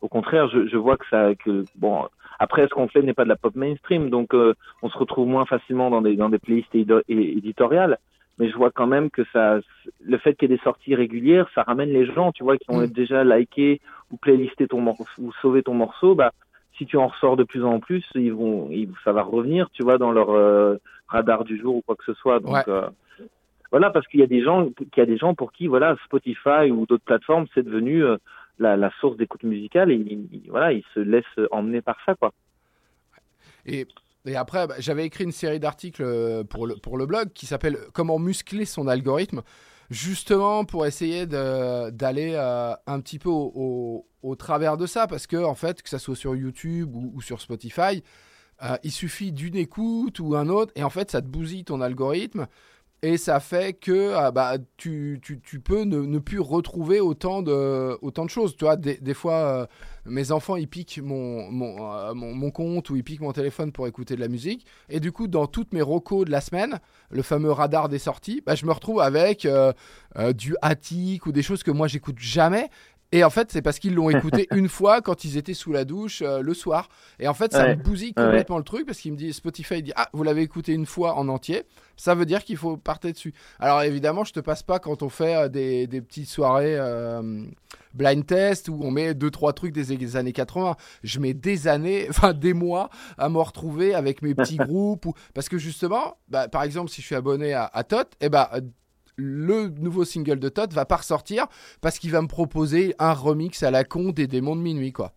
au 0.00 0.08
contraire, 0.08 0.48
je, 0.48 0.66
je 0.68 0.76
vois 0.76 0.96
que 0.96 1.06
ça, 1.10 1.34
que 1.34 1.64
bon, 1.76 2.06
après 2.38 2.62
ce 2.64 2.68
qu'on 2.68 2.88
fait 2.88 3.02
n'est 3.02 3.14
pas 3.14 3.24
de 3.24 3.28
la 3.28 3.36
pop 3.36 3.54
mainstream, 3.56 4.10
donc 4.10 4.32
euh, 4.34 4.54
on 4.82 4.88
se 4.90 4.96
retrouve 4.98 5.26
moins 5.28 5.44
facilement 5.46 5.90
dans 5.90 6.02
des 6.02 6.14
dans 6.16 6.28
des 6.28 6.38
playlists 6.38 6.74
éditoriales. 7.08 7.98
Mais 8.38 8.48
je 8.48 8.56
vois 8.56 8.70
quand 8.70 8.86
même 8.86 9.10
que 9.10 9.22
ça, 9.32 9.58
le 10.00 10.16
fait 10.18 10.34
qu'il 10.34 10.48
y 10.48 10.52
ait 10.52 10.56
des 10.56 10.62
sorties 10.62 10.94
régulières, 10.94 11.48
ça 11.56 11.64
ramène 11.64 11.90
les 11.92 12.06
gens, 12.06 12.30
tu 12.30 12.44
vois, 12.44 12.56
qui 12.56 12.70
ont 12.70 12.82
Mm. 12.82 12.86
déjà 12.86 13.24
liké 13.24 13.80
ou 14.12 14.16
playlisté 14.16 14.68
ton 14.68 14.80
morceau 14.80 15.04
ou 15.18 15.32
sauvé 15.42 15.62
ton 15.64 15.74
morceau, 15.74 16.14
bah 16.14 16.30
si 16.76 16.86
tu 16.86 16.96
en 16.96 17.08
ressors 17.08 17.36
de 17.36 17.42
plus 17.42 17.64
en 17.64 17.80
plus, 17.80 18.04
ils 18.14 18.32
vont, 18.32 18.68
ils- 18.70 18.88
ça 19.02 19.10
va 19.12 19.22
revenir, 19.22 19.68
tu 19.72 19.82
vois, 19.82 19.98
dans 19.98 20.12
leur 20.12 20.30
euh, 20.30 20.76
radar 21.08 21.42
du 21.42 21.58
jour 21.58 21.74
ou 21.74 21.82
quoi 21.84 21.96
que 21.96 22.04
ce 22.04 22.14
soit. 22.14 22.38
Donc 22.38 22.54
Ouais. 22.54 22.62
euh, 22.68 22.88
voilà, 23.72 23.90
parce 23.90 24.06
qu'il 24.06 24.20
y 24.20 24.22
a 24.22 24.28
des 24.28 24.42
gens, 24.42 24.68
qu'il 24.70 24.98
y 24.98 25.00
a 25.00 25.06
des 25.06 25.18
gens 25.18 25.34
pour 25.34 25.50
qui, 25.50 25.66
voilà, 25.66 25.96
Spotify 26.04 26.70
ou 26.70 26.86
d'autres 26.86 27.04
plateformes, 27.04 27.46
c'est 27.54 27.64
devenu 27.64 28.04
euh, 28.04 28.16
la, 28.58 28.90
source 29.00 29.16
d'écoute 29.16 29.42
musicale 29.42 29.90
et 29.90 29.96
ils- 29.96 30.50
voilà, 30.50 30.72
ils 30.72 30.84
se 30.94 31.00
laissent 31.00 31.24
emmener 31.50 31.80
par 31.82 31.96
ça, 32.04 32.14
quoi. 32.14 32.32
Et, 33.66 33.86
et 34.26 34.36
après, 34.36 34.66
bah, 34.66 34.74
j'avais 34.78 35.04
écrit 35.06 35.24
une 35.24 35.32
série 35.32 35.60
d'articles 35.60 36.02
euh, 36.02 36.44
pour 36.44 36.66
le, 36.66 36.76
pour 36.76 36.96
le 36.98 37.06
blog 37.06 37.32
qui 37.32 37.46
s'appelle 37.46 37.78
Comment 37.92 38.18
muscler 38.18 38.64
son 38.64 38.88
algorithme, 38.88 39.42
justement 39.90 40.64
pour 40.64 40.86
essayer 40.86 41.26
d'aller 41.26 42.32
euh, 42.34 42.72
un 42.86 43.00
petit 43.00 43.18
peu 43.18 43.28
au, 43.30 43.52
au- 43.54 44.06
au 44.22 44.34
travers 44.36 44.76
de 44.76 44.86
ça, 44.86 45.06
parce 45.06 45.26
que 45.26 45.36
en 45.36 45.54
fait, 45.54 45.82
que 45.82 45.88
ça 45.88 45.98
soit 45.98 46.16
sur 46.16 46.34
YouTube 46.34 46.94
ou, 46.94 47.12
ou 47.14 47.20
sur 47.22 47.40
Spotify, 47.40 48.02
euh, 48.64 48.76
il 48.82 48.90
suffit 48.90 49.30
d'une 49.32 49.54
écoute 49.56 50.18
ou 50.18 50.34
un 50.34 50.48
autre, 50.48 50.72
et 50.74 50.82
en 50.82 50.90
fait, 50.90 51.10
ça 51.10 51.22
te 51.22 51.26
bousille 51.28 51.64
ton 51.64 51.80
algorithme. 51.80 52.46
Et 53.02 53.16
ça 53.16 53.38
fait 53.38 53.74
que 53.74 54.12
ah, 54.14 54.32
bah, 54.32 54.56
tu, 54.76 55.20
tu, 55.22 55.40
tu 55.40 55.60
peux 55.60 55.82
ne, 55.84 56.00
ne 56.00 56.18
plus 56.18 56.40
retrouver 56.40 56.98
autant 56.98 57.42
de, 57.42 57.96
autant 58.02 58.24
de 58.24 58.30
choses. 58.30 58.56
Tu 58.56 58.64
des, 58.78 58.96
des 58.96 59.14
fois, 59.14 59.34
euh, 59.34 59.66
mes 60.04 60.32
enfants, 60.32 60.56
ils 60.56 60.66
piquent 60.66 61.00
mon, 61.00 61.48
euh, 61.80 62.14
mon, 62.14 62.34
mon 62.34 62.50
compte 62.50 62.90
ou 62.90 62.96
ils 62.96 63.04
piquent 63.04 63.20
mon 63.20 63.32
téléphone 63.32 63.70
pour 63.70 63.86
écouter 63.86 64.16
de 64.16 64.20
la 64.20 64.26
musique. 64.26 64.66
Et 64.88 64.98
du 64.98 65.12
coup, 65.12 65.28
dans 65.28 65.46
toutes 65.46 65.72
mes 65.72 65.82
recos 65.82 66.24
de 66.24 66.32
la 66.32 66.40
semaine, 66.40 66.80
le 67.10 67.22
fameux 67.22 67.52
radar 67.52 67.88
des 67.88 68.00
sorties, 68.00 68.42
bah, 68.44 68.56
je 68.56 68.66
me 68.66 68.72
retrouve 68.72 69.00
avec 69.00 69.44
euh, 69.44 69.72
du 70.34 70.56
Attic 70.60 71.26
ou 71.26 71.30
des 71.30 71.42
choses 71.42 71.62
que 71.62 71.70
moi, 71.70 71.86
j'écoute 71.86 72.18
jamais. 72.18 72.68
Et 73.10 73.24
en 73.24 73.30
fait, 73.30 73.50
c'est 73.50 73.62
parce 73.62 73.78
qu'ils 73.78 73.94
l'ont 73.94 74.10
écouté 74.10 74.46
une 74.54 74.68
fois 74.68 75.00
quand 75.00 75.24
ils 75.24 75.36
étaient 75.38 75.54
sous 75.54 75.72
la 75.72 75.84
douche 75.86 76.20
euh, 76.22 76.42
le 76.42 76.52
soir. 76.52 76.88
Et 77.18 77.26
en 77.26 77.32
fait, 77.34 77.52
ça 77.52 77.64
Ouais. 77.64 77.76
me 77.76 77.82
bousille 77.82 78.12
Ouais. 78.16 78.22
complètement 78.24 78.58
le 78.58 78.64
truc 78.64 78.84
parce 78.86 78.98
qu'il 78.98 79.12
me 79.12 79.16
dit 79.16 79.32
Spotify 79.32 79.82
dit 79.82 79.92
Ah, 79.96 80.08
vous 80.12 80.22
l'avez 80.24 80.42
écouté 80.42 80.72
une 80.74 80.84
fois 80.86 81.14
en 81.14 81.28
entier. 81.28 81.62
Ça 81.96 82.14
veut 82.14 82.26
dire 82.26 82.44
qu'il 82.44 82.56
faut 82.58 82.76
partir 82.76 83.10
dessus. 83.12 83.32
Alors 83.58 83.82
évidemment, 83.82 84.24
je 84.24 84.32
te 84.34 84.40
passe 84.40 84.62
pas 84.62 84.78
quand 84.78 85.02
on 85.02 85.08
fait 85.08 85.34
euh, 85.34 85.48
des, 85.48 85.86
des 85.86 86.00
petites 86.02 86.28
soirées 86.28 86.76
euh, 86.78 87.44
blind 87.94 88.26
test 88.26 88.68
où 88.68 88.78
on 88.82 88.90
met 88.90 89.14
deux 89.14 89.30
trois 89.30 89.52
trucs 89.54 89.72
des, 89.72 89.96
des 89.96 90.16
années 90.16 90.32
80. 90.34 90.76
Je 91.02 91.18
mets 91.18 91.32
des 91.34 91.66
années, 91.66 92.06
enfin 92.10 92.34
des 92.34 92.52
mois 92.52 92.90
à 93.16 93.30
me 93.30 93.38
retrouver 93.38 93.94
avec 93.94 94.20
mes 94.20 94.34
petits 94.34 94.56
groupes 94.58 95.06
ou 95.06 95.14
parce 95.32 95.48
que 95.48 95.56
justement, 95.56 96.18
bah, 96.28 96.46
par 96.48 96.62
exemple, 96.62 96.90
si 96.90 97.00
je 97.00 97.06
suis 97.06 97.14
abonné 97.14 97.54
à, 97.54 97.70
à 97.72 97.84
Tot, 97.84 98.04
et 98.20 98.28
ben 98.28 98.46
le 99.18 99.68
nouveau 99.68 100.04
single 100.04 100.38
de 100.38 100.48
Tot 100.48 100.72
va 100.72 100.84
pas 100.86 100.96
ressortir 100.96 101.46
parce 101.80 101.98
qu'il 101.98 102.10
va 102.12 102.22
me 102.22 102.28
proposer 102.28 102.94
un 102.98 103.12
remix 103.12 103.62
à 103.62 103.70
la 103.70 103.84
con 103.84 104.10
des 104.10 104.26
démons 104.26 104.56
de 104.56 104.60
minuit 104.62 104.92
quoi. 104.92 105.12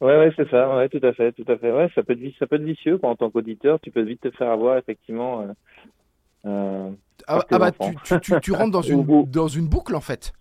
Ouais, 0.00 0.18
ouais, 0.18 0.32
c'est 0.36 0.48
ça. 0.50 0.76
Ouais, 0.76 0.88
tout 0.90 1.00
à 1.02 1.12
fait, 1.14 1.32
tout 1.32 1.50
à 1.50 1.56
fait. 1.56 1.72
Ouais, 1.72 1.90
ça 1.94 2.02
peut 2.02 2.12
être, 2.12 2.34
ça 2.38 2.46
peut 2.46 2.56
être 2.56 2.62
vicieux 2.62 2.98
quoi, 2.98 3.10
en 3.10 3.16
tant 3.16 3.30
qu'auditeur. 3.30 3.80
Tu 3.80 3.90
peux 3.90 4.02
vite 4.02 4.20
te 4.20 4.30
faire 4.32 4.50
avoir 4.50 4.76
effectivement. 4.76 5.40
euh, 5.42 5.52
euh, 6.46 6.90
Ah, 7.26 7.42
ah 7.50 7.58
bah 7.58 7.70
tu, 7.70 7.96
tu, 8.04 8.20
tu, 8.20 8.40
tu 8.40 8.52
rentres 8.52 8.72
dans 8.72 8.82
une, 8.82 9.24
dans 9.30 9.48
une 9.48 9.66
boucle 9.66 9.94
en 9.96 10.00
fait. 10.02 10.32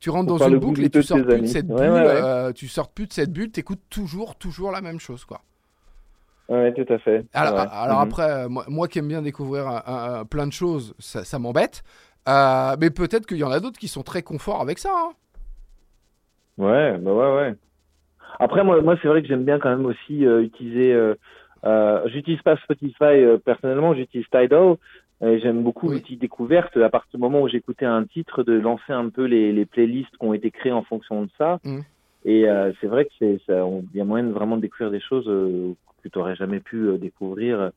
Tu 0.00 0.08
rentres 0.08 0.28
dans 0.28 0.38
une 0.38 0.54
le 0.54 0.60
boucle 0.60 0.82
et 0.82 0.88
tu 0.88 1.02
sors 1.02 1.18
plus 1.26 1.40
de 1.42 1.46
cette 1.46 1.66
Ouais, 1.66 1.76
bulle. 1.76 1.90
ouais, 1.90 2.06
ouais. 2.06 2.22
euh, 2.22 2.52
tu 2.52 2.68
sors 2.68 2.88
plus 2.88 3.06
de 3.06 3.12
cette 3.12 3.32
bulle, 3.32 3.50
t'écoutes 3.50 3.82
toujours, 3.90 4.36
toujours 4.36 4.70
la 4.70 4.80
même 4.80 4.98
chose 4.98 5.26
quoi. 5.26 5.42
Ouais, 6.50 6.74
tout 6.74 6.92
à 6.92 6.98
fait. 6.98 7.24
Alors, 7.32 7.54
Ouais. 7.54 7.66
alors 7.72 8.00
Mhm. 8.00 8.08
après, 8.08 8.30
euh, 8.30 8.48
moi, 8.48 8.64
moi 8.68 8.88
qui 8.88 8.98
aime 8.98 9.08
bien 9.08 9.22
découvrir 9.22 9.66
un- 9.68 9.82
un- 9.86 10.14
un- 10.20 10.24
plein 10.24 10.46
de 10.46 10.52
choses, 10.52 10.94
ça, 10.98 11.24
ça 11.24 11.38
m'embête. 11.38 11.82
Euh, 12.28 12.76
mais 12.80 12.90
peut-être 12.90 13.24
qu'il 13.24 13.38
y 13.38 13.44
en 13.44 13.50
a 13.52 13.60
d'autres 13.60 13.78
qui 13.78 13.88
sont 13.88 14.02
très 14.02 14.22
confort 14.22 14.60
avec 14.60 14.78
ça. 14.78 14.90
hein. 14.92 15.12
Ouais, 16.58 16.98
bah 16.98 17.12
ouais, 17.12 17.34
ouais. 17.36 17.54
Après, 18.38 18.64
moi, 18.64 18.82
moi 18.82 18.96
c'est 19.00 19.08
vrai 19.08 19.22
que 19.22 19.28
j'aime 19.28 19.44
bien 19.44 19.58
quand 19.58 19.70
même 19.70 19.86
aussi 19.86 20.26
euh, 20.26 20.42
utiliser. 20.42 20.92
Euh, 20.92 21.14
euh, 21.64 22.02
j'utilise 22.08 22.42
pas 22.42 22.56
Spotify 22.56 23.04
euh, 23.04 23.38
personnellement, 23.38 23.94
j'utilise 23.94 24.26
Tidal. 24.30 24.76
Et 25.22 25.38
j'aime 25.40 25.62
beaucoup 25.62 25.88
Oui. 25.88 25.96
l'outil 25.96 26.16
découverte. 26.16 26.74
À 26.78 26.88
partir 26.88 27.10
du 27.18 27.20
moment 27.20 27.42
où 27.42 27.48
j'écoutais 27.48 27.84
un 27.84 28.04
titre, 28.04 28.42
de 28.42 28.54
lancer 28.54 28.92
un 28.94 29.10
peu 29.10 29.24
les, 29.24 29.52
les 29.52 29.66
playlists 29.66 30.16
qui 30.18 30.24
ont 30.24 30.32
été 30.32 30.50
créées 30.50 30.72
en 30.72 30.82
fonction 30.82 31.22
de 31.24 31.28
ça. 31.36 31.58
Mhm. 31.62 31.82
Et 32.24 32.48
euh, 32.48 32.72
c'est 32.80 32.86
vrai 32.86 33.06
que 33.06 33.10
c'est, 33.18 33.40
il 33.48 33.84
y 33.98 34.00
a 34.00 34.04
moyen 34.04 34.24
de 34.26 34.32
vraiment 34.32 34.56
découvrir 34.58 34.90
des 34.90 35.00
choses 35.00 35.26
euh, 35.28 35.72
que 36.02 36.08
tu 36.08 36.18
n'aurais 36.18 36.36
jamais 36.36 36.60
pu 36.60 36.76
euh, 36.88 36.98
découvrir 36.98 37.70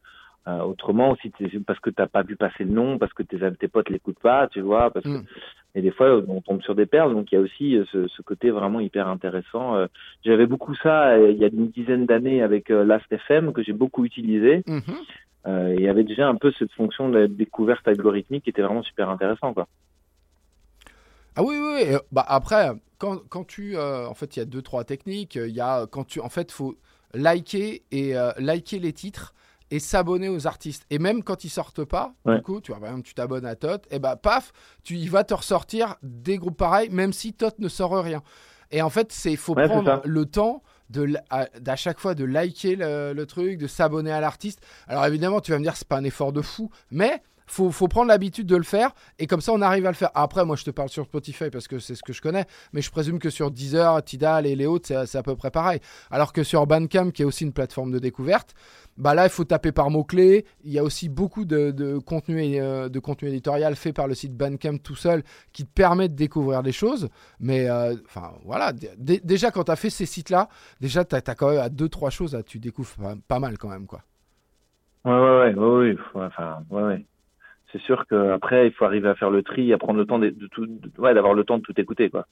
euh, 0.47 0.59
autrement, 0.59 1.15
si 1.21 1.31
t'es- 1.31 1.59
parce 1.65 1.79
que 1.79 1.89
t'as 1.89 2.07
pas 2.07 2.23
vu 2.23 2.35
passer 2.35 2.65
le 2.65 2.71
nom, 2.71 2.97
parce 2.97 3.13
que 3.13 3.23
tes, 3.23 3.37
tes 3.57 3.67
potes 3.69 3.89
l'écoutent 3.89 4.19
pas, 4.19 4.47
tu 4.49 4.59
vois, 4.59 4.89
parce 4.91 5.05
que 5.05 5.09
Mhm. 5.11 5.23
et 5.75 5.81
des 5.81 5.91
fois, 5.91 6.21
on 6.27 6.41
tombe 6.41 6.61
sur 6.61 6.75
des 6.75 6.85
perles, 6.85 7.13
donc 7.13 7.31
il 7.31 7.35
y 7.35 7.37
a 7.37 7.41
aussi 7.41 7.77
euh, 7.77 7.85
ce, 7.91 8.07
ce 8.09 8.21
côté 8.21 8.51
vraiment 8.51 8.81
hyper 8.81 9.07
intéressant. 9.07 9.75
Euh, 9.77 9.87
J'avais 10.25 10.45
beaucoup 10.45 10.75
ça 10.75 11.17
il 11.17 11.37
y 11.37 11.45
a 11.45 11.47
une 11.47 11.69
dizaine 11.69 12.05
d'années 12.05 12.41
avec 12.43 12.69
euh, 12.69 12.83
Last.fm 12.83 13.53
que 13.53 13.63
j'ai 13.63 13.73
beaucoup 13.73 14.03
utilisé. 14.05 14.63
Et 15.45 15.75
il 15.77 15.81
y 15.81 15.87
avait 15.89 16.03
déjà 16.05 16.27
un 16.29 16.35
peu 16.35 16.51
cette 16.57 16.71
fonction 16.73 17.09
de 17.09 17.17
la 17.19 17.27
découverte 17.27 17.85
algorithmique 17.87 18.43
qui 18.45 18.49
était 18.49 18.61
vraiment 18.61 18.83
super 18.83 19.09
intéressant, 19.09 19.53
quoi. 19.53 19.67
Ah 21.35 21.43
oui, 21.43 21.57
oui, 21.57 21.73
oui. 21.75 21.93
Euh, 21.93 21.99
Bah, 22.11 22.25
après, 22.27 22.71
quand, 22.97 23.17
quand 23.29 23.43
tu. 23.45 23.75
euh, 23.77 24.07
en 24.07 24.13
fait, 24.13 24.35
il 24.35 24.39
y 24.39 24.41
a 24.41 24.45
deux, 24.45 24.61
trois 24.61 24.83
techniques. 24.83 25.35
Il 25.35 25.53
y 25.55 25.61
a 25.61 25.87
quand 25.87 26.03
tu. 26.05 26.19
En 26.19 26.29
fait, 26.29 26.51
faut 26.51 26.75
liker 27.13 27.83
et 27.91 28.15
euh, 28.17 28.31
liker 28.37 28.79
les 28.79 28.93
titres 28.93 29.33
et 29.71 29.79
s'abonner 29.79 30.29
aux 30.29 30.45
artistes. 30.45 30.85
Et 30.91 30.99
même 30.99 31.23
quand 31.23 31.43
ils 31.43 31.49
sortent 31.49 31.83
pas, 31.85 32.13
Ouais. 32.25 32.35
du 32.37 32.41
coup, 32.43 32.61
tu 32.61 32.71
vois, 32.71 32.79
par 32.79 32.89
exemple, 32.89 33.07
tu 33.07 33.13
t'abonnes 33.15 33.45
à 33.45 33.55
Tot, 33.55 33.81
et 33.89 33.97
bah, 33.99 34.15
paf, 34.15 34.51
tu, 34.83 34.95
il 34.97 35.09
va 35.09 35.23
te 35.23 35.33
ressortir 35.33 35.95
des 36.03 36.37
groupes 36.37 36.57
pareils, 36.57 36.89
même 36.89 37.11
si 37.13 37.33
Tot 37.33 37.57
ne 37.57 37.67
sort 37.69 37.91
rien. 38.03 38.21
Et 38.71 38.81
en 38.83 38.89
fait, 38.91 39.11
c'est 39.11 39.35
faut 39.35 39.55
Ouais, 39.55 39.67
prendre 39.67 40.01
le 40.05 40.25
temps 40.25 40.61
de 40.89 41.15
à, 41.31 41.45
d'à 41.59 41.75
chaque 41.75 41.99
fois 41.99 42.13
de 42.13 42.23
liker 42.23 42.75
le, 42.75 43.13
le 43.13 43.25
truc, 43.25 43.57
de 43.57 43.65
s'abonner 43.67 44.11
à 44.11 44.19
l'artiste. 44.19 44.59
Alors 44.87 45.05
évidemment, 45.05 45.39
tu 45.41 45.51
vas 45.51 45.57
me 45.57 45.63
dire 45.63 45.75
c'est 45.75 45.87
pas 45.87 45.97
un 45.97 46.03
effort 46.03 46.33
de 46.33 46.41
fou, 46.41 46.69
mais 46.91 47.23
faut, 47.53 47.71
faut 47.71 47.87
prendre 47.87 48.07
l'habitude 48.07 48.47
de 48.47 48.55
le 48.55 48.63
faire 48.63 48.91
et 49.19 49.27
comme 49.27 49.41
ça 49.41 49.51
on 49.53 49.61
arrive 49.61 49.85
à 49.85 49.89
le 49.89 49.95
faire. 49.95 50.09
Après, 50.15 50.43
moi 50.45 50.55
je 50.55 50.63
te 50.63 50.71
parle 50.71 50.89
sur 50.89 51.05
Spotify 51.05 51.49
parce 51.49 51.67
que 51.67 51.79
c'est 51.79 51.95
ce 51.95 52.03
que 52.03 52.13
je 52.13 52.21
connais, 52.21 52.45
mais 52.73 52.81
je 52.81 52.91
présume 52.91 53.19
que 53.19 53.29
sur 53.29 53.51
Deezer, 53.51 54.03
Tidal 54.03 54.45
et 54.47 54.55
les 54.55 54.65
autres, 54.65 54.87
c'est, 55.05 55.17
à 55.17 55.23
peu 55.23 55.35
près 55.35 55.51
pareil. 55.51 55.79
Alors 56.11 56.33
que 56.33 56.43
sur 56.43 56.65
Bandcamp, 56.65 57.11
qui 57.11 57.21
est 57.21 57.25
aussi 57.25 57.43
une 57.43 57.53
plateforme 57.53 57.91
de 57.91 57.99
découverte, 57.99 58.55
bah 58.97 59.13
là 59.13 59.25
il 59.25 59.29
faut 59.29 59.43
taper 59.43 59.71
par 59.71 59.89
mots-clés. 59.89 60.45
Il 60.63 60.71
y 60.71 60.79
a 60.79 60.83
aussi 60.83 61.09
beaucoup 61.09 61.45
de, 61.45 61.99
contenu, 61.99 62.59
euh, 62.59 62.89
de 62.89 62.99
contenu 62.99 63.29
éditorial 63.29 63.75
fait 63.75 63.93
par 63.93 64.07
le 64.07 64.15
site 64.15 64.35
Bandcamp 64.35 64.77
tout 64.77 64.95
seul 64.95 65.23
qui 65.51 65.65
te 65.65 65.71
permet 65.71 66.09
de 66.09 66.15
découvrir 66.15 66.63
des 66.63 66.71
choses. 66.71 67.09
Mais 67.39 67.69
euh, 67.69 67.95
enfin 68.05 68.33
voilà, 68.43 68.73
déjà 68.97 69.51
quand 69.51 69.65
tu 69.65 69.71
as 69.71 69.75
fait 69.75 69.89
ces 69.89 70.05
sites-là, 70.05 70.49
déjà 70.81 71.05
tu 71.05 71.15
as, 71.15 71.21
quand 71.21 71.51
même 71.51 71.59
à 71.59 71.69
deux, 71.69 71.89
trois 71.89 72.09
choses, 72.09 72.37
tu 72.45 72.59
découvres 72.59 73.15
pas, 73.27 73.39
mal 73.39 73.57
quand 73.57 73.69
même. 73.69 73.85
quoi. 73.85 74.01
Ouais, 75.05 75.11
ouais, 75.11 75.53
ouais, 75.53 75.55
ouais, 75.55 75.97
ouais, 76.15 76.25
enfin, 76.25 76.63
ouais, 76.69 76.83
ouais. 76.83 77.05
C'est 77.73 77.81
sûr 77.81 78.05
qu'après, 78.07 78.67
il 78.67 78.71
faut 78.71 78.85
arriver 78.85 79.09
à 79.09 79.15
faire 79.15 79.29
le 79.31 79.43
tri, 79.43 79.73
à 79.73 79.77
prendre 79.77 79.99
le 79.99 80.05
temps 80.05 80.19
de, 80.19 80.29
de 80.29 80.47
tout, 80.47 80.65
de- 80.65 80.91
ouais, 81.01 81.13
d'avoir 81.13 81.33
le 81.33 81.43
temps 81.43 81.57
de 81.57 81.63
tout 81.63 81.73
écouter, 81.81 82.09
quoi. 82.09 82.25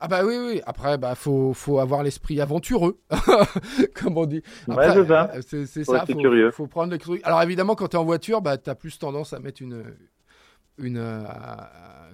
Ah 0.00 0.08
bah 0.08 0.24
oui, 0.24 0.34
oui. 0.36 0.60
Après, 0.66 0.98
bah 0.98 1.14
faut, 1.14 1.54
faut 1.54 1.78
avoir 1.78 2.02
l'esprit 2.02 2.40
aventureux, 2.40 2.98
comme 3.94 4.18
on 4.18 4.26
dit. 4.26 4.42
Ouais, 4.66 4.92
c'est 4.92 5.06
ça. 5.06 5.30
euh, 5.34 5.40
C'est, 5.66 5.84
ça. 5.84 6.04
Faut, 6.04 6.18
curieux. 6.18 6.50
faut 6.50 6.66
prendre 6.66 6.90
le 6.90 6.98
truc. 6.98 7.20
Alors 7.22 7.40
évidemment, 7.42 7.76
quand 7.76 7.86
tu 7.86 7.96
es 7.96 7.98
en 8.00 8.04
voiture, 8.04 8.42
bah 8.42 8.58
t'as 8.58 8.74
plus 8.74 8.98
tendance 8.98 9.32
à 9.32 9.38
mettre 9.38 9.62
une, 9.62 9.84
une, 10.78 10.96
euh, 10.98 11.20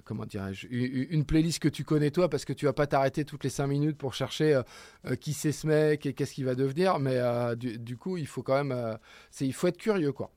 comment 0.05 0.25
dirais-je, 0.25 0.67
une, 0.69 1.07
une 1.09 1.25
playlist 1.25 1.57
que 1.57 1.67
tu 1.69 1.83
connais 1.83 2.11
toi, 2.11 2.29
parce 2.29 2.45
que 2.45 2.53
tu 2.53 2.65
vas 2.65 2.73
pas 2.73 2.85
t'arrêter 2.85 3.25
toutes 3.25 3.43
les 3.43 3.49
5 3.49 3.65
minutes 3.65 3.97
pour 3.97 4.13
chercher 4.13 4.53
euh, 4.53 4.61
euh, 5.07 5.15
qui 5.15 5.33
c'est 5.33 5.51
ce 5.51 5.65
mec 5.65 6.05
et 6.05 6.13
qu'est-ce 6.13 6.35
qu'il 6.35 6.45
va 6.45 6.53
devenir. 6.53 6.99
Mais 6.99 7.17
du, 7.55 7.79
du 7.79 7.97
coup, 7.97 8.17
il 8.17 8.27
faut 8.27 8.43
quand 8.43 8.63
même, 8.63 8.97
c'est, 9.31 9.47
il 9.47 9.53
faut 9.53 9.65
être 9.67 9.77
curieux, 9.77 10.11
quoi. 10.11 10.29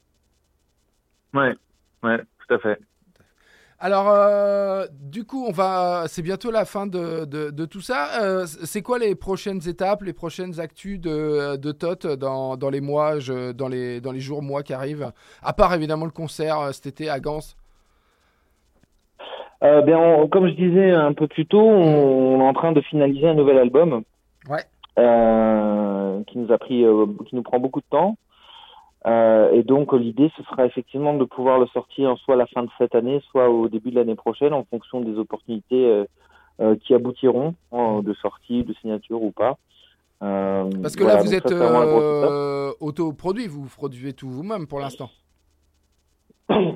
Ouais, 1.34 1.54
ouais, 2.02 2.18
tout 2.46 2.54
à 2.54 2.58
fait. 2.58 2.78
Alors, 3.78 4.08
euh, 4.10 4.86
du 5.00 5.24
coup, 5.24 5.44
on 5.44 5.50
va. 5.50 6.04
C'est 6.06 6.22
bientôt 6.22 6.52
la 6.52 6.64
fin 6.64 6.86
de, 6.86 7.24
de, 7.24 7.50
de 7.50 7.64
tout 7.64 7.80
ça. 7.80 8.22
Euh, 8.22 8.46
c'est 8.46 8.80
quoi 8.80 8.98
les 9.00 9.16
prochaines 9.16 9.66
étapes, 9.68 10.02
les 10.02 10.12
prochaines 10.12 10.60
actus 10.60 11.00
de, 11.00 11.56
de 11.56 11.72
Tot 11.72 12.06
dans, 12.16 12.56
dans 12.56 12.70
les 12.70 12.80
mois, 12.80 13.18
je- 13.18 13.50
dans, 13.50 13.66
les, 13.66 14.00
dans 14.00 14.12
les 14.12 14.20
jours, 14.20 14.40
mois 14.40 14.62
qui 14.62 14.72
arrivent 14.72 15.10
À 15.42 15.52
part 15.52 15.74
évidemment 15.74 16.04
le 16.04 16.12
concert 16.12 16.60
euh, 16.60 16.70
cet 16.72 16.86
été 16.86 17.10
à 17.10 17.18
Gans? 17.18 17.40
Euh, 19.64 19.80
ben, 19.82 19.96
on- 19.96 20.28
comme 20.28 20.46
je 20.48 20.54
disais 20.54 20.92
un 20.92 21.12
peu 21.12 21.26
plus 21.26 21.46
tôt, 21.46 21.60
on, 21.60 22.36
on 22.36 22.40
est 22.40 22.48
en 22.48 22.52
train 22.52 22.70
de 22.72 22.80
finaliser 22.82 23.28
un 23.28 23.34
nouvel 23.34 23.58
album. 23.58 24.02
Ouais. 24.48 24.62
euh, 24.98 26.22
qui 26.26 26.38
nous 26.38 26.52
a 26.52 26.58
pris, 26.58 26.84
euh, 26.84 27.06
qui 27.28 27.34
nous 27.36 27.42
prend 27.42 27.58
beaucoup 27.58 27.80
de 27.80 27.86
temps. 27.90 28.16
Euh, 29.06 29.50
et 29.52 29.62
donc 29.62 29.92
l'idée, 29.92 30.30
ce 30.36 30.42
sera 30.44 30.64
effectivement 30.64 31.14
de 31.14 31.24
pouvoir 31.24 31.58
le 31.58 31.66
sortir 31.66 32.16
soit 32.18 32.34
à 32.34 32.38
la 32.38 32.46
fin 32.46 32.62
de 32.62 32.70
cette 32.78 32.94
année, 32.94 33.20
soit 33.30 33.48
au 33.50 33.68
début 33.68 33.90
de 33.90 33.96
l'année 33.96 34.14
prochaine, 34.14 34.52
en 34.52 34.64
fonction 34.64 35.00
des 35.00 35.18
opportunités 35.18 35.86
euh, 35.86 36.04
euh, 36.60 36.76
qui 36.76 36.94
aboutiront 36.94 37.54
euh, 37.72 38.02
de 38.02 38.14
sortie, 38.14 38.62
de 38.62 38.72
signature 38.74 39.22
ou 39.22 39.32
pas. 39.32 39.56
Euh, 40.22 40.70
Parce 40.80 40.94
que 40.94 41.02
voilà, 41.02 41.18
là, 41.18 41.22
vous 41.22 41.34
êtes 41.34 41.52
autoproduit, 42.80 43.48
vous 43.48 43.66
produisez 43.66 44.12
tout 44.12 44.28
vous-même 44.28 44.66
pour 44.66 44.80
l'instant. 44.80 45.10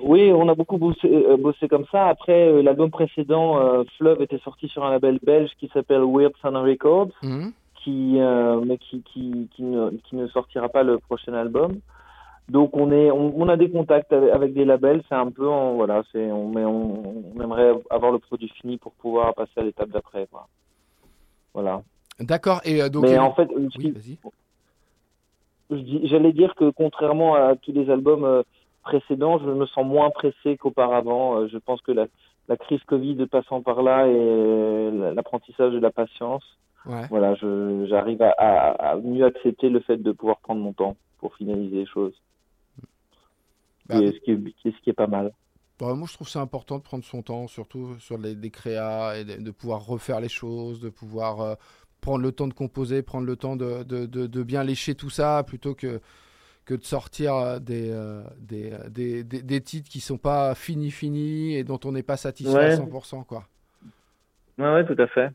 Oui, 0.02 0.32
on 0.32 0.48
a 0.48 0.54
beaucoup 0.54 0.78
bossé, 0.78 1.08
bossé 1.38 1.68
comme 1.68 1.84
ça. 1.92 2.06
Après, 2.06 2.62
l'album 2.62 2.90
précédent, 2.90 3.84
Fleuve, 3.98 4.22
était 4.22 4.38
sorti 4.38 4.68
sur 4.68 4.84
un 4.84 4.90
label 4.90 5.18
belge 5.22 5.50
qui 5.58 5.68
s'appelle 5.68 6.02
Weird 6.02 6.32
Sound 6.40 6.56
Records. 6.56 7.10
Mhm. 7.22 7.52
qui 7.82 8.18
mais 8.66 8.78
qui, 8.78 9.02
qui, 9.02 9.48
qui, 9.54 9.62
ne, 9.62 9.90
qui 9.90 10.16
ne 10.16 10.26
sortira 10.28 10.68
pas 10.70 10.82
le 10.82 10.98
prochain 10.98 11.34
album. 11.34 11.80
Donc 12.48 12.76
on 12.76 12.92
est 12.92 13.10
on, 13.10 13.32
on 13.36 13.48
a 13.48 13.56
des 13.56 13.70
contacts 13.70 14.12
avec, 14.12 14.54
des 14.54 14.64
labels, 14.64 15.02
c'est 15.08 15.14
un 15.16 15.30
peu 15.30 15.48
en, 15.48 15.74
voilà, 15.74 16.04
c'est 16.12 16.30
on 16.30 16.48
mais 16.48 16.64
on, 16.64 17.32
on 17.34 17.42
aimerait 17.42 17.72
avoir 17.90 18.12
le 18.12 18.18
produit 18.18 18.48
fini 18.60 18.76
pour 18.78 18.92
pouvoir 18.92 19.34
passer 19.34 19.52
à 19.56 19.62
l'étape 19.62 19.90
d'après 19.90 20.26
quoi. 20.30 20.46
Voilà. 21.54 21.82
D'accord. 22.20 22.60
Et 22.64 22.80
euh, 22.82 22.88
donc. 22.88 23.02
mais 23.02 23.18
euh, 23.18 23.22
en 23.22 23.32
fait, 23.34 23.48
oui, 23.56 23.90
vas-y. 23.90 24.18
j'allais 26.06 26.32
dire 26.32 26.54
que 26.54 26.70
contrairement 26.70 27.34
à 27.34 27.56
tous 27.56 27.72
les 27.72 27.90
albums 27.90 28.24
euh, 28.24 28.42
précédents, 28.82 29.38
je 29.38 29.50
me 29.50 29.66
sens 29.66 29.84
moins 29.84 30.10
pressé 30.10 30.56
qu'auparavant. 30.56 31.48
Je 31.48 31.58
pense 31.58 31.80
que 31.80 31.92
la, 31.92 32.06
la 32.48 32.56
crise 32.56 32.82
Covid 32.84 33.26
passant 33.26 33.60
par 33.60 33.82
là 33.82 34.06
et 34.06 34.90
l'apprentissage 35.14 35.72
de 35.72 35.80
la 35.80 35.90
patience, 35.90 36.44
Ouais. 36.86 37.06
voilà, 37.10 37.34
je, 37.34 37.84
j'arrive 37.88 38.22
à, 38.22 38.30
à, 38.38 38.90
à 38.92 38.96
mieux 38.96 39.24
accepter 39.24 39.68
le 39.70 39.80
fait 39.80 39.96
de 39.96 40.12
pouvoir 40.12 40.36
prendre 40.38 40.60
mon 40.60 40.72
temps 40.72 40.94
pour 41.18 41.34
finaliser 41.34 41.78
les 41.78 41.86
choses. 41.86 42.14
Bah, 43.88 44.00
Et 44.02 44.12
ce, 44.12 44.18
qui 44.20 44.30
est, 44.32 44.52
qui 44.54 44.68
est- 44.68 44.72
ce 44.72 44.80
qui 44.82 44.90
est 44.90 44.94
pas 44.94 45.06
mal? 45.06 45.32
Bah, 45.78 45.94
moi, 45.94 46.08
je 46.08 46.14
trouve 46.14 46.28
ça 46.28 46.40
important 46.40 46.78
de 46.78 46.82
prendre 46.82 47.04
son 47.04 47.22
temps, 47.22 47.46
surtout 47.48 47.98
sur 48.00 48.16
les, 48.18 48.34
des 48.34 48.50
créas, 48.50 49.18
et 49.18 49.24
de, 49.24 49.36
de 49.36 49.50
pouvoir 49.50 49.84
refaire 49.84 50.20
les 50.20 50.28
choses, 50.28 50.80
de 50.80 50.88
pouvoir 50.88 51.40
euh, 51.40 51.54
prendre 52.00 52.22
le 52.22 52.32
temps 52.32 52.48
de 52.48 52.54
composer, 52.54 53.02
prendre 53.02 53.26
le 53.26 53.36
temps 53.36 53.56
de, 53.56 53.82
de, 53.82 54.06
de- 54.06 54.26
de 54.26 54.42
bien 54.42 54.64
lécher 54.64 54.94
tout 54.94 55.10
ça, 55.10 55.44
plutôt 55.46 55.74
que, 55.74 56.00
que 56.66 56.74
de 56.74 56.84
sortir 56.84 57.34
euh, 57.36 57.58
des, 57.60 57.90
euh, 57.90 58.22
des, 58.38 58.72
des, 58.90 59.24
des- 59.24 59.42
des 59.42 59.60
titres 59.62 59.90
qui 59.90 60.00
sont 60.00 60.18
pas 60.18 60.54
finis, 60.54 60.90
finis, 60.92 61.54
et 61.56 61.64
dont 61.64 61.80
on 61.84 61.92
n'est 61.92 62.02
pas 62.04 62.16
satisfait 62.18 62.66
à 62.66 62.68
Ouais. 62.68 62.70
100%. 62.70 63.24
Quoi. 63.24 63.48
Ouais, 64.58 64.64
ouais, 64.72 64.86
tout 64.86 65.00
à 65.00 65.06
fait. 65.06 65.30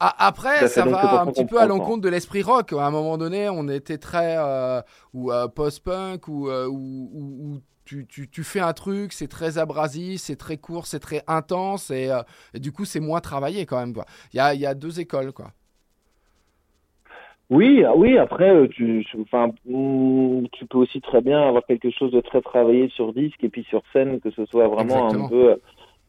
Ah, 0.00 0.14
après, 0.28 0.68
ça 0.68 0.84
va 0.84 1.20
un 1.22 1.26
petit 1.26 1.44
peu 1.44 1.60
à 1.60 1.66
l'encontre 1.66 2.02
de 2.02 2.08
l'esprit 2.08 2.42
rock. 2.42 2.72
À 2.72 2.86
un 2.86 2.90
moment 2.90 3.18
donné, 3.18 3.48
on 3.48 3.68
était 3.68 3.98
très 3.98 4.36
euh, 4.38 4.80
ou 5.12 5.32
euh, 5.32 5.48
post-punk 5.48 6.28
ou, 6.28 6.48
euh, 6.48 6.66
ou, 6.68 7.10
ou- 7.12 7.54
ou 7.56 7.60
tu, 7.84 8.06
tu, 8.06 8.28
tu 8.30 8.44
fais 8.44 8.60
un 8.60 8.72
truc, 8.74 9.12
c'est 9.12 9.26
très 9.28 9.58
abrasif, 9.58 10.20
c'est 10.20 10.36
très 10.36 10.56
court, 10.58 10.86
c'est 10.86 11.00
très 11.00 11.22
intense 11.26 11.90
et, 11.90 12.10
et 12.54 12.60
du 12.60 12.70
coup, 12.70 12.84
c'est 12.84 13.00
moins 13.00 13.20
travaillé 13.20 13.66
quand 13.66 13.78
même. 13.78 13.94
Il 14.32 14.36
y 14.36 14.40
a, 14.40 14.54
y 14.54 14.66
a 14.66 14.74
deux 14.74 15.00
écoles. 15.00 15.32
quoi. 15.32 15.52
Oui, 17.50 17.82
ah 17.84 17.94
oui, 17.96 18.18
après, 18.18 18.68
tu, 18.68 19.06
enfin, 19.22 19.48
mm, 19.64 20.46
tu 20.52 20.66
peux 20.66 20.78
aussi 20.78 21.00
très 21.00 21.22
bien 21.22 21.40
avoir 21.48 21.64
quelque 21.64 21.90
chose 21.90 22.12
de 22.12 22.20
très 22.20 22.42
travaillé 22.42 22.90
sur 22.90 23.14
disque 23.14 23.42
et 23.42 23.48
puis 23.48 23.64
sur 23.64 23.82
scène, 23.92 24.20
que 24.20 24.30
ce 24.30 24.44
soit 24.46 24.68
vraiment 24.68 25.08
Exactement. 25.08 25.24
un 25.24 25.28
peu 25.28 25.56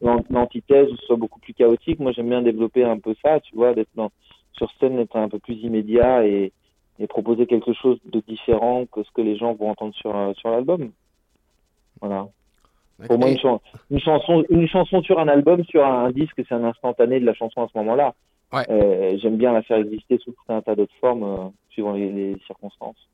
l'antithèse, 0.01 0.89
soit 1.05 1.15
beaucoup 1.17 1.39
plus 1.39 1.53
chaotique. 1.53 1.99
Moi, 1.99 2.11
j'aime 2.11 2.29
bien 2.29 2.41
développer 2.41 2.83
un 2.83 2.99
peu 2.99 3.15
ça, 3.23 3.39
tu 3.39 3.55
vois, 3.55 3.73
d'être 3.73 3.89
dans, 3.95 4.11
sur 4.53 4.71
scène 4.79 4.99
être 4.99 5.15
un 5.15 5.29
peu 5.29 5.39
plus 5.39 5.55
immédiat 5.55 6.25
et, 6.25 6.51
et 6.99 7.07
proposer 7.07 7.47
quelque 7.47 7.73
chose 7.73 7.99
de 8.05 8.21
différent 8.27 8.85
que 8.85 9.03
ce 9.03 9.11
que 9.11 9.21
les 9.21 9.37
gens 9.37 9.53
vont 9.53 9.69
entendre 9.69 9.93
sur, 9.95 10.15
euh, 10.15 10.33
sur 10.33 10.49
l'album. 10.51 10.91
Voilà. 12.01 12.27
Pour 13.07 13.17
moi, 13.17 13.29
une, 13.29 13.39
chan- 13.39 13.61
une 13.91 13.99
chanson, 13.99 14.43
une 14.49 14.67
chanson 14.67 15.01
sur 15.01 15.19
un 15.19 15.27
album, 15.29 15.63
sur 15.65 15.85
un, 15.85 16.11
disque, 16.11 16.35
c'est 16.37 16.53
un 16.53 16.65
instantané 16.65 17.19
de 17.19 17.25
la 17.25 17.33
chanson 17.33 17.63
à 17.63 17.67
ce 17.71 17.77
moment-là. 17.77 18.13
Ouais. 18.51 18.65
Euh, 18.69 19.17
J'aime 19.19 19.37
bien 19.37 19.53
la 19.53 19.61
faire 19.61 19.77
exister 19.77 20.17
sous 20.17 20.31
tout 20.31 20.53
un 20.53 20.61
tas 20.61 20.75
d'autres 20.75 20.95
formes, 20.99 21.23
euh, 21.23 21.49
suivant 21.69 21.93
les, 21.93 22.11
les 22.11 22.37
circonstances. 22.45 23.07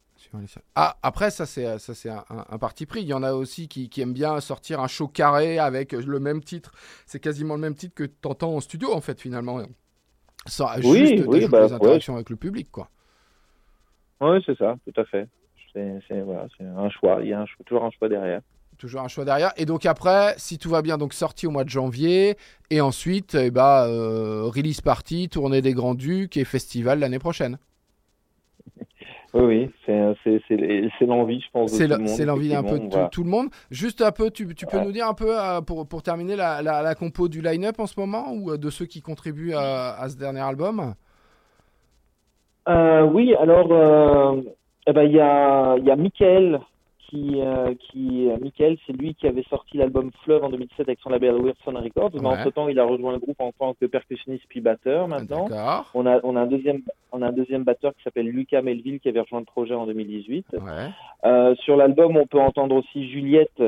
Ah, 0.76 0.98
après, 1.04 1.32
ça, 1.32 1.46
c'est, 1.46 1.78
ça, 1.80 1.94
c'est 1.94 2.10
un, 2.10 2.24
un- 2.30 2.46
un 2.50 2.58
parti 2.58 2.86
pris. 2.86 3.02
Il 3.02 3.08
y 3.08 3.14
en 3.14 3.24
a 3.24 3.34
aussi 3.34 3.68
qui, 3.68 3.90
qui 3.90 4.02
aiment 4.02 4.14
bien 4.14 4.40
sortir 4.42 4.80
un 4.80 4.88
show 4.88 5.08
carré 5.08 5.60
avec 5.60 5.92
le 5.94 6.20
même 6.20 6.44
titre. 6.44 6.72
C'est 7.06 7.20
quasiment 7.20 7.56
le 7.56 7.62
même 7.62 7.76
titre 7.76 7.96
que 7.96 8.04
tu 8.04 8.14
entends 8.28 8.56
en 8.56 8.60
studio, 8.62 8.94
en 8.94 9.02
fait, 9.02 9.20
finalement. 9.22 9.62
Sans, 10.48 10.68
Oui, 10.84 11.00
juste 11.00 11.12
oui, 11.28 11.40
d'ajouter 11.40 11.48
bah, 11.48 11.68
des 11.68 11.74
interactions 11.74 12.16
avec 12.16 12.30
le 12.30 12.36
public, 12.36 12.70
quoi. 12.72 12.90
Oui, 14.22 14.38
c'est 14.46 14.58
ça, 14.58 14.76
tout 14.86 15.00
à 15.02 15.06
fait. 15.06 15.28
C'est 15.74 16.00
c'est- 16.08 16.22
voilà, 16.22 16.48
c'est 16.58 16.64
un 16.66 16.90
choix. 16.90 17.20
Il 17.22 17.30
y 17.30 17.34
a 17.34 17.40
un 17.42 17.46
choix- 17.46 17.66
toujours 17.66 17.84
un 17.84 17.92
choix 17.92 18.08
derrière. 18.10 18.42
Toujours 18.78 19.02
un 19.02 19.08
choix 19.08 19.26
derrière. 19.26 19.52
Et 19.58 19.66
donc 19.66 19.86
après, 19.86 20.34
si 20.38 20.58
tout 20.58 20.70
va 20.70 20.82
bien, 20.82 20.98
donc 20.98 21.14
sorti 21.14 21.48
au 21.48 21.52
mois 21.52 21.64
de 21.64 21.70
janvier. 21.70 22.38
Et 22.70 22.82
ensuite, 22.82 23.36
eh 23.36 23.50
ben, 23.52 23.86
euh, 23.88 24.44
release 24.44 24.82
party, 24.82 25.30
tournée 25.30 25.62
des 25.62 25.74
Grands 25.74 25.96
Ducs 25.96 26.38
et 26.38 26.44
festival 26.46 27.00
l'année 27.00 27.20
prochaine. 27.20 27.58
Oui, 29.38 29.44
oui, 29.44 29.70
c'est 29.86 31.06
l'envie, 31.06 31.42
je 31.42 31.52
pense. 31.52 31.72
C'est 31.74 32.26
l'envie 32.26 32.50
d'un 32.50 32.64
peu 32.64 32.80
de 32.80 32.86
tout, 32.86 32.90
voilà. 32.92 33.10
tout 33.10 33.24
le 33.24 33.30
monde. 33.30 33.50
Juste 33.70 34.02
un 34.02 34.12
peu, 34.12 34.32
tu, 34.32 34.56
tu 34.56 34.66
peux 34.66 34.78
Ouais. 34.78 34.86
nous 34.86 34.94
dire 34.94 35.08
un 35.08 35.14
peu, 35.14 35.38
euh, 35.38 35.60
pour, 35.60 35.86
pour 35.88 36.02
terminer, 36.04 36.38
la, 36.38 36.62
la, 36.62 36.82
la 36.82 36.96
compo 36.96 37.28
du 37.28 37.42
line-up 37.42 37.78
en 37.80 37.86
ce 37.86 38.00
moment 38.00 38.32
ou 38.34 38.52
euh, 38.52 38.58
de 38.58 38.70
ceux 38.70 38.86
qui 38.86 39.02
contribuent 39.02 39.54
à, 39.54 39.94
à 40.00 40.08
ce 40.08 40.18
dernier 40.18 40.40
album? 40.40 40.94
Euh, 42.70 43.04
oui, 43.04 43.36
alors, 43.36 43.68
euh, 43.72 44.42
eh 44.88 44.94
ben, 44.94 45.04
il 45.04 45.12
y 45.12 45.20
a, 45.20 45.76
il 45.78 45.84
y 45.86 45.92
a 45.92 45.96
Michael 45.98 46.62
qui, 47.16 47.42
euh, 47.42 47.74
qui, 47.80 48.28
euh, 48.30 48.38
Michael, 48.42 48.78
c'est 48.86 48.94
lui 48.94 49.16
qui 49.16 49.26
avait 49.28 49.44
sorti 49.50 49.78
l'album 49.78 50.12
Fleuve 50.24 50.44
en 50.44 50.50
2007 50.50 50.82
avec 50.88 51.00
son 51.00 51.10
label 51.10 51.36
Wilson 51.36 51.72
Records. 51.82 52.12
Mais 52.14 52.20
Ouais. 52.28 52.28
entre-temps, 52.40 52.68
il 52.68 52.78
a 52.80 52.84
rejoint 52.86 53.14
le 53.14 53.20
groupe 53.20 53.40
en 53.40 53.52
tant 53.54 53.74
que 53.74 53.86
percussionniste 53.86 54.44
puis 54.50 54.60
batteur 54.62 55.08
maintenant. 55.08 55.48
On 55.94 56.06
a, 56.06 56.20
on 56.24 56.36
a 56.36 56.42
un 56.42 56.46
deuxième, 56.48 56.82
on 57.12 57.22
a 57.22 57.28
un 57.28 57.32
deuxième 57.32 57.64
batteur 57.64 57.94
qui 57.96 58.04
s'appelle 58.04 58.28
Lucas 58.28 58.62
Melville 58.62 59.00
qui 59.00 59.10
avait 59.10 59.22
rejoint 59.22 59.40
le 59.40 59.46
projet 59.46 59.74
en 59.74 59.86
2018. 59.86 60.46
Ouais. 60.54 60.60
Euh, 61.26 61.56
sur 61.56 61.78
l'album, 61.78 62.18
on 62.18 62.28
peut 62.28 62.40
entendre 62.42 62.76
aussi 62.76 63.08
Juliette, 63.10 63.64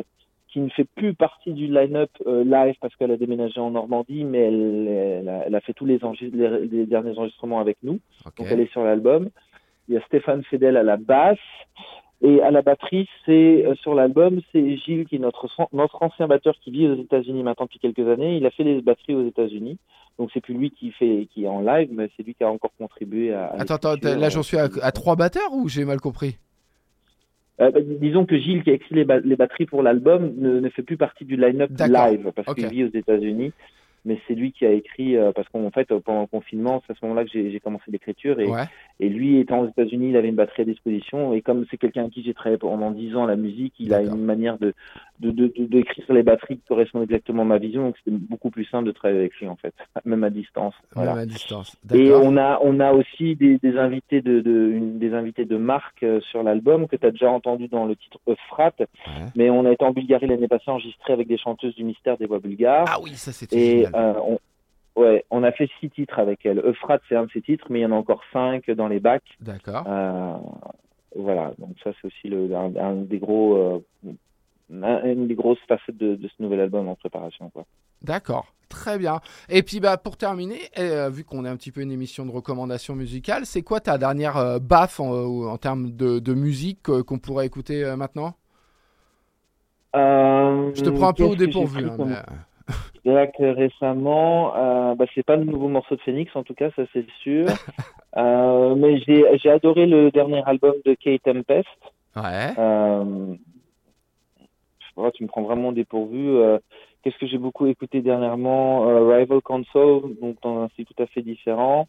qui 0.50 0.60
ne 0.60 0.70
fait 0.70 0.88
plus 0.96 1.14
partie 1.14 1.52
du 1.54 1.68
line-up 1.68 2.10
euh, 2.26 2.44
live 2.44 2.76
parce 2.82 2.96
qu'elle 2.96 3.12
a 3.12 3.18
déménagé 3.18 3.60
en 3.60 3.72
Normandie, 3.72 4.24
mais 4.24 4.40
elle, 4.40 4.88
elle 5.22 5.30
a, 5.30 5.44
elle 5.48 5.56
a 5.56 5.60
fait 5.62 5.74
tous 5.74 5.86
les, 5.86 6.04
enregistre- 6.04 6.36
les, 6.38 6.68
les 6.68 6.86
derniers 6.86 7.18
enregistrements 7.18 7.60
avec 7.60 7.78
nous. 7.84 8.00
Ok. 8.26 8.38
Donc 8.38 8.48
elle 8.50 8.60
est 8.62 8.72
sur 8.72 8.84
l'album. 8.84 9.30
Il 9.90 9.96
y 9.96 9.98
a 9.98 10.02
Stéphane 10.02 10.44
Fedel 10.44 10.76
à 10.78 10.84
la 10.84 10.98
basse. 10.98 11.38
Et 12.22 12.42
à 12.42 12.50
la 12.50 12.64
batterie, 12.64 13.08
c'est 13.26 13.66
euh, 13.66 13.76
sur 13.76 13.94
l'album, 13.94 14.42
c'est 14.52 14.78
Gilles 14.78 15.06
qui 15.06 15.18
est 15.18 15.20
notre, 15.20 15.48
notre 15.72 16.02
ancien 16.02 16.28
batteur 16.28 16.56
qui 16.60 16.72
vit 16.72 16.88
aux 16.88 16.96
États-Unis 16.96 17.44
maintenant 17.44 17.66
depuis 17.66 17.80
quelques 17.80 18.08
années. 18.10 18.38
Il 18.38 18.46
a 18.46 18.52
fait 18.52 18.64
les 18.64 18.82
batteries 18.82 19.14
aux 19.14 19.28
États-Unis. 19.28 19.78
Donc 20.18 20.32
c'est 20.34 20.42
plus 20.42 20.56
lui 20.56 20.72
qui 20.72 20.90
fait 20.92 21.28
qui 21.32 21.44
est 21.44 21.48
en 21.48 21.62
live, 21.62 21.90
mais 21.92 22.10
c'est 22.18 22.24
lui 22.24 22.34
qui 22.34 22.44
a 22.44 22.50
encore 22.50 22.72
contribué 22.80 23.34
à. 23.34 23.46
à 23.46 23.62
Attends, 23.62 23.76
attends, 23.76 23.96
là 24.04 24.30
j'en 24.30 24.40
euh, 24.40 24.44
suis 24.44 24.58
à, 24.58 24.68
à 24.82 24.92
trois 24.92 25.16
batteurs 25.16 25.54
ou 25.54 25.70
j'ai 25.70 25.86
mal 25.86 26.02
compris? 26.02 26.38
Euh, 27.62 27.70
bah, 27.70 27.80
disons 27.82 28.26
que 28.26 28.38
Gilles, 28.38 28.64
qui 28.64 28.72
a 28.72 28.74
écrit 28.74 28.96
les, 28.96 29.06
ba- 29.06 29.20
les 29.20 29.36
batteries 29.36 29.68
pour 29.68 29.84
l'album, 29.84 30.34
ne, 30.38 30.60
ne 30.60 30.70
fait 30.70 30.82
plus 30.84 30.98
partie 30.98 31.26
du 31.26 31.38
line-up 31.38 31.70
live 31.80 32.32
parce 32.36 32.54
qu'il 32.56 32.68
vit 32.68 32.84
aux 32.84 32.96
États-Unis. 32.96 33.52
Mais 34.08 34.18
c'est 34.28 34.34
lui 34.34 34.52
qui 34.54 34.66
a 34.66 34.72
écrit, 34.72 35.16
euh, 35.18 35.32
parce 35.34 35.48
qu'en 35.50 35.70
fait, 35.70 35.92
euh, 35.92 36.00
pendant 36.00 36.22
le 36.22 36.28
confinement, 36.28 36.82
c'est 36.88 36.94
à 36.94 36.96
ce 37.00 37.06
moment-là 37.06 37.26
que 37.26 37.30
j'ai 37.32 37.60
commencé 37.60 37.84
l'écriture. 37.92 38.40
Et, 38.40 38.48
Ouais. 38.48 38.64
et 39.00 39.10
lui, 39.10 39.38
étant 39.38 39.60
aux 39.60 39.68
États-Unis, 39.68 40.10
il 40.10 40.18
avait 40.18 40.30
une 40.30 40.36
batterie 40.36 40.64
à 40.64 40.66
disposition. 40.66 41.34
Et 41.34 41.42
comme 41.42 41.66
c'est 41.70 41.78
quelqu'un 41.78 42.10
qui 42.10 42.24
j'ai 42.24 42.34
travaillé 42.34 42.58
pendant 42.58 42.90
dix 42.92 43.16
ans 43.16 43.26
la 43.28 43.36
musique, 43.36 43.74
il 43.80 43.94
a 43.94 44.02
une 44.02 44.24
manière 44.24 44.58
de 44.58 44.74
de, 45.20 45.32
de, 45.32 45.48
de- 45.58 45.66
d'écrire 45.66 46.06
les 46.14 46.22
batteries 46.22 46.58
qui 46.58 46.64
correspond 46.68 47.02
exactement 47.02 47.42
à 47.42 47.46
ma 47.46 47.58
vision. 47.58 47.82
Donc 47.86 47.96
c'était 47.98 48.16
beaucoup 48.16 48.52
plus 48.52 48.66
simple 48.66 48.86
de 48.86 48.92
travailler 48.92 49.20
avec 49.20 49.36
lui, 49.38 49.48
en 49.48 49.56
fait, 49.56 49.74
même 50.06 50.24
à 50.24 50.30
distance. 50.30 50.76
Voilà. 50.96 51.14
Même 51.16 51.24
à 51.24 51.26
distance. 51.26 51.76
Et 51.94 52.12
on 52.12 52.38
a, 52.38 52.60
on 52.64 52.80
a 52.80 52.94
aussi 52.94 53.36
des, 53.36 53.58
des 53.58 53.78
invités 53.78 54.22
de, 54.22 54.42
une- 54.72 55.00
des 55.00 55.14
invités 55.16 55.46
de 55.46 55.58
marque 55.58 56.04
euh, 56.04 56.22
sur 56.22 56.44
l'album 56.44 56.88
que 56.88 56.96
tu 56.96 57.06
as 57.06 57.12
déjà 57.12 57.32
entendu 57.32 57.68
dans 57.68 57.86
le 57.86 57.96
titre 57.96 58.20
Euphrate. 58.28 58.80
Ouais. 58.80 59.26
Mais 59.36 59.50
on 59.50 59.66
a 59.66 59.72
été 59.72 59.84
en 59.84 59.92
Bulgarie 59.92 60.28
l'année 60.28 60.48
passée 60.48 60.70
enregistré 60.70 61.14
avec 61.14 61.28
des 61.28 61.38
chanteuses 61.40 61.74
du 61.76 61.84
mystère 61.84 62.18
des 62.18 62.28
voix 62.28 62.40
bulgares. 62.40 62.86
Ah 62.88 62.98
oui, 63.02 63.12
ça 63.16 63.32
c'était. 63.32 63.86
Euh, 63.98 64.14
on, 64.24 64.40
ouais, 65.02 65.26
on 65.32 65.44
a 65.44 65.52
fait 65.52 65.70
six 65.80 65.90
titres 65.90 66.20
avec 66.20 66.46
elle. 66.46 66.60
Euphrate, 66.60 67.02
c'est 67.10 67.16
un 67.16 67.26
de 67.26 67.32
ses 67.32 67.42
titres, 67.42 67.66
mais 67.70 67.80
il 67.80 67.84
y 67.84 67.86
en 67.86 67.92
a 67.92 67.96
encore 67.96 68.22
cinq 68.32 68.70
dans 68.72 68.88
les 68.88 69.00
bacs. 69.00 69.38
D'accord. 69.42 69.84
Euh, 69.88 70.38
voilà, 71.16 71.54
donc 71.58 71.76
ça 71.84 71.92
c'est 72.00 72.08
aussi 72.08 72.28
le, 72.30 72.54
un, 72.56 72.76
un 72.76 72.96
des 72.96 73.18
gros, 73.18 73.56
euh, 73.58 73.80
un- 74.84 75.04
une 75.04 75.28
des 75.28 75.36
grosses 75.36 75.60
facettes 75.68 75.98
de, 75.98 76.16
de 76.16 76.28
ce 76.28 76.44
nouvel 76.44 76.60
album 76.60 76.88
en 76.88 76.96
préparation. 76.96 77.50
Quoi. 77.50 77.66
D'accord, 78.04 78.54
très 78.70 79.00
bien. 79.00 79.20
Et 79.50 79.64
puis 79.64 79.80
bah 79.80 79.98
pour 79.98 80.18
terminer, 80.18 80.60
euh, 80.78 81.10
vu 81.10 81.24
qu'on 81.24 81.46
est 81.46 81.50
un 81.50 81.58
petit 81.58 81.72
peu 81.72 81.82
une 81.82 81.92
émission 81.92 82.26
de 82.26 82.32
recommandations 82.32 82.96
musicales, 82.96 83.46
c'est 83.46 83.64
quoi 83.64 83.80
ta 83.80 83.98
dernière 83.98 84.38
euh, 84.38 84.60
baffe 84.60 85.00
en, 85.00 85.12
en 85.48 85.58
termes 85.58 85.92
de, 85.92 86.20
de 86.20 86.34
musique 86.34 86.84
qu'on 86.84 87.18
pourrait 87.18 87.48
écouter 87.48 87.84
euh, 87.84 87.96
maintenant? 87.96 88.36
Je 89.96 90.84
te 90.84 90.90
prends 90.92 91.08
un 91.08 91.14
peu 91.14 91.24
au 91.24 91.36
dépourvu. 91.36 91.88
hein, 91.90 91.96
mais, 91.98 92.16
C'est 93.04 93.12
vrai 93.12 93.32
que 93.38 93.44
récemment, 93.44 94.54
euh, 94.58 94.96
bah, 94.96 95.06
c'est 95.16 95.24
pas 95.24 95.38
le 95.38 95.46
nouveau 95.46 95.70
morceau 95.70 95.96
de 95.96 96.02
Phoenix, 96.02 96.36
en 96.36 96.44
tout 96.44 96.54
cas, 96.54 96.70
ça 96.76 96.84
c'est 96.94 97.06
sûr. 97.22 97.46
Euh, 98.16 98.74
mais 98.74 99.00
j'ai 99.00 99.50
adoré 99.52 99.86
le 99.86 100.10
dernier 100.10 100.42
album 100.48 100.74
de 100.86 100.96
Kate 100.96 101.22
Tempest. 101.22 101.68
Ouais. 102.16 102.52
Euh, 102.58 103.36
oh, 104.96 105.12
tu 105.14 105.22
me 105.22 105.28
prends 105.28 105.44
vraiment 105.44 105.72
dépourvu. 105.72 106.38
Euh, 106.38 106.58
Qu'est-ce 107.04 107.18
que 107.20 107.28
j'ai 107.28 107.38
beaucoup 107.38 107.68
écouté 107.68 108.02
dernièrement? 108.02 108.90
Euh, 108.90 109.16
Rival 109.16 109.42
Console, 109.42 110.16
donc 110.20 110.38
dans 110.42 110.64
un 110.64 110.68
style 110.70 110.86
tout 110.86 111.04
à 111.04 111.06
fait 111.06 111.22
différent. 111.22 111.88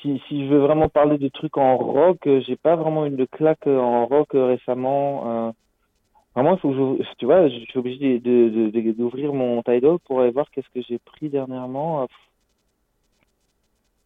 Si, 0.00 0.22
si 0.28 0.46
je 0.46 0.52
veux 0.52 0.60
vraiment 0.60 0.88
parler 0.88 1.18
de 1.18 1.28
trucs 1.28 1.56
en 1.56 1.76
rock, 1.76 2.20
j'ai 2.46 2.56
pas 2.56 2.76
vraiment 2.76 3.06
une 3.06 3.16
de 3.16 3.24
claque 3.24 3.66
en 3.66 4.06
rock 4.06 4.28
récemment. 4.32 5.52
Vraiment, 6.34 6.56
faut 6.56 6.70
que 6.70 6.76
je, 7.04 7.14
tu 7.18 7.26
vois, 7.26 7.48
je 7.48 7.58
suis 7.60 7.78
obligé 7.78 8.18
de, 8.18 8.48
de, 8.48 8.70
de- 8.70 8.92
d'ouvrir 8.92 9.32
mon 9.32 9.62
Tidal 9.62 9.98
pour 10.04 10.20
aller 10.20 10.32
voir 10.32 10.50
qu'est-ce 10.50 10.68
que 10.74 10.84
j'ai 10.88 10.98
pris 10.98 11.28
dernièrement. 11.28 12.08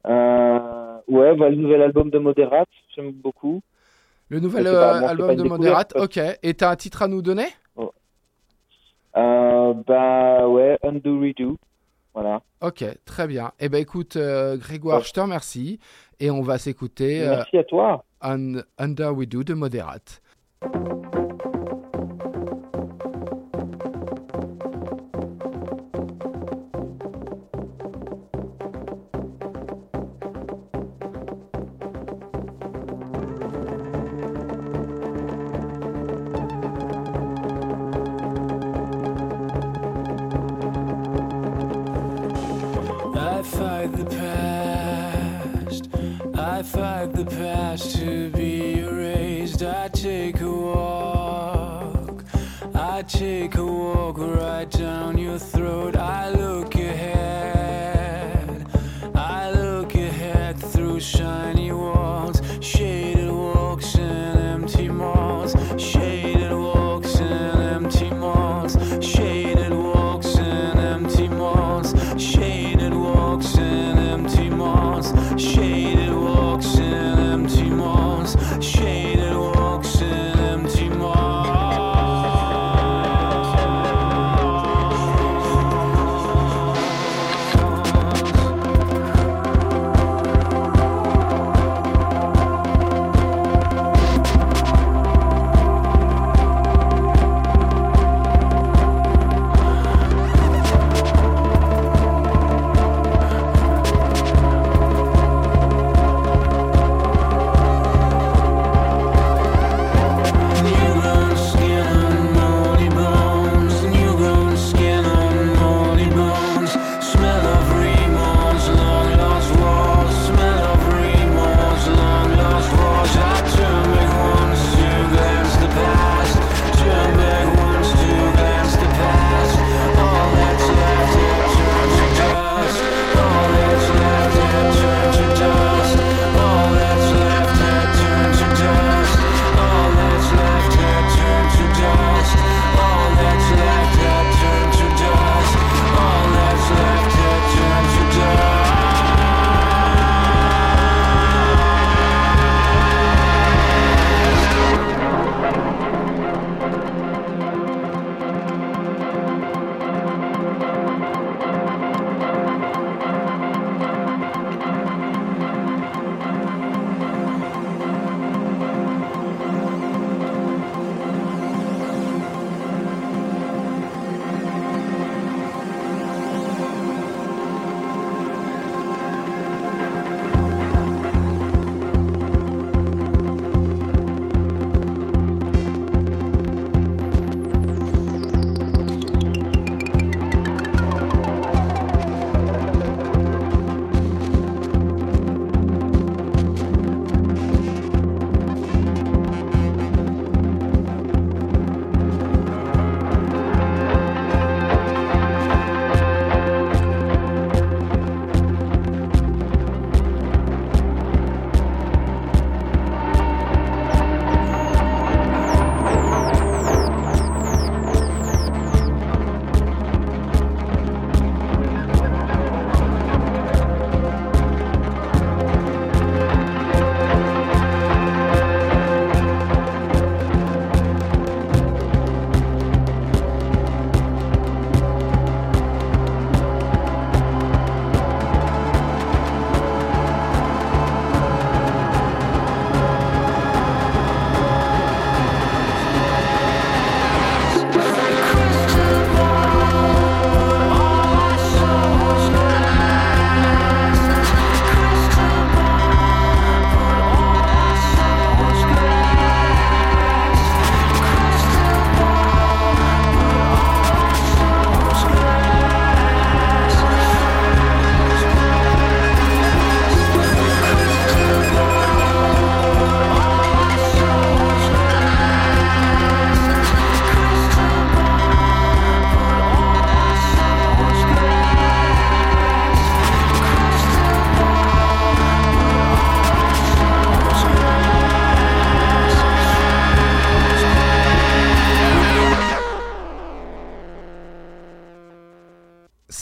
Euh, 0.07 0.99
ouais, 1.09 1.35
bah, 1.37 1.49
le 1.49 1.57
nouvel 1.57 1.83
album 1.83 2.11
de 2.11 2.18
Moderate, 2.18 2.68
j'aime 2.95 3.12
beaucoup. 3.12 3.62
Le 4.29 4.41
nouvel 4.41 4.64
pas- 4.64 4.97
euh, 4.97 5.01
bon, 5.01 5.07
album 5.07 5.37
de 5.37 5.43
Moderate, 5.45 5.95
ok. 5.97 6.20
Et 6.43 6.53
t'as 6.55 6.70
un 6.70 6.76
titre 6.76 7.03
à 7.03 7.09
nous 7.09 7.22
donner? 7.22 7.49
Euh, 9.16 9.72
bah 9.87 10.47
ouais, 10.49 10.79
Undo 10.85 11.18
Redo. 11.20 11.57
Voilà. 12.14 12.43
Ok, 12.61 12.85
très 13.05 13.26
bien. 13.26 13.53
Eh 13.59 13.68
ben 13.68 13.79
écoute, 13.81 14.16
Grégoire, 14.16 14.99
Ouais. 14.99 15.05
je 15.05 15.12
te 15.12 15.20
remercie. 15.20 15.81
Et 16.20 16.31
on 16.31 16.43
va 16.43 16.59
s'écouter 16.59 17.24
Merci 17.26 17.57
à 17.57 17.64
toi. 17.64 18.05
Un- 18.20 18.61
Under 18.76 19.14
We 19.16 19.26
Do 19.29 19.43
de 19.43 19.55
Moderate. 19.55 20.20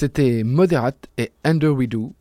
C'était 0.07 0.45
Moderate 0.45 1.09
et 1.19 1.33
Under 1.43 1.71
We 1.71 1.89
Do. 1.89 2.13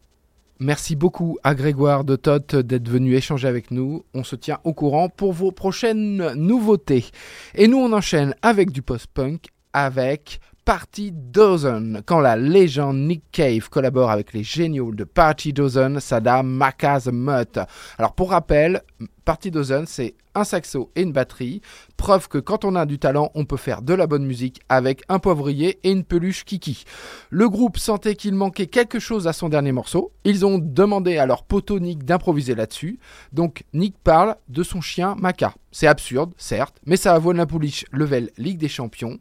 Merci 0.60 0.96
beaucoup 0.96 1.38
à 1.44 1.54
Grégoire 1.54 2.04
de 2.04 2.16
Tot 2.16 2.56
d'être 2.56 2.90
venu 2.90 3.14
échanger 3.14 3.48
avec 3.48 3.70
nous. 3.70 4.04
On 4.16 4.24
se 4.24 4.36
tient 4.36 4.58
au 4.64 4.74
courant 4.74 5.08
pour 5.08 5.34
vos 5.34 5.52
prochaines 5.52 6.34
nouveautés. 6.34 7.06
Et 7.54 7.68
nous, 7.68 7.78
on 7.78 7.94
enchaîne 7.94 8.34
avec 8.42 8.72
du 8.72 8.82
post-punk 8.82 9.50
avec 9.72 10.40
Party 10.66 11.11
Dozen, 11.11 12.01
quand 12.07 12.20
la 12.20 12.36
légende 12.36 12.97
Nick 12.97 13.22
Cave 13.32 13.70
collabore 13.70 14.09
avec 14.09 14.34
les 14.34 14.41
géniaux 14.41 14.91
de 14.91 15.03
Party 15.03 15.53
Dozen, 15.53 15.99
Maka 16.43 17.01
the 17.01 17.11
Mutt. 17.11 17.59
Alors 17.99 18.16
pour 18.16 18.32
rappel, 18.32 18.82
Party 19.26 19.51
Dozen 19.51 19.86
c'est 19.86 20.16
un 20.34 20.43
saxo 20.43 20.89
et 20.95 21.03
une 21.03 21.11
batterie, 21.11 21.61
preuve 21.97 22.28
que 22.30 22.39
quand 22.39 22.66
on 22.66 22.74
a 22.74 22.88
du 22.88 22.97
talent, 22.97 23.30
on 23.36 23.45
peut 23.45 23.57
faire 23.57 23.84
de 23.84 23.93
la 23.93 24.07
bonne 24.07 24.26
musique 24.26 24.59
avec 24.68 25.03
un 25.07 25.20
poivrier 25.20 25.78
et 25.84 25.91
une 25.91 26.03
peluche 26.03 26.45
kiki. 26.45 26.84
Le 27.30 27.47
groupe 27.47 27.78
sentait 27.78 28.16
qu'il 28.16 28.34
manquait 28.34 28.66
quelque 28.66 28.97
chose 28.97 29.28
à 29.28 29.34
son 29.34 29.49
dernier 29.49 29.72
morceau, 29.72 30.13
ils 30.24 30.47
ont 30.47 30.57
demandé 30.57 31.20
à 31.20 31.28
leur 31.28 31.43
poteau 31.43 31.80
Nick 31.80 32.05
d'improviser 32.05 32.55
là-dessus, 32.55 32.97
donc 33.34 33.66
Nick 33.74 33.97
parle 34.03 34.36
de 34.49 34.63
son 34.63 34.82
chien 34.82 35.13
Maka. 35.20 35.53
C'est 35.72 35.86
absurde, 35.86 36.34
certes, 36.38 36.82
mais 36.88 36.97
ça 36.97 37.20
vaut 37.20 37.34
la 37.34 37.45
pouliche 37.45 37.86
level 37.91 38.32
Ligue 38.39 38.57
des 38.57 38.68
Champions. 38.68 39.20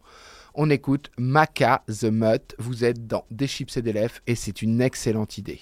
On 0.56 0.70
écoute 0.70 1.10
Maca 1.18 1.82
the 1.88 2.04
Mutt. 2.04 2.54
Vous 2.58 2.84
êtes 2.84 3.08
dans 3.08 3.24
Des 3.32 3.48
chips 3.48 3.76
et 3.76 3.82
des 3.82 3.92
lèvres 3.92 4.20
et 4.28 4.36
c'est 4.36 4.62
une 4.62 4.80
excellente 4.80 5.36
idée. 5.36 5.58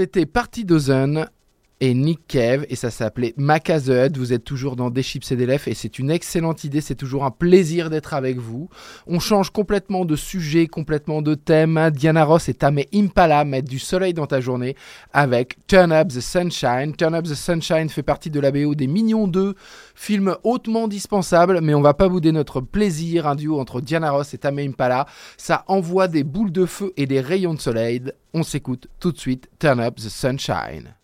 C'était 0.00 0.24
Party 0.24 0.64
Dozen 0.64 1.28
et 1.80 1.94
Nick 1.94 2.26
Cave 2.28 2.66
et 2.68 2.76
ça 2.76 2.90
s'appelait 2.90 3.34
Mac. 3.36 3.70
Vous 4.14 4.32
êtes 4.32 4.44
toujours 4.44 4.76
dans 4.76 4.90
Des 4.90 5.02
Chips 5.02 5.32
et 5.32 5.36
des 5.36 5.46
Lèvres 5.46 5.68
et 5.68 5.74
c'est 5.74 5.98
une 5.98 6.10
excellente 6.10 6.64
idée. 6.64 6.80
C'est 6.80 6.94
toujours 6.94 7.24
un 7.24 7.30
plaisir 7.30 7.88
d'être 7.88 8.14
avec 8.14 8.38
vous. 8.38 8.68
On 9.06 9.18
change 9.18 9.50
complètement 9.50 10.04
de 10.04 10.16
sujet, 10.16 10.66
complètement 10.66 11.22
de 11.22 11.34
thème. 11.34 11.90
Diana 11.92 12.24
Ross 12.24 12.48
et 12.48 12.54
Tamé 12.54 12.88
Impala 12.94 13.44
mettent 13.44 13.68
du 13.68 13.78
soleil 13.78 14.12
dans 14.12 14.26
ta 14.26 14.40
journée 14.40 14.76
avec 15.12 15.56
Turn 15.66 15.92
Up 15.92 16.08
the 16.08 16.20
Sunshine. 16.20 16.94
Turn 16.96 17.14
Up 17.14 17.24
the 17.24 17.34
Sunshine 17.34 17.88
fait 17.88 18.02
partie 18.02 18.30
de 18.30 18.40
la 18.40 18.50
BO 18.50 18.74
des 18.74 18.86
Mignons 18.86 19.28
2, 19.28 19.54
film 19.94 20.36
hautement 20.44 20.88
dispensable, 20.88 21.60
mais 21.62 21.74
on 21.74 21.80
va 21.80 21.94
pas 21.94 22.08
bouder 22.08 22.32
notre 22.32 22.60
plaisir. 22.60 23.26
Un 23.26 23.34
duo 23.34 23.58
entre 23.58 23.80
Diana 23.80 24.10
Ross 24.10 24.34
et 24.34 24.38
Tamé 24.38 24.66
Impala. 24.66 25.06
Ça 25.36 25.64
envoie 25.66 26.08
des 26.08 26.24
boules 26.24 26.52
de 26.52 26.66
feu 26.66 26.92
et 26.96 27.06
des 27.06 27.20
rayons 27.20 27.54
de 27.54 27.60
soleil. 27.60 28.02
On 28.34 28.42
s'écoute 28.42 28.88
tout 28.98 29.12
de 29.12 29.18
suite 29.18 29.48
Turn 29.58 29.80
Up 29.80 29.96
the 29.96 30.08
Sunshine. 30.08 30.94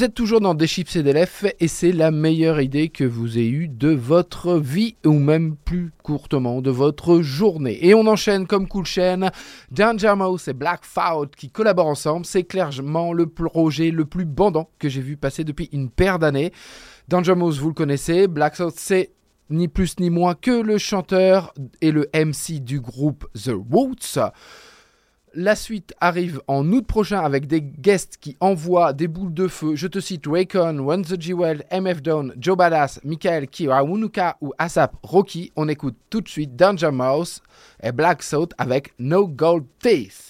Vous 0.00 0.06
êtes 0.06 0.14
toujours 0.14 0.40
dans 0.40 0.54
Des 0.54 0.66
Chips 0.66 0.96
et 0.96 1.02
des 1.02 1.12
Lèvres 1.12 1.52
et 1.60 1.68
c'est 1.68 1.92
la 1.92 2.10
meilleure 2.10 2.62
idée 2.62 2.88
que 2.88 3.04
vous 3.04 3.36
ayez 3.36 3.50
eue 3.50 3.68
de 3.68 3.90
votre 3.90 4.58
vie 4.58 4.96
ou 5.04 5.12
même 5.12 5.56
plus 5.56 5.92
courtement 6.02 6.62
de 6.62 6.70
votre 6.70 7.20
journée. 7.20 7.86
Et 7.86 7.92
on 7.92 8.06
enchaîne 8.06 8.46
comme 8.46 8.66
cool 8.66 8.86
chaîne 8.86 9.30
Danger 9.70 10.14
Mouse 10.16 10.48
et 10.48 10.54
Black 10.54 10.86
Fout 10.86 11.36
qui 11.36 11.50
collaborent 11.50 11.88
ensemble. 11.88 12.24
C'est 12.24 12.44
clairement 12.44 13.12
le 13.12 13.26
projet 13.26 13.90
le 13.90 14.06
plus 14.06 14.24
bandant 14.24 14.70
que 14.78 14.88
j'ai 14.88 15.02
vu 15.02 15.18
passer 15.18 15.44
depuis 15.44 15.68
une 15.70 15.90
paire 15.90 16.18
d'années. 16.18 16.50
Danger 17.08 17.34
Mouse, 17.34 17.60
vous 17.60 17.68
le 17.68 17.74
connaissez. 17.74 18.26
Black 18.26 18.56
Fout, 18.56 18.72
c'est 18.78 19.12
ni 19.50 19.68
plus 19.68 20.00
ni 20.00 20.08
moins 20.08 20.32
que 20.34 20.62
le 20.62 20.78
chanteur 20.78 21.52
et 21.82 21.92
le 21.92 22.08
MC 22.14 22.64
du 22.64 22.80
groupe 22.80 23.26
The 23.34 23.52
Roots. 23.70 24.18
La 25.34 25.54
suite 25.54 25.94
arrive 26.00 26.40
en 26.48 26.72
août 26.72 26.84
prochain 26.84 27.20
avec 27.20 27.46
des 27.46 27.62
guests 27.62 28.16
qui 28.20 28.36
envoient 28.40 28.92
des 28.92 29.06
boules 29.06 29.32
de 29.32 29.46
feu. 29.46 29.76
Je 29.76 29.86
te 29.86 30.00
cite 30.00 30.26
Raycon, 30.26 30.80
One 30.80 31.04
the 31.04 31.72
MF 31.72 32.02
Down, 32.02 32.34
Joe 32.36 32.56
Badass, 32.56 32.98
Michael 33.04 33.46
Kirawunuka 33.46 34.36
ou 34.40 34.52
Asap 34.58 34.96
Rocky. 35.04 35.52
On 35.54 35.68
écoute 35.68 35.94
tout 36.10 36.20
de 36.20 36.28
suite 36.28 36.56
Danger 36.56 36.90
Mouse 36.90 37.42
et 37.80 37.92
Black 37.92 38.24
Salt 38.24 38.48
avec 38.58 38.92
No 38.98 39.28
Gold 39.28 39.66
Teeth. 39.78 40.29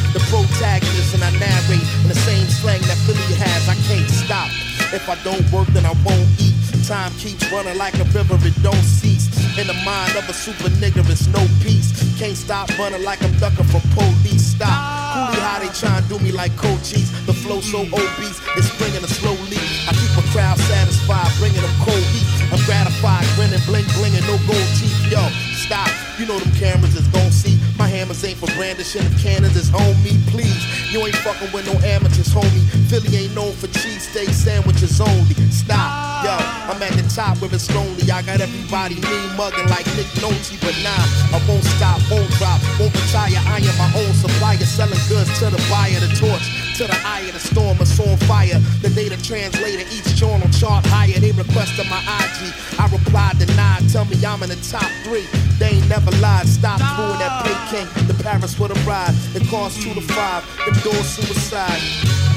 The 0.11 0.19
protagonist 0.27 1.15
and 1.15 1.23
I 1.23 1.31
narrate 1.39 1.87
in 2.03 2.09
the 2.11 2.19
same 2.27 2.47
slang 2.47 2.81
that 2.83 2.99
Philly 3.07 3.31
has. 3.39 3.63
I 3.71 3.75
can't 3.87 4.09
stop. 4.11 4.51
If 4.91 5.07
I 5.07 5.15
don't 5.23 5.39
work, 5.55 5.71
then 5.71 5.85
I 5.85 5.95
won't 6.03 6.27
eat. 6.35 6.51
Time 6.83 7.15
keeps 7.15 7.47
running 7.51 7.77
like 7.77 7.95
a 7.95 8.03
river, 8.11 8.35
it 8.43 8.51
don't 8.61 8.83
cease. 8.83 9.31
In 9.55 9.67
the 9.67 9.77
mind 9.87 10.11
of 10.19 10.27
a 10.27 10.33
super 10.33 10.67
nigga, 10.83 11.07
it's 11.07 11.27
no 11.31 11.39
peace. 11.63 11.95
Can't 12.19 12.35
stop 12.35 12.67
running 12.77 13.03
like 13.03 13.23
I'm 13.23 13.31
ducking 13.39 13.63
from 13.71 13.79
police. 13.95 14.51
Stop. 14.51 14.67
Coolie 15.15 15.39
how 15.39 15.59
they 15.63 15.71
tryna 15.71 16.03
do 16.09 16.19
me 16.19 16.33
like 16.33 16.51
coaches. 16.57 17.07
The 17.25 17.33
flow 17.33 17.61
so 17.61 17.87
obese, 17.87 18.39
it's 18.59 18.67
bringing 18.75 19.03
a 19.03 19.07
slow 19.07 19.39
leak. 19.47 19.63
I 19.87 19.95
keep 19.95 20.11
a 20.19 20.27
crowd 20.35 20.59
satisfied, 20.59 21.31
bringing 21.39 21.63
them 21.63 21.75
cold 21.87 22.03
heat. 22.11 22.27
I'm 22.51 22.59
gratified, 22.67 23.23
grinning, 23.39 23.63
bling, 23.63 23.87
blinging, 23.95 24.27
no 24.27 24.35
gold 24.43 24.67
teeth. 24.75 25.07
Yo, 25.07 25.23
stop. 25.55 26.10
You 26.21 26.27
know 26.27 26.37
them 26.37 26.53
cameras 26.53 26.93
is 26.93 27.07
gon' 27.07 27.31
see. 27.31 27.57
My 27.79 27.87
hammers 27.87 28.23
ain't 28.23 28.37
for 28.37 28.45
brandishing 28.53 29.01
of 29.01 29.17
cannons, 29.17 29.57
it's 29.57 29.73
on 29.73 29.97
me, 30.05 30.21
please. 30.29 30.61
You 30.93 31.01
ain't 31.01 31.17
fucking 31.25 31.49
with 31.49 31.65
no 31.65 31.73
amateurs, 31.81 32.29
homie. 32.29 32.61
Philly 32.93 33.25
ain't 33.25 33.33
known 33.33 33.53
for 33.53 33.65
cheesesteak 33.73 34.29
sandwiches 34.29 35.01
only. 35.01 35.33
Stop, 35.49 36.21
yo, 36.21 36.37
I'm 36.69 36.77
at 36.77 36.93
the 36.93 37.01
top 37.09 37.41
where 37.41 37.49
it's 37.49 37.73
lonely. 37.73 38.05
I 38.11 38.21
got 38.21 38.39
everybody 38.39 39.01
mean 39.01 39.33
mugging 39.33 39.65
like 39.65 39.89
Nick 39.97 40.13
Nolte, 40.21 40.61
but 40.61 40.77
nah, 40.85 40.93
I 41.33 41.41
won't 41.49 41.65
stop, 41.81 41.97
won't 42.13 42.29
drop, 42.37 42.61
won't 42.77 42.93
retire. 42.93 43.41
I 43.49 43.57
am 43.57 43.73
my 43.81 43.89
own 43.97 44.13
supplier, 44.13 44.61
selling 44.61 45.01
goods 45.09 45.33
to 45.41 45.49
the 45.49 45.57
buyer, 45.73 45.97
the 46.05 46.13
torch 46.21 46.45
to 46.77 46.85
the 46.85 46.97
eye 47.01 47.25
of 47.29 47.33
the 47.33 47.39
storm, 47.39 47.77
it's 47.81 47.99
on 47.99 48.17
fire. 48.29 48.61
The 48.85 48.89
data 48.89 49.17
translator, 49.21 49.89
each 49.89 50.10
journal 50.21 50.47
chart 50.53 50.85
higher. 50.85 51.17
They 51.17 51.31
requested 51.33 51.89
my 51.89 51.97
IG, 52.21 52.53
I 52.77 52.85
replied 52.93 53.39
denied. 53.39 53.89
Tell 53.89 54.05
me 54.05 54.13
I'm 54.21 54.43
in 54.43 54.49
the 54.49 54.61
top 54.61 54.85
three. 55.01 55.25
They 55.57 55.81
ain't 55.81 55.89
never 55.89 56.11
lied. 56.21 56.45
Stop 56.45 56.77
fooling 56.93 57.17
that 57.17 57.41
Peking. 57.41 57.89
The 58.05 58.13
Paris 58.21 58.59
with 58.59 58.69
a 58.69 58.79
ride. 58.85 59.17
It 59.33 59.49
costs 59.49 59.81
two 59.81 59.95
to 59.95 60.01
five. 60.13 60.45
Them 60.61 60.77
doors 60.85 61.09
suicide. 61.17 61.81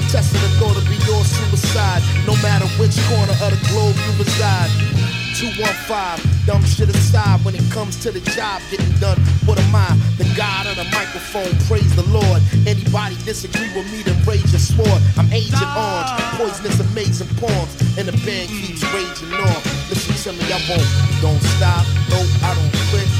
Testing 0.08 0.40
the 0.40 0.48
thought 0.56 0.80
to 0.80 0.84
be 0.88 0.96
your 1.04 1.20
suicide. 1.28 2.00
No 2.24 2.32
matter 2.40 2.64
which 2.80 2.96
corner 3.12 3.36
of 3.44 3.52
the 3.52 3.60
globe 3.68 3.96
you 4.00 4.12
reside. 4.16 5.03
215, 5.34 6.46
dumb 6.46 6.62
shit 6.62 6.88
aside 6.88 7.44
when 7.44 7.56
it 7.56 7.66
comes 7.72 7.98
to 7.98 8.12
the 8.12 8.20
job 8.38 8.62
getting 8.70 8.94
done. 9.02 9.18
What 9.46 9.58
am 9.58 9.74
I? 9.74 9.90
The 10.16 10.30
God 10.36 10.66
of 10.70 10.76
the 10.76 10.84
microphone, 10.94 11.50
praise 11.66 11.90
the 11.96 12.06
Lord. 12.06 12.40
Anybody 12.70 13.18
disagree 13.26 13.66
with 13.74 13.90
me, 13.90 14.06
then 14.06 14.14
rage 14.22 14.46
your 14.54 14.62
sword. 14.62 15.02
I'm 15.18 15.26
Agent 15.34 15.58
Orange, 15.74 16.10
poisonous, 16.38 16.78
amazing 16.78 17.34
poems, 17.42 17.74
and 17.98 18.06
the 18.06 18.14
band 18.22 18.46
keeps 18.46 18.86
raging 18.94 19.34
on. 19.34 19.58
Listen 19.90 20.14
to 20.14 20.38
me, 20.38 20.46
I 20.54 20.62
won't, 20.70 20.86
don't 21.18 21.42
stop, 21.58 21.82
no, 22.14 22.22
I 22.46 22.54
don't 22.54 22.70
quit, 22.94 23.10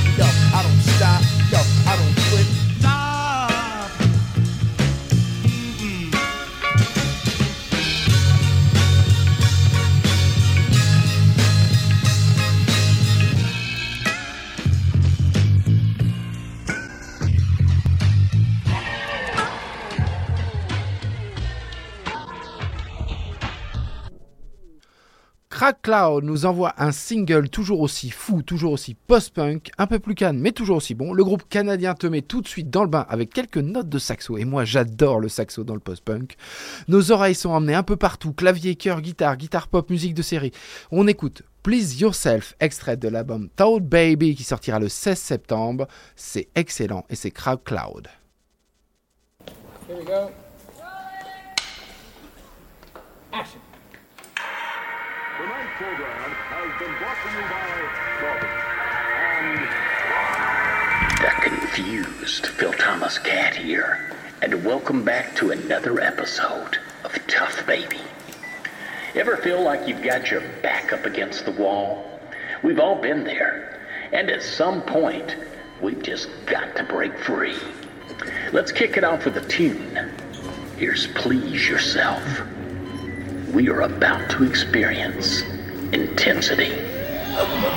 Crack 25.65 25.81
Cloud 25.81 26.25
nous 26.25 26.45
envoie 26.45 26.75
un 26.77 26.93
single 26.93 27.49
toujours 27.49 27.81
aussi 27.81 28.11
fou, 28.11 28.43
toujours 28.43 28.73
aussi 28.73 28.93
post-punk, 28.93 29.71
un 29.79 29.87
peu 29.87 29.99
plus 29.99 30.15
calme 30.15 30.37
mais 30.37 30.53
toujours 30.53 30.77
aussi 30.77 30.95
bon. 30.95 31.15
Le 31.15 31.25
groupe 31.25 31.49
canadien 31.49 31.95
te 31.95 32.07
met 32.07 32.21
tout 32.21 32.43
de 32.43 32.49
suite 32.49 32.69
dans 32.69 32.83
le 32.83 32.91
bain 32.91 33.07
avec 33.09 33.33
quelques 33.33 33.57
notes 33.57 33.89
de 33.89 33.99
saxo 33.99 34.37
et 34.37 34.45
moi 34.45 34.67
j'adore 34.67 35.21
le 35.21 35.31
saxo 35.31 35.65
dans 35.65 35.73
le 35.73 35.81
post-punk. 35.81 36.37
Nos 36.89 37.13
oreilles 37.13 37.35
sont 37.35 37.49
emmenées 37.49 37.73
un 37.73 37.83
peu 37.83 37.97
partout, 37.97 38.35
clavier, 38.35 38.75
chœur, 38.75 39.01
guitare, 39.01 39.39
guitare 39.39 39.69
pop, 39.69 39.89
musique 39.89 40.13
de 40.13 40.21
série. 40.21 40.53
On 40.91 41.07
écoute 41.07 41.41
Please 41.63 41.99
Yourself, 41.99 42.55
extrait 42.61 42.99
de 42.99 43.09
l'album 43.09 43.49
Toad 43.57 43.89
Baby 43.89 44.35
qui 44.35 44.45
sortira 44.45 44.79
le 44.79 44.91
16 44.91 45.19
septembre. 45.19 45.89
C'est 46.15 46.49
excellent 46.57 47.07
et 47.09 47.17
c'est 47.17 47.31
Crack 47.31 47.65
Cloud. 47.65 48.09
Here 49.89 49.97
we 49.97 50.05
go. 50.05 50.31
Tonight's 53.35 53.64
confused 61.75 62.47
Phil 62.47 62.73
Thomas 62.73 63.19
Cat 63.19 63.57
here, 63.57 64.17
and 64.41 64.65
welcome 64.65 65.05
back 65.05 65.35
to 65.35 65.51
another 65.51 66.01
episode 66.01 66.79
of 67.03 67.13
Tough 67.27 67.67
Baby. 67.67 67.99
Ever 69.17 69.37
feel 69.39 69.61
like 69.61 69.89
you've 69.89 70.05
got 70.05 70.31
your 70.31 70.43
back 70.63 70.93
up 70.93 71.05
against 71.05 71.45
the 71.45 71.51
wall? 71.51 72.21
We've 72.63 72.79
all 72.79 72.95
been 72.95 73.25
there, 73.25 73.85
and 74.13 74.31
at 74.31 74.45
some 74.45 74.83
point, 74.83 75.35
we've 75.83 76.01
just 76.01 76.29
got 76.47 76.77
to 76.77 76.85
break 76.85 77.19
free. 77.19 77.57
Let's 78.53 78.71
kick 78.71 78.97
it 78.97 79.03
off 79.03 79.25
with 79.25 79.37
a 79.37 79.49
tune. 79.49 80.13
Here's 80.79 81.09
Please 81.09 81.69
Yourself. 81.69 82.23
We 83.53 83.69
are 83.69 83.81
about 83.81 84.31
to 84.31 84.45
experience 84.45 85.43
intensity. 85.93 86.94
Please 87.35 87.75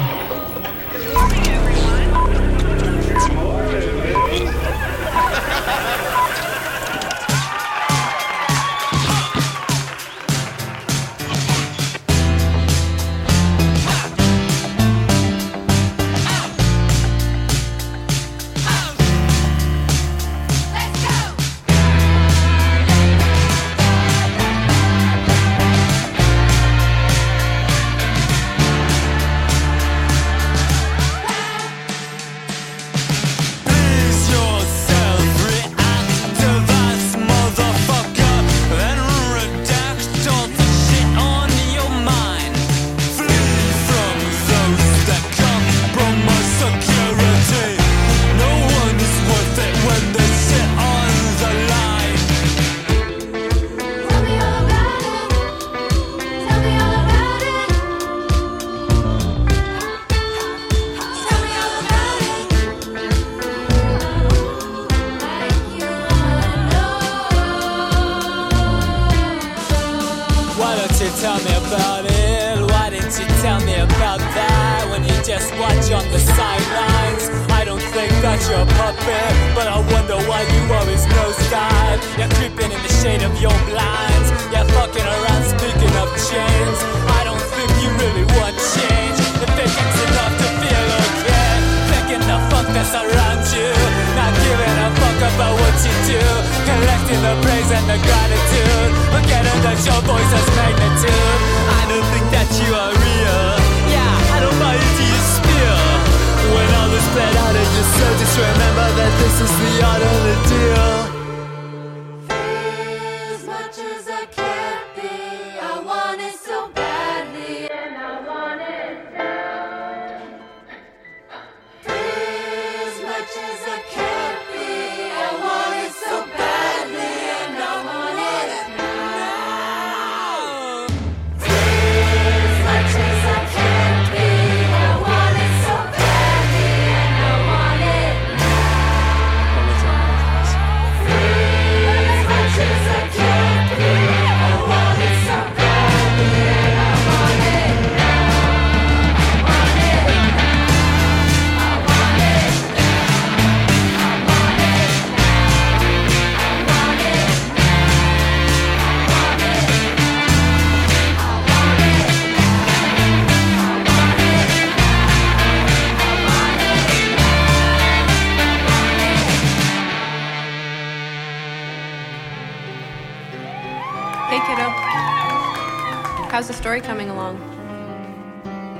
story 176.77 176.87
coming 176.87 177.09
along? 177.09 177.41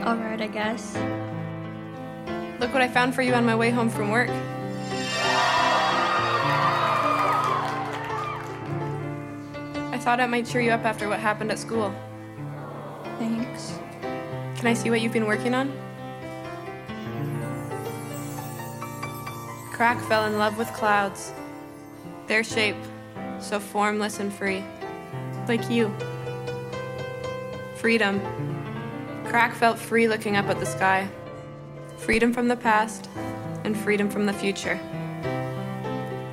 Alright, 0.06 0.42
I 0.42 0.48
guess. 0.48 0.96
Look 2.60 2.74
what 2.74 2.82
I 2.82 2.88
found 2.88 3.16
for 3.16 3.22
you 3.22 3.34
on 3.34 3.46
my 3.46 3.56
way 3.56 3.70
home 3.70 3.90
from 3.90 4.12
work. 4.12 4.30
I 9.92 9.98
thought 10.00 10.20
it 10.20 10.28
might 10.28 10.46
cheer 10.46 10.62
you 10.62 10.72
up 10.72 10.86
after 10.86 11.10
what 11.10 11.20
happened 11.20 11.52
at 11.52 11.60
school. 11.60 11.94
Thanks. 13.20 13.80
Can 14.56 14.68
I 14.68 14.74
see 14.74 14.90
what 14.90 15.02
you've 15.02 15.14
been 15.14 15.26
working 15.26 15.54
on? 15.56 15.72
Crack 19.74 20.00
fell 20.08 20.26
in 20.26 20.38
love 20.38 20.58
with 20.58 20.68
clouds. 20.74 21.34
Their 22.28 22.44
shape, 22.44 22.78
so 23.40 23.60
formless 23.60 24.20
and 24.20 24.32
free. 24.32 24.64
Like 25.48 25.70
you. 25.70 25.92
Freedom. 27.78 28.20
Crack 29.26 29.54
felt 29.54 29.78
free 29.78 30.08
looking 30.08 30.36
up 30.36 30.48
at 30.48 30.60
the 30.60 30.66
sky. 30.66 31.08
Freedom 31.98 32.34
from 32.34 32.48
the 32.48 32.56
past 32.56 33.08
and 33.64 33.78
freedom 33.78 34.10
from 34.10 34.26
the 34.26 34.34
future. 34.34 34.80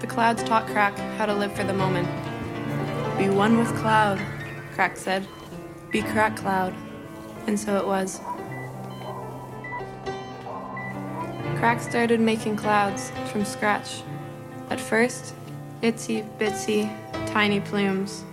The 0.00 0.06
clouds 0.06 0.42
taught 0.42 0.66
Crack 0.68 0.96
how 1.18 1.26
to 1.26 1.34
live 1.34 1.52
for 1.54 1.64
the 1.64 1.74
moment. 1.74 2.08
Be 3.18 3.28
one 3.28 3.58
with 3.58 3.68
cloud, 3.76 4.18
Crack 4.72 4.96
said. 4.96 5.28
Be 5.90 6.00
Crack 6.00 6.34
Cloud. 6.34 6.74
And 7.46 7.60
so 7.60 7.76
it 7.76 7.86
was. 7.86 8.20
Crack 11.58 11.82
started 11.82 12.20
making 12.20 12.56
clouds 12.56 13.12
from 13.26 13.44
scratch. 13.44 14.02
At 14.70 14.80
first, 14.80 15.34
itsy 15.82 16.26
bitsy, 16.38 16.90
tiny 17.26 17.60
plumes. 17.60 18.24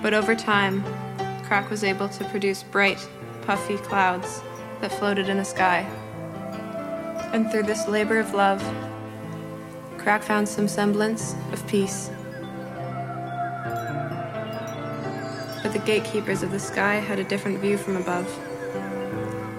But 0.00 0.14
over 0.14 0.34
time, 0.34 0.82
Crack 1.46 1.70
was 1.70 1.84
able 1.84 2.08
to 2.08 2.24
produce 2.24 2.64
bright, 2.64 2.98
puffy 3.42 3.76
clouds 3.76 4.42
that 4.80 4.90
floated 4.90 5.28
in 5.28 5.36
the 5.36 5.44
sky. 5.44 5.88
And 7.32 7.48
through 7.52 7.62
this 7.62 7.86
labor 7.86 8.18
of 8.18 8.34
love, 8.34 8.60
Crack 9.96 10.24
found 10.24 10.48
some 10.48 10.66
semblance 10.66 11.36
of 11.52 11.64
peace. 11.68 12.10
But 15.62 15.72
the 15.72 15.82
gatekeepers 15.84 16.42
of 16.42 16.50
the 16.50 16.58
sky 16.58 16.96
had 16.96 17.20
a 17.20 17.24
different 17.24 17.60
view 17.60 17.78
from 17.78 17.96
above. 17.96 18.26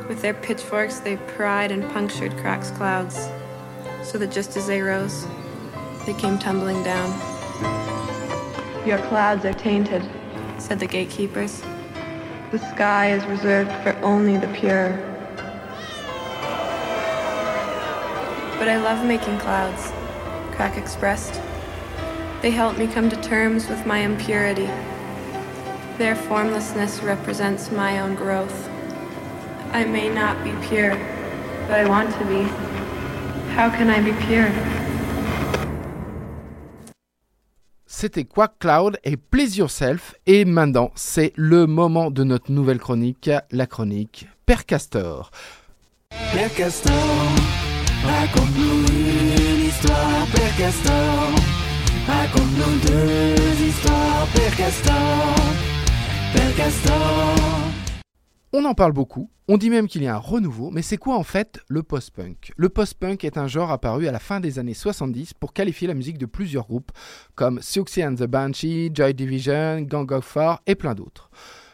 With 0.09 0.21
their 0.21 0.33
pitchforks, 0.33 0.99
they 0.99 1.15
pried 1.15 1.71
and 1.71 1.89
punctured 1.91 2.35
Crack's 2.35 2.71
clouds, 2.71 3.29
so 4.03 4.17
that 4.17 4.31
just 4.31 4.57
as 4.57 4.67
they 4.67 4.81
rose, 4.81 5.25
they 6.05 6.13
came 6.15 6.37
tumbling 6.37 6.83
down. 6.83 7.09
Your 8.85 8.97
clouds 9.07 9.45
are 9.45 9.53
tainted, 9.53 10.03
said 10.57 10.79
the 10.79 10.87
gatekeepers. 10.87 11.63
The 12.49 12.59
sky 12.59 13.11
is 13.11 13.25
reserved 13.25 13.71
for 13.83 13.93
only 14.01 14.37
the 14.37 14.47
pure. 14.47 14.91
But 18.57 18.69
I 18.69 18.77
love 18.81 19.05
making 19.05 19.37
clouds, 19.39 19.91
Crack 20.55 20.77
expressed. 20.77 21.41
They 22.41 22.51
help 22.51 22.77
me 22.77 22.87
come 22.87 23.09
to 23.09 23.21
terms 23.21 23.67
with 23.67 23.85
my 23.85 23.97
impurity. 23.97 24.69
Their 25.97 26.15
formlessness 26.15 27.03
represents 27.03 27.69
my 27.69 27.99
own 27.99 28.15
growth. 28.15 28.69
I 29.73 29.83
may 29.83 30.07
not 30.07 30.41
be 30.45 30.53
pure, 30.67 30.95
but 31.67 31.81
I 31.81 31.89
want 31.89 32.13
to 32.13 32.25
be. 32.25 32.43
How 33.55 33.69
can 33.69 33.89
I 33.89 33.99
be 33.99 34.13
pure? 34.25 34.86
C'était 37.99 38.25
Quack 38.25 38.59
Cloud 38.59 38.99
et 39.03 39.17
Please 39.17 39.57
Yourself. 39.57 40.13
Et 40.27 40.45
maintenant, 40.45 40.91
c'est 40.93 41.33
le 41.35 41.65
moment 41.65 42.11
de 42.11 42.23
notre 42.23 42.51
nouvelle 42.51 42.77
chronique, 42.77 43.31
la 43.49 43.65
chronique 43.65 44.27
Père 44.45 44.67
Castor. 44.67 45.31
Père 46.31 46.53
Castor, 46.53 46.93
raconte-nous 48.05 48.85
une 48.85 49.65
histoire, 49.65 50.27
Père 50.31 50.57
Castor. 50.57 51.31
Raconte-nous 52.05 52.77
deux 52.87 53.65
histoires, 53.65 54.27
Père 54.35 54.55
Castor. 54.55 55.35
Père 56.35 56.55
Castor. 56.55 57.35
On 58.53 58.63
en 58.65 58.75
parle 58.75 58.93
beaucoup, 58.93 59.31
on 59.49 59.57
dit 59.57 59.69
même 59.69 59.87
qu'il 59.87 60.03
y 60.03 60.07
a 60.07 60.15
un 60.15 60.19
renouveau, 60.19 60.71
mais 60.71 60.81
c'est 60.81 60.97
quoi 60.97 61.17
en 61.17 61.23
fait 61.23 61.59
le 61.69 61.81
post-punk? 61.81 62.51
Le 62.57 62.67
post-punk 62.67 63.23
est 63.23 63.37
un 63.37 63.47
genre 63.47 63.71
apparu 63.71 64.07
à 64.07 64.11
la 64.11 64.19
fin 64.19 64.39
des 64.39 64.59
années 64.59 64.73
70 64.73 65.33
pour 65.33 65.53
qualifier 65.53 65.87
la 65.87 65.93
musique 65.93 66.17
de 66.17 66.25
plusieurs 66.25 66.67
groupes 66.67 66.91
comme 67.35 67.61
Siouxsie 67.61 68.03
and 68.03 68.15
the 68.15 68.23
Banshee, 68.23 68.91
Joy 68.93 69.13
Division, 69.13 69.81
Gang 69.81 70.11
of 70.11 70.25
Four 70.25 70.59
et 70.67 70.75
plein 70.75 70.95
d'autres. 70.95 71.29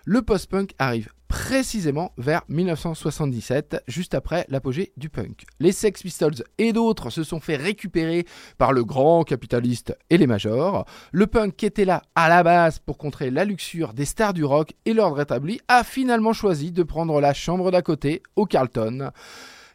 Le 0.05 0.21
post-punk 0.21 0.73
arrive 0.77 1.09
précisément 1.33 2.11
vers 2.19 2.43
1977, 2.47 3.81
juste 3.87 4.13
après 4.13 4.45
l'apogée 4.49 4.93
du 4.97 5.09
punk. 5.09 5.45
Les 5.59 5.71
Sex 5.71 6.03
Pistols 6.03 6.43
et 6.59 6.73
d'autres 6.73 7.09
se 7.09 7.23
sont 7.23 7.39
fait 7.39 7.55
récupérer 7.55 8.27
par 8.59 8.71
le 8.71 8.83
grand 8.83 9.23
capitaliste 9.23 9.97
et 10.11 10.19
les 10.19 10.27
majors. 10.27 10.85
Le 11.11 11.25
punk 11.25 11.55
qui 11.55 11.65
était 11.65 11.85
là 11.85 12.03
à 12.13 12.29
la 12.29 12.43
base 12.43 12.77
pour 12.77 12.99
contrer 12.99 13.31
la 13.31 13.45
luxure 13.45 13.93
des 13.93 14.05
stars 14.05 14.35
du 14.35 14.45
rock 14.45 14.73
et 14.85 14.93
l'ordre 14.93 15.21
établi 15.21 15.59
a 15.67 15.83
finalement 15.83 16.33
choisi 16.33 16.71
de 16.71 16.83
prendre 16.83 17.19
la 17.19 17.33
chambre 17.33 17.71
d'à 17.71 17.81
côté 17.81 18.21
au 18.35 18.45
Carlton. 18.45 19.09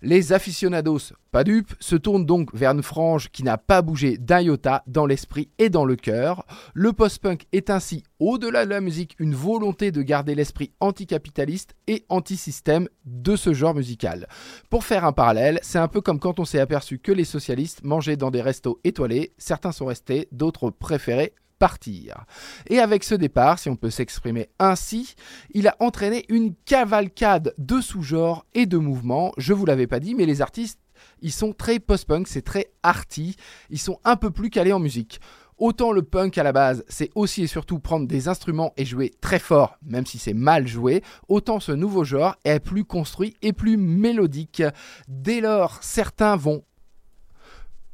Les 0.00 0.32
aficionados, 0.32 1.12
pas 1.32 1.42
dupes, 1.42 1.74
se 1.80 1.96
tournent 1.96 2.24
donc 2.24 2.54
vers 2.54 2.70
une 2.70 2.82
frange 2.82 3.30
qui 3.30 3.42
n'a 3.42 3.58
pas 3.58 3.82
bougé 3.82 4.16
d'un 4.16 4.40
iota 4.40 4.84
dans 4.86 5.06
l'esprit 5.06 5.50
et 5.58 5.70
dans 5.70 5.84
le 5.84 5.96
cœur. 5.96 6.44
Le 6.72 6.92
post-punk 6.92 7.46
est 7.52 7.68
ainsi, 7.68 8.04
au-delà 8.20 8.64
de 8.64 8.70
la 8.70 8.80
musique, 8.80 9.16
une 9.18 9.34
volonté 9.34 9.90
de 9.90 10.02
garder 10.02 10.34
l'esprit 10.34 10.72
anticapitaliste 10.80 11.74
et 11.88 12.04
anti-système 12.08 12.88
de 13.04 13.34
ce 13.34 13.52
genre 13.52 13.74
musical. 13.74 14.28
Pour 14.70 14.84
faire 14.84 15.04
un 15.04 15.12
parallèle, 15.12 15.58
c'est 15.62 15.78
un 15.78 15.88
peu 15.88 16.00
comme 16.00 16.20
quand 16.20 16.38
on 16.38 16.44
s'est 16.44 16.60
aperçu 16.60 16.98
que 16.98 17.12
les 17.12 17.24
socialistes 17.24 17.82
mangeaient 17.82 18.16
dans 18.16 18.30
des 18.30 18.42
restos 18.42 18.80
étoilés, 18.84 19.32
certains 19.36 19.72
sont 19.72 19.86
restés, 19.86 20.28
d'autres 20.30 20.70
préféraient 20.70 21.34
partir. 21.58 22.24
Et 22.68 22.78
avec 22.78 23.04
ce 23.04 23.14
départ, 23.14 23.58
si 23.58 23.68
on 23.68 23.76
peut 23.76 23.90
s'exprimer 23.90 24.48
ainsi, 24.58 25.14
il 25.52 25.68
a 25.68 25.76
entraîné 25.80 26.24
une 26.28 26.54
cavalcade 26.64 27.54
de 27.58 27.80
sous-genres 27.80 28.46
et 28.54 28.66
de 28.66 28.78
mouvements. 28.78 29.32
Je 29.36 29.52
vous 29.52 29.66
l'avais 29.66 29.86
pas 29.86 30.00
dit, 30.00 30.14
mais 30.14 30.26
les 30.26 30.42
artistes, 30.42 30.80
ils 31.20 31.32
sont 31.32 31.52
très 31.52 31.78
post-punk, 31.78 32.28
c'est 32.28 32.42
très 32.42 32.72
arty, 32.82 33.36
ils 33.70 33.78
sont 33.78 34.00
un 34.04 34.16
peu 34.16 34.30
plus 34.30 34.50
calés 34.50 34.72
en 34.72 34.80
musique. 34.80 35.20
Autant 35.58 35.90
le 35.90 36.02
punk 36.02 36.38
à 36.38 36.44
la 36.44 36.52
base, 36.52 36.84
c'est 36.88 37.10
aussi 37.16 37.42
et 37.42 37.46
surtout 37.48 37.80
prendre 37.80 38.06
des 38.06 38.28
instruments 38.28 38.72
et 38.76 38.84
jouer 38.84 39.12
très 39.20 39.40
fort, 39.40 39.76
même 39.82 40.06
si 40.06 40.16
c'est 40.16 40.32
mal 40.32 40.68
joué, 40.68 41.02
autant 41.28 41.58
ce 41.58 41.72
nouveau 41.72 42.04
genre 42.04 42.36
est 42.44 42.60
plus 42.60 42.84
construit 42.84 43.34
et 43.42 43.52
plus 43.52 43.76
mélodique. 43.76 44.62
Dès 45.08 45.40
lors, 45.40 45.82
certains 45.82 46.36
vont 46.36 46.62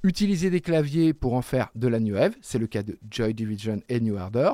utiliser 0.05 0.51
des 0.51 0.60
claviers 0.60 1.12
pour 1.12 1.35
en 1.35 1.43
faire 1.43 1.70
de 1.74 1.89
la 1.89 1.98
new 1.98 2.14
wave, 2.14 2.36
c'est 2.43 2.59
le 2.59 2.66
cas 2.68 2.82
de 2.85 2.97
Joy 3.10 3.35
Division 3.35 3.81
et 3.89 3.98
New 4.01 4.16
Order. 4.16 4.52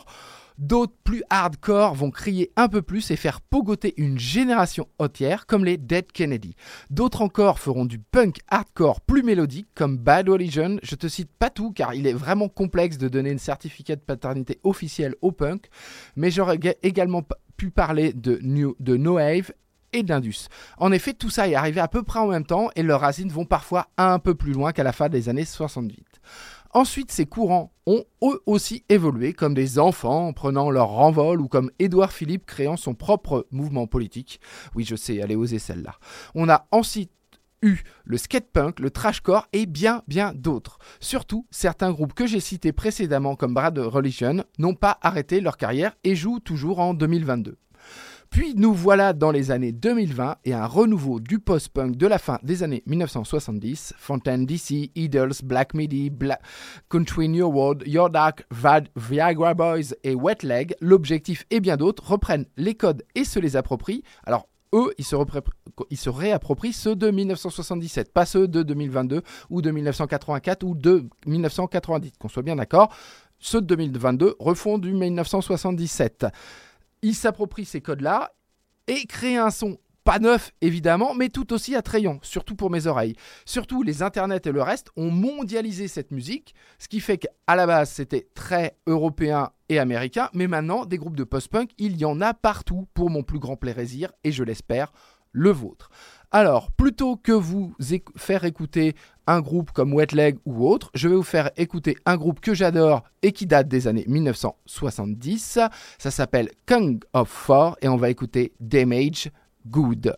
D'autres 0.58 0.94
plus 1.04 1.22
hardcore 1.30 1.94
vont 1.94 2.10
crier 2.10 2.50
un 2.56 2.68
peu 2.68 2.82
plus 2.82 3.10
et 3.10 3.16
faire 3.16 3.40
pogoter 3.40 3.94
une 3.96 4.18
génération 4.18 4.86
entière 4.98 5.46
comme 5.46 5.64
les 5.64 5.78
Dead 5.78 6.12
Kennedy. 6.12 6.54
D'autres 6.90 7.22
encore 7.22 7.58
feront 7.58 7.86
du 7.86 7.98
punk 7.98 8.40
hardcore 8.48 9.00
plus 9.00 9.22
mélodique 9.22 9.68
comme 9.74 9.96
Bad 9.96 10.28
Religion. 10.28 10.76
Je 10.82 10.96
te 10.96 11.08
cite 11.08 11.30
pas 11.38 11.48
tout 11.48 11.72
car 11.72 11.94
il 11.94 12.06
est 12.06 12.12
vraiment 12.12 12.48
complexe 12.50 12.98
de 12.98 13.08
donner 13.08 13.30
une 13.30 13.38
certificat 13.38 13.96
de 13.96 14.02
paternité 14.02 14.60
officielle 14.62 15.14
au 15.22 15.32
punk, 15.32 15.68
mais 16.14 16.30
j'aurais 16.30 16.58
ga- 16.58 16.74
également 16.82 17.22
pu 17.56 17.70
parler 17.70 18.12
de, 18.12 18.38
new, 18.42 18.76
de 18.80 18.96
No 18.98 19.14
Wave 19.14 19.52
et 19.92 20.02
d'Indus. 20.02 20.48
En 20.78 20.92
effet, 20.92 21.14
tout 21.14 21.30
ça 21.30 21.48
est 21.48 21.54
arrivé 21.54 21.80
à 21.80 21.88
peu 21.88 22.02
près 22.02 22.18
en 22.18 22.28
même 22.28 22.46
temps 22.46 22.70
et 22.76 22.82
leurs 22.82 23.00
racines 23.00 23.30
vont 23.30 23.44
parfois 23.44 23.88
un 23.96 24.18
peu 24.18 24.34
plus 24.34 24.52
loin 24.52 24.72
qu'à 24.72 24.82
la 24.82 24.92
fin 24.92 25.08
des 25.08 25.28
années 25.28 25.44
78. 25.44 26.20
Ensuite, 26.72 27.10
ces 27.10 27.26
courants 27.26 27.72
ont 27.86 28.04
eux 28.22 28.40
aussi 28.46 28.84
évolué 28.88 29.32
comme 29.32 29.54
des 29.54 29.80
enfants 29.80 30.32
prenant 30.32 30.70
leur 30.70 30.88
renvol 30.88 31.40
ou 31.40 31.48
comme 31.48 31.72
Édouard 31.80 32.12
Philippe 32.12 32.46
créant 32.46 32.76
son 32.76 32.94
propre 32.94 33.46
mouvement 33.50 33.88
politique. 33.88 34.40
Oui, 34.76 34.84
je 34.84 34.94
sais, 34.94 35.20
allez 35.20 35.34
oser 35.34 35.58
celle-là. 35.58 35.96
On 36.36 36.48
a 36.48 36.68
ensuite 36.70 37.10
eu 37.62 37.78
le 38.04 38.16
skatepunk, 38.16 38.78
le 38.78 38.90
trashcore 38.90 39.48
et 39.52 39.66
bien 39.66 40.02
bien 40.06 40.32
d'autres. 40.34 40.78
Surtout, 41.00 41.46
certains 41.50 41.90
groupes 41.90 42.14
que 42.14 42.26
j'ai 42.26 42.40
cités 42.40 42.72
précédemment 42.72 43.34
comme 43.34 43.54
Brad 43.54 43.76
Religion 43.78 44.44
n'ont 44.58 44.74
pas 44.74 44.98
arrêté 45.02 45.40
leur 45.40 45.56
carrière 45.56 45.96
et 46.04 46.14
jouent 46.14 46.40
toujours 46.40 46.78
en 46.78 46.94
2022. 46.94 47.58
Puis 48.30 48.54
nous 48.54 48.72
voilà 48.72 49.12
dans 49.12 49.32
les 49.32 49.50
années 49.50 49.72
2020 49.72 50.36
et 50.44 50.54
un 50.54 50.66
renouveau 50.66 51.18
du 51.18 51.40
post-punk 51.40 51.96
de 51.96 52.06
la 52.06 52.18
fin 52.18 52.38
des 52.44 52.62
années 52.62 52.84
1970. 52.86 53.94
Fontaine 53.98 54.46
DC, 54.46 54.92
Idols, 54.94 55.32
Black 55.42 55.74
Midi, 55.74 56.12
Country 56.88 57.28
New 57.28 57.48
World, 57.48 57.82
Your 57.86 58.08
Dark, 58.08 58.46
Vad, 58.52 58.84
Viagra 58.94 59.54
Boys 59.54 59.94
et 60.04 60.14
Wet 60.14 60.38
Leg, 60.44 60.76
l'objectif 60.80 61.44
et 61.50 61.58
bien 61.58 61.76
d'autres 61.76 62.08
reprennent 62.08 62.46
les 62.56 62.76
codes 62.76 63.02
et 63.16 63.24
se 63.24 63.40
les 63.40 63.56
approprient. 63.56 64.04
Alors 64.24 64.46
eux, 64.74 64.94
ils 64.96 65.04
se, 65.04 65.16
ils 65.90 65.98
se 65.98 66.08
réapproprient 66.08 66.72
ceux 66.72 66.94
de 66.94 67.10
1977, 67.10 68.12
pas 68.12 68.26
ceux 68.26 68.46
de 68.46 68.62
2022 68.62 69.22
ou 69.50 69.60
de 69.60 69.72
1984 69.72 70.62
ou 70.62 70.76
de 70.76 71.08
1990, 71.26 72.12
qu'on 72.20 72.28
soit 72.28 72.44
bien 72.44 72.54
d'accord. 72.54 72.94
Ceux 73.40 73.60
de 73.60 73.66
2022 73.66 74.36
refont 74.38 74.78
du 74.78 74.92
1977 74.92 76.26
il 77.02 77.14
s'approprie 77.14 77.64
ces 77.64 77.80
codes-là 77.80 78.32
et 78.86 79.06
crée 79.06 79.36
un 79.36 79.50
son 79.50 79.78
pas 80.04 80.18
neuf 80.18 80.50
évidemment, 80.60 81.14
mais 81.14 81.28
tout 81.28 81.52
aussi 81.52 81.76
attrayant, 81.76 82.18
surtout 82.22 82.56
pour 82.56 82.70
mes 82.70 82.86
oreilles. 82.86 83.16
Surtout 83.44 83.82
les 83.82 84.02
internets 84.02 84.40
et 84.44 84.52
le 84.52 84.62
reste 84.62 84.88
ont 84.96 85.10
mondialisé 85.10 85.88
cette 85.88 86.10
musique, 86.10 86.54
ce 86.78 86.88
qui 86.88 87.00
fait 87.00 87.18
qu'à 87.18 87.56
la 87.56 87.66
base 87.66 87.90
c'était 87.90 88.28
très 88.34 88.76
européen 88.86 89.50
et 89.68 89.78
américain, 89.78 90.28
mais 90.32 90.46
maintenant 90.46 90.86
des 90.86 90.98
groupes 90.98 91.16
de 91.16 91.24
post-punk, 91.24 91.70
il 91.78 91.96
y 91.96 92.04
en 92.04 92.20
a 92.20 92.34
partout 92.34 92.88
pour 92.94 93.10
mon 93.10 93.22
plus 93.22 93.38
grand 93.38 93.56
plaisir 93.56 94.12
et 94.24 94.32
je 94.32 94.42
l'espère 94.42 94.92
le 95.32 95.50
vôtre. 95.50 95.90
Alors, 96.32 96.70
plutôt 96.70 97.16
que 97.16 97.32
vous 97.32 97.74
faire 98.16 98.44
écouter 98.44 98.94
un 99.26 99.40
groupe 99.40 99.72
comme 99.72 99.92
Wet 99.92 100.12
Leg 100.12 100.38
ou 100.44 100.68
autre, 100.68 100.90
je 100.94 101.08
vais 101.08 101.16
vous 101.16 101.24
faire 101.24 101.50
écouter 101.56 101.96
un 102.06 102.16
groupe 102.16 102.40
que 102.40 102.54
j'adore 102.54 103.02
et 103.22 103.32
qui 103.32 103.46
date 103.46 103.66
des 103.66 103.88
années 103.88 104.04
1970. 104.06 105.58
Ça 105.98 106.10
s'appelle 106.10 106.50
Kung 106.66 107.02
of 107.14 107.28
Four 107.28 107.76
et 107.82 107.88
on 107.88 107.96
va 107.96 108.10
écouter 108.10 108.52
Damage 108.60 109.30
Good. 109.66 110.16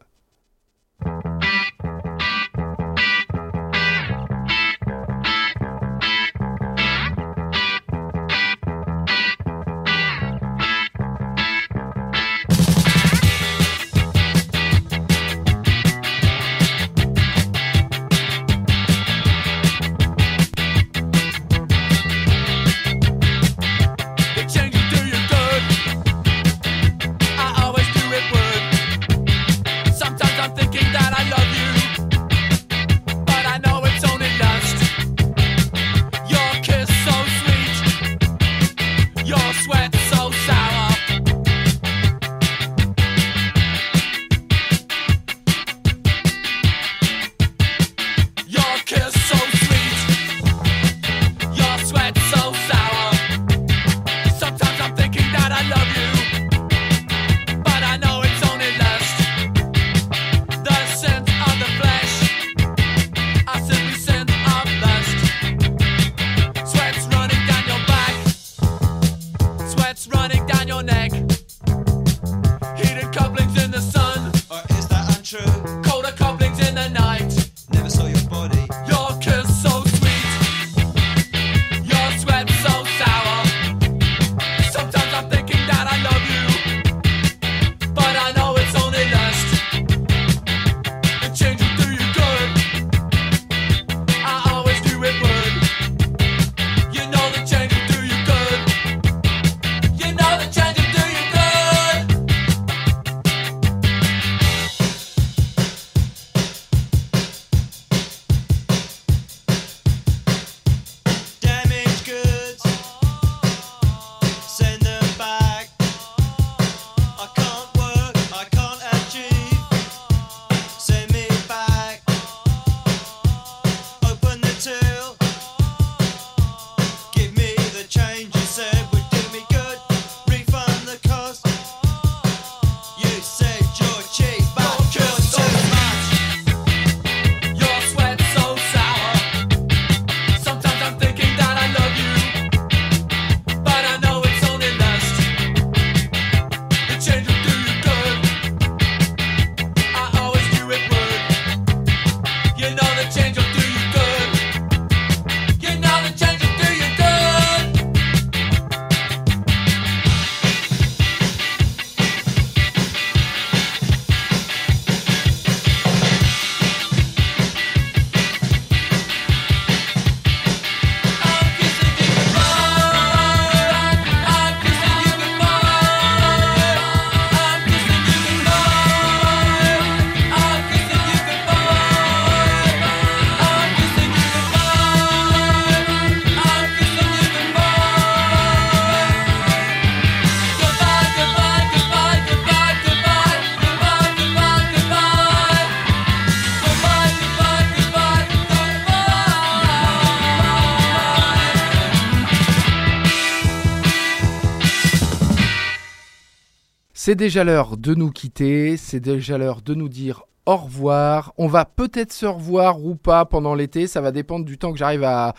C'est 207.13 207.17
déjà 207.17 207.45
l'heure 207.45 207.77
de 207.77 207.95
nous 207.95 208.11
quitter, 208.11 208.79
c'est 208.79 208.99
déjà 208.99 209.37
l'heure 209.37 209.61
de 209.61 209.75
nous 209.75 209.91
dire 209.91 210.23
au 210.47 210.57
revoir. 210.57 211.35
On 211.37 211.47
va 211.47 211.67
peut-être 211.67 212.11
se 212.11 212.25
revoir 212.25 212.83
ou 212.83 212.95
pas 212.95 213.27
pendant 213.27 213.55
l'été, 213.55 213.87
ça 213.87 214.01
va 214.01 214.13
dépendre 214.13 214.47
du 214.47 214.57
temps 214.57 214.73
que 214.73 214.79
j'arrive 214.79 215.05
à, 215.05 215.35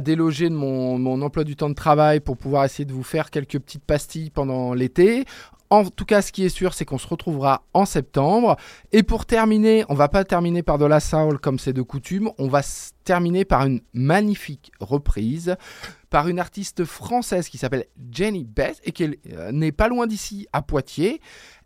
déloger 0.00 0.48
de 0.48 0.54
mon, 0.54 1.20
emploi 1.20 1.44
du 1.44 1.54
temps 1.54 1.68
de 1.68 1.74
travail 1.74 2.20
pour 2.20 2.38
pouvoir 2.38 2.64
essayer 2.64 2.86
de 2.86 2.94
vous 2.94 3.02
faire 3.02 3.30
quelques 3.30 3.58
petites 3.58 3.84
pastilles 3.84 4.30
pendant 4.30 4.72
l'été. 4.72 5.26
En 5.68 5.84
tout 5.84 6.06
cas, 6.06 6.22
ce 6.22 6.32
qui 6.32 6.46
est 6.46 6.48
sûr, 6.48 6.72
c'est 6.72 6.86
qu'on 6.86 6.96
se 6.96 7.06
retrouvera 7.06 7.62
en 7.74 7.84
septembre. 7.84 8.56
Et 8.92 9.02
pour 9.02 9.26
terminer, 9.26 9.84
on 9.90 9.94
va 9.94 10.08
pas 10.08 10.24
terminer 10.24 10.62
par 10.62 10.78
de 10.78 10.86
la 10.86 11.00
soul 11.00 11.38
comme 11.38 11.58
c'est 11.58 11.74
de 11.74 11.82
coutume, 11.82 12.30
on 12.38 12.48
va 12.48 12.62
terminer 13.04 13.44
par 13.44 13.66
une 13.66 13.82
magnifique 13.92 14.72
reprise 14.80 15.56
par 16.12 16.28
une 16.28 16.38
artiste 16.38 16.84
française 16.84 17.48
qui 17.48 17.56
s'appelle 17.56 17.86
Jenny 18.12 18.44
Beth 18.44 18.80
et 18.84 18.92
qui 18.92 19.18
euh, 19.32 19.50
n'est 19.50 19.72
pas 19.72 19.88
loin 19.88 20.06
d'ici, 20.06 20.46
à 20.52 20.60
Poitiers. 20.60 21.22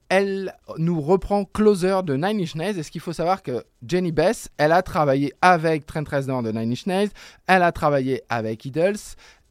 Elle 0.09 0.55
nous 0.78 1.01
reprend 1.01 1.44
Closer 1.44 1.98
de 2.05 2.14
Nine 2.14 2.40
Inch 2.40 2.55
Nails. 2.55 2.78
Et 2.78 2.85
ce 2.85 2.93
qu'il 2.93 3.01
faut 3.01 3.12
savoir 3.12 3.43
que 3.43 3.64
Jenny 3.85 4.12
Beth, 4.12 4.48
elle 4.56 4.70
a 4.70 4.82
travaillé 4.82 5.32
avec 5.43 5.85
Trent 5.85 6.05
Reznor 6.09 6.44
de 6.44 6.52
Nine 6.52 6.70
Inch 6.70 6.86
Nails, 6.86 7.10
elle 7.48 7.64
a 7.64 7.73
travaillé 7.73 8.23
avec 8.28 8.64
Idols, 8.64 8.94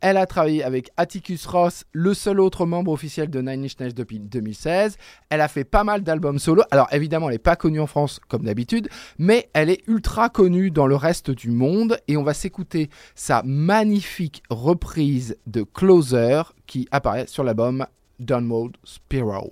elle 0.06 0.18
a 0.18 0.27
travaillé 0.27 0.64
avec 0.64 0.91
Atticus 0.98 1.48
Ross, 1.48 1.84
le 1.91 2.14
seul 2.14 2.40
autre 2.40 2.68
membre 2.68 2.91
officiel 2.91 3.27
de 3.27 3.41
Nine 3.41 3.64
Inch 3.64 3.80
Nails 3.80 3.95
depuis 3.95 4.19
2016. 4.19 4.98
Elle 5.32 5.41
a 5.41 5.48
fait 5.48 5.64
pas 5.64 5.84
mal 5.84 6.03
d'albums 6.03 6.38
solo. 6.38 6.61
Alors 6.69 6.88
évidemment, 6.91 7.27
elle 7.27 7.34
n'est 7.34 7.40
pas 7.40 7.56
connue 7.56 7.80
en 7.80 7.88
France 7.88 8.19
comme 8.27 8.44
d'habitude, 8.44 8.88
mais 9.18 9.49
elle 9.53 9.72
est 9.72 9.82
ultra 9.88 10.30
connue 10.30 10.69
dans 10.69 10.86
le 10.86 10.95
reste 10.95 11.32
du 11.32 11.49
monde. 11.49 11.98
Et 12.07 12.18
on 12.18 12.23
va 12.23 12.36
s'écouter 12.36 12.91
sa 13.15 13.41
magnifique 13.44 14.44
reprise 14.52 15.38
de 15.48 15.64
Closer 15.64 16.44
qui 16.68 16.88
apparaît 16.91 17.26
sur 17.26 17.44
l'album 17.44 17.88
Downward 18.19 18.73
Spiral. 18.84 19.49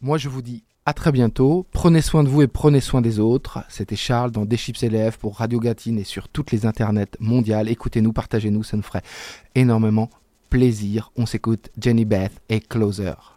Moi, 0.00 0.18
je 0.18 0.28
vous 0.28 0.42
dis 0.42 0.64
à 0.86 0.92
très 0.92 1.12
bientôt. 1.12 1.66
Prenez 1.72 2.02
soin 2.02 2.24
de 2.24 2.28
vous 2.28 2.42
et 2.42 2.46
prenez 2.46 2.80
soin 2.80 3.00
des 3.00 3.18
autres. 3.18 3.64
C'était 3.68 3.96
Charles 3.96 4.30
dans 4.30 4.44
Des 4.44 4.56
Chips 4.56 4.82
élèves 4.82 5.18
pour 5.18 5.38
Radio 5.38 5.58
Gatine 5.58 5.98
et 5.98 6.04
sur 6.04 6.28
toutes 6.28 6.52
les 6.52 6.66
internets 6.66 7.16
mondiales. 7.20 7.68
Écoutez-nous, 7.68 8.12
partagez-nous, 8.12 8.62
ça 8.62 8.76
nous 8.76 8.82
ferait 8.82 9.02
énormément 9.54 10.10
plaisir. 10.50 11.10
On 11.16 11.26
s'écoute 11.26 11.70
Jenny 11.80 12.04
Beth 12.04 12.40
et 12.48 12.60
Closer. 12.60 13.33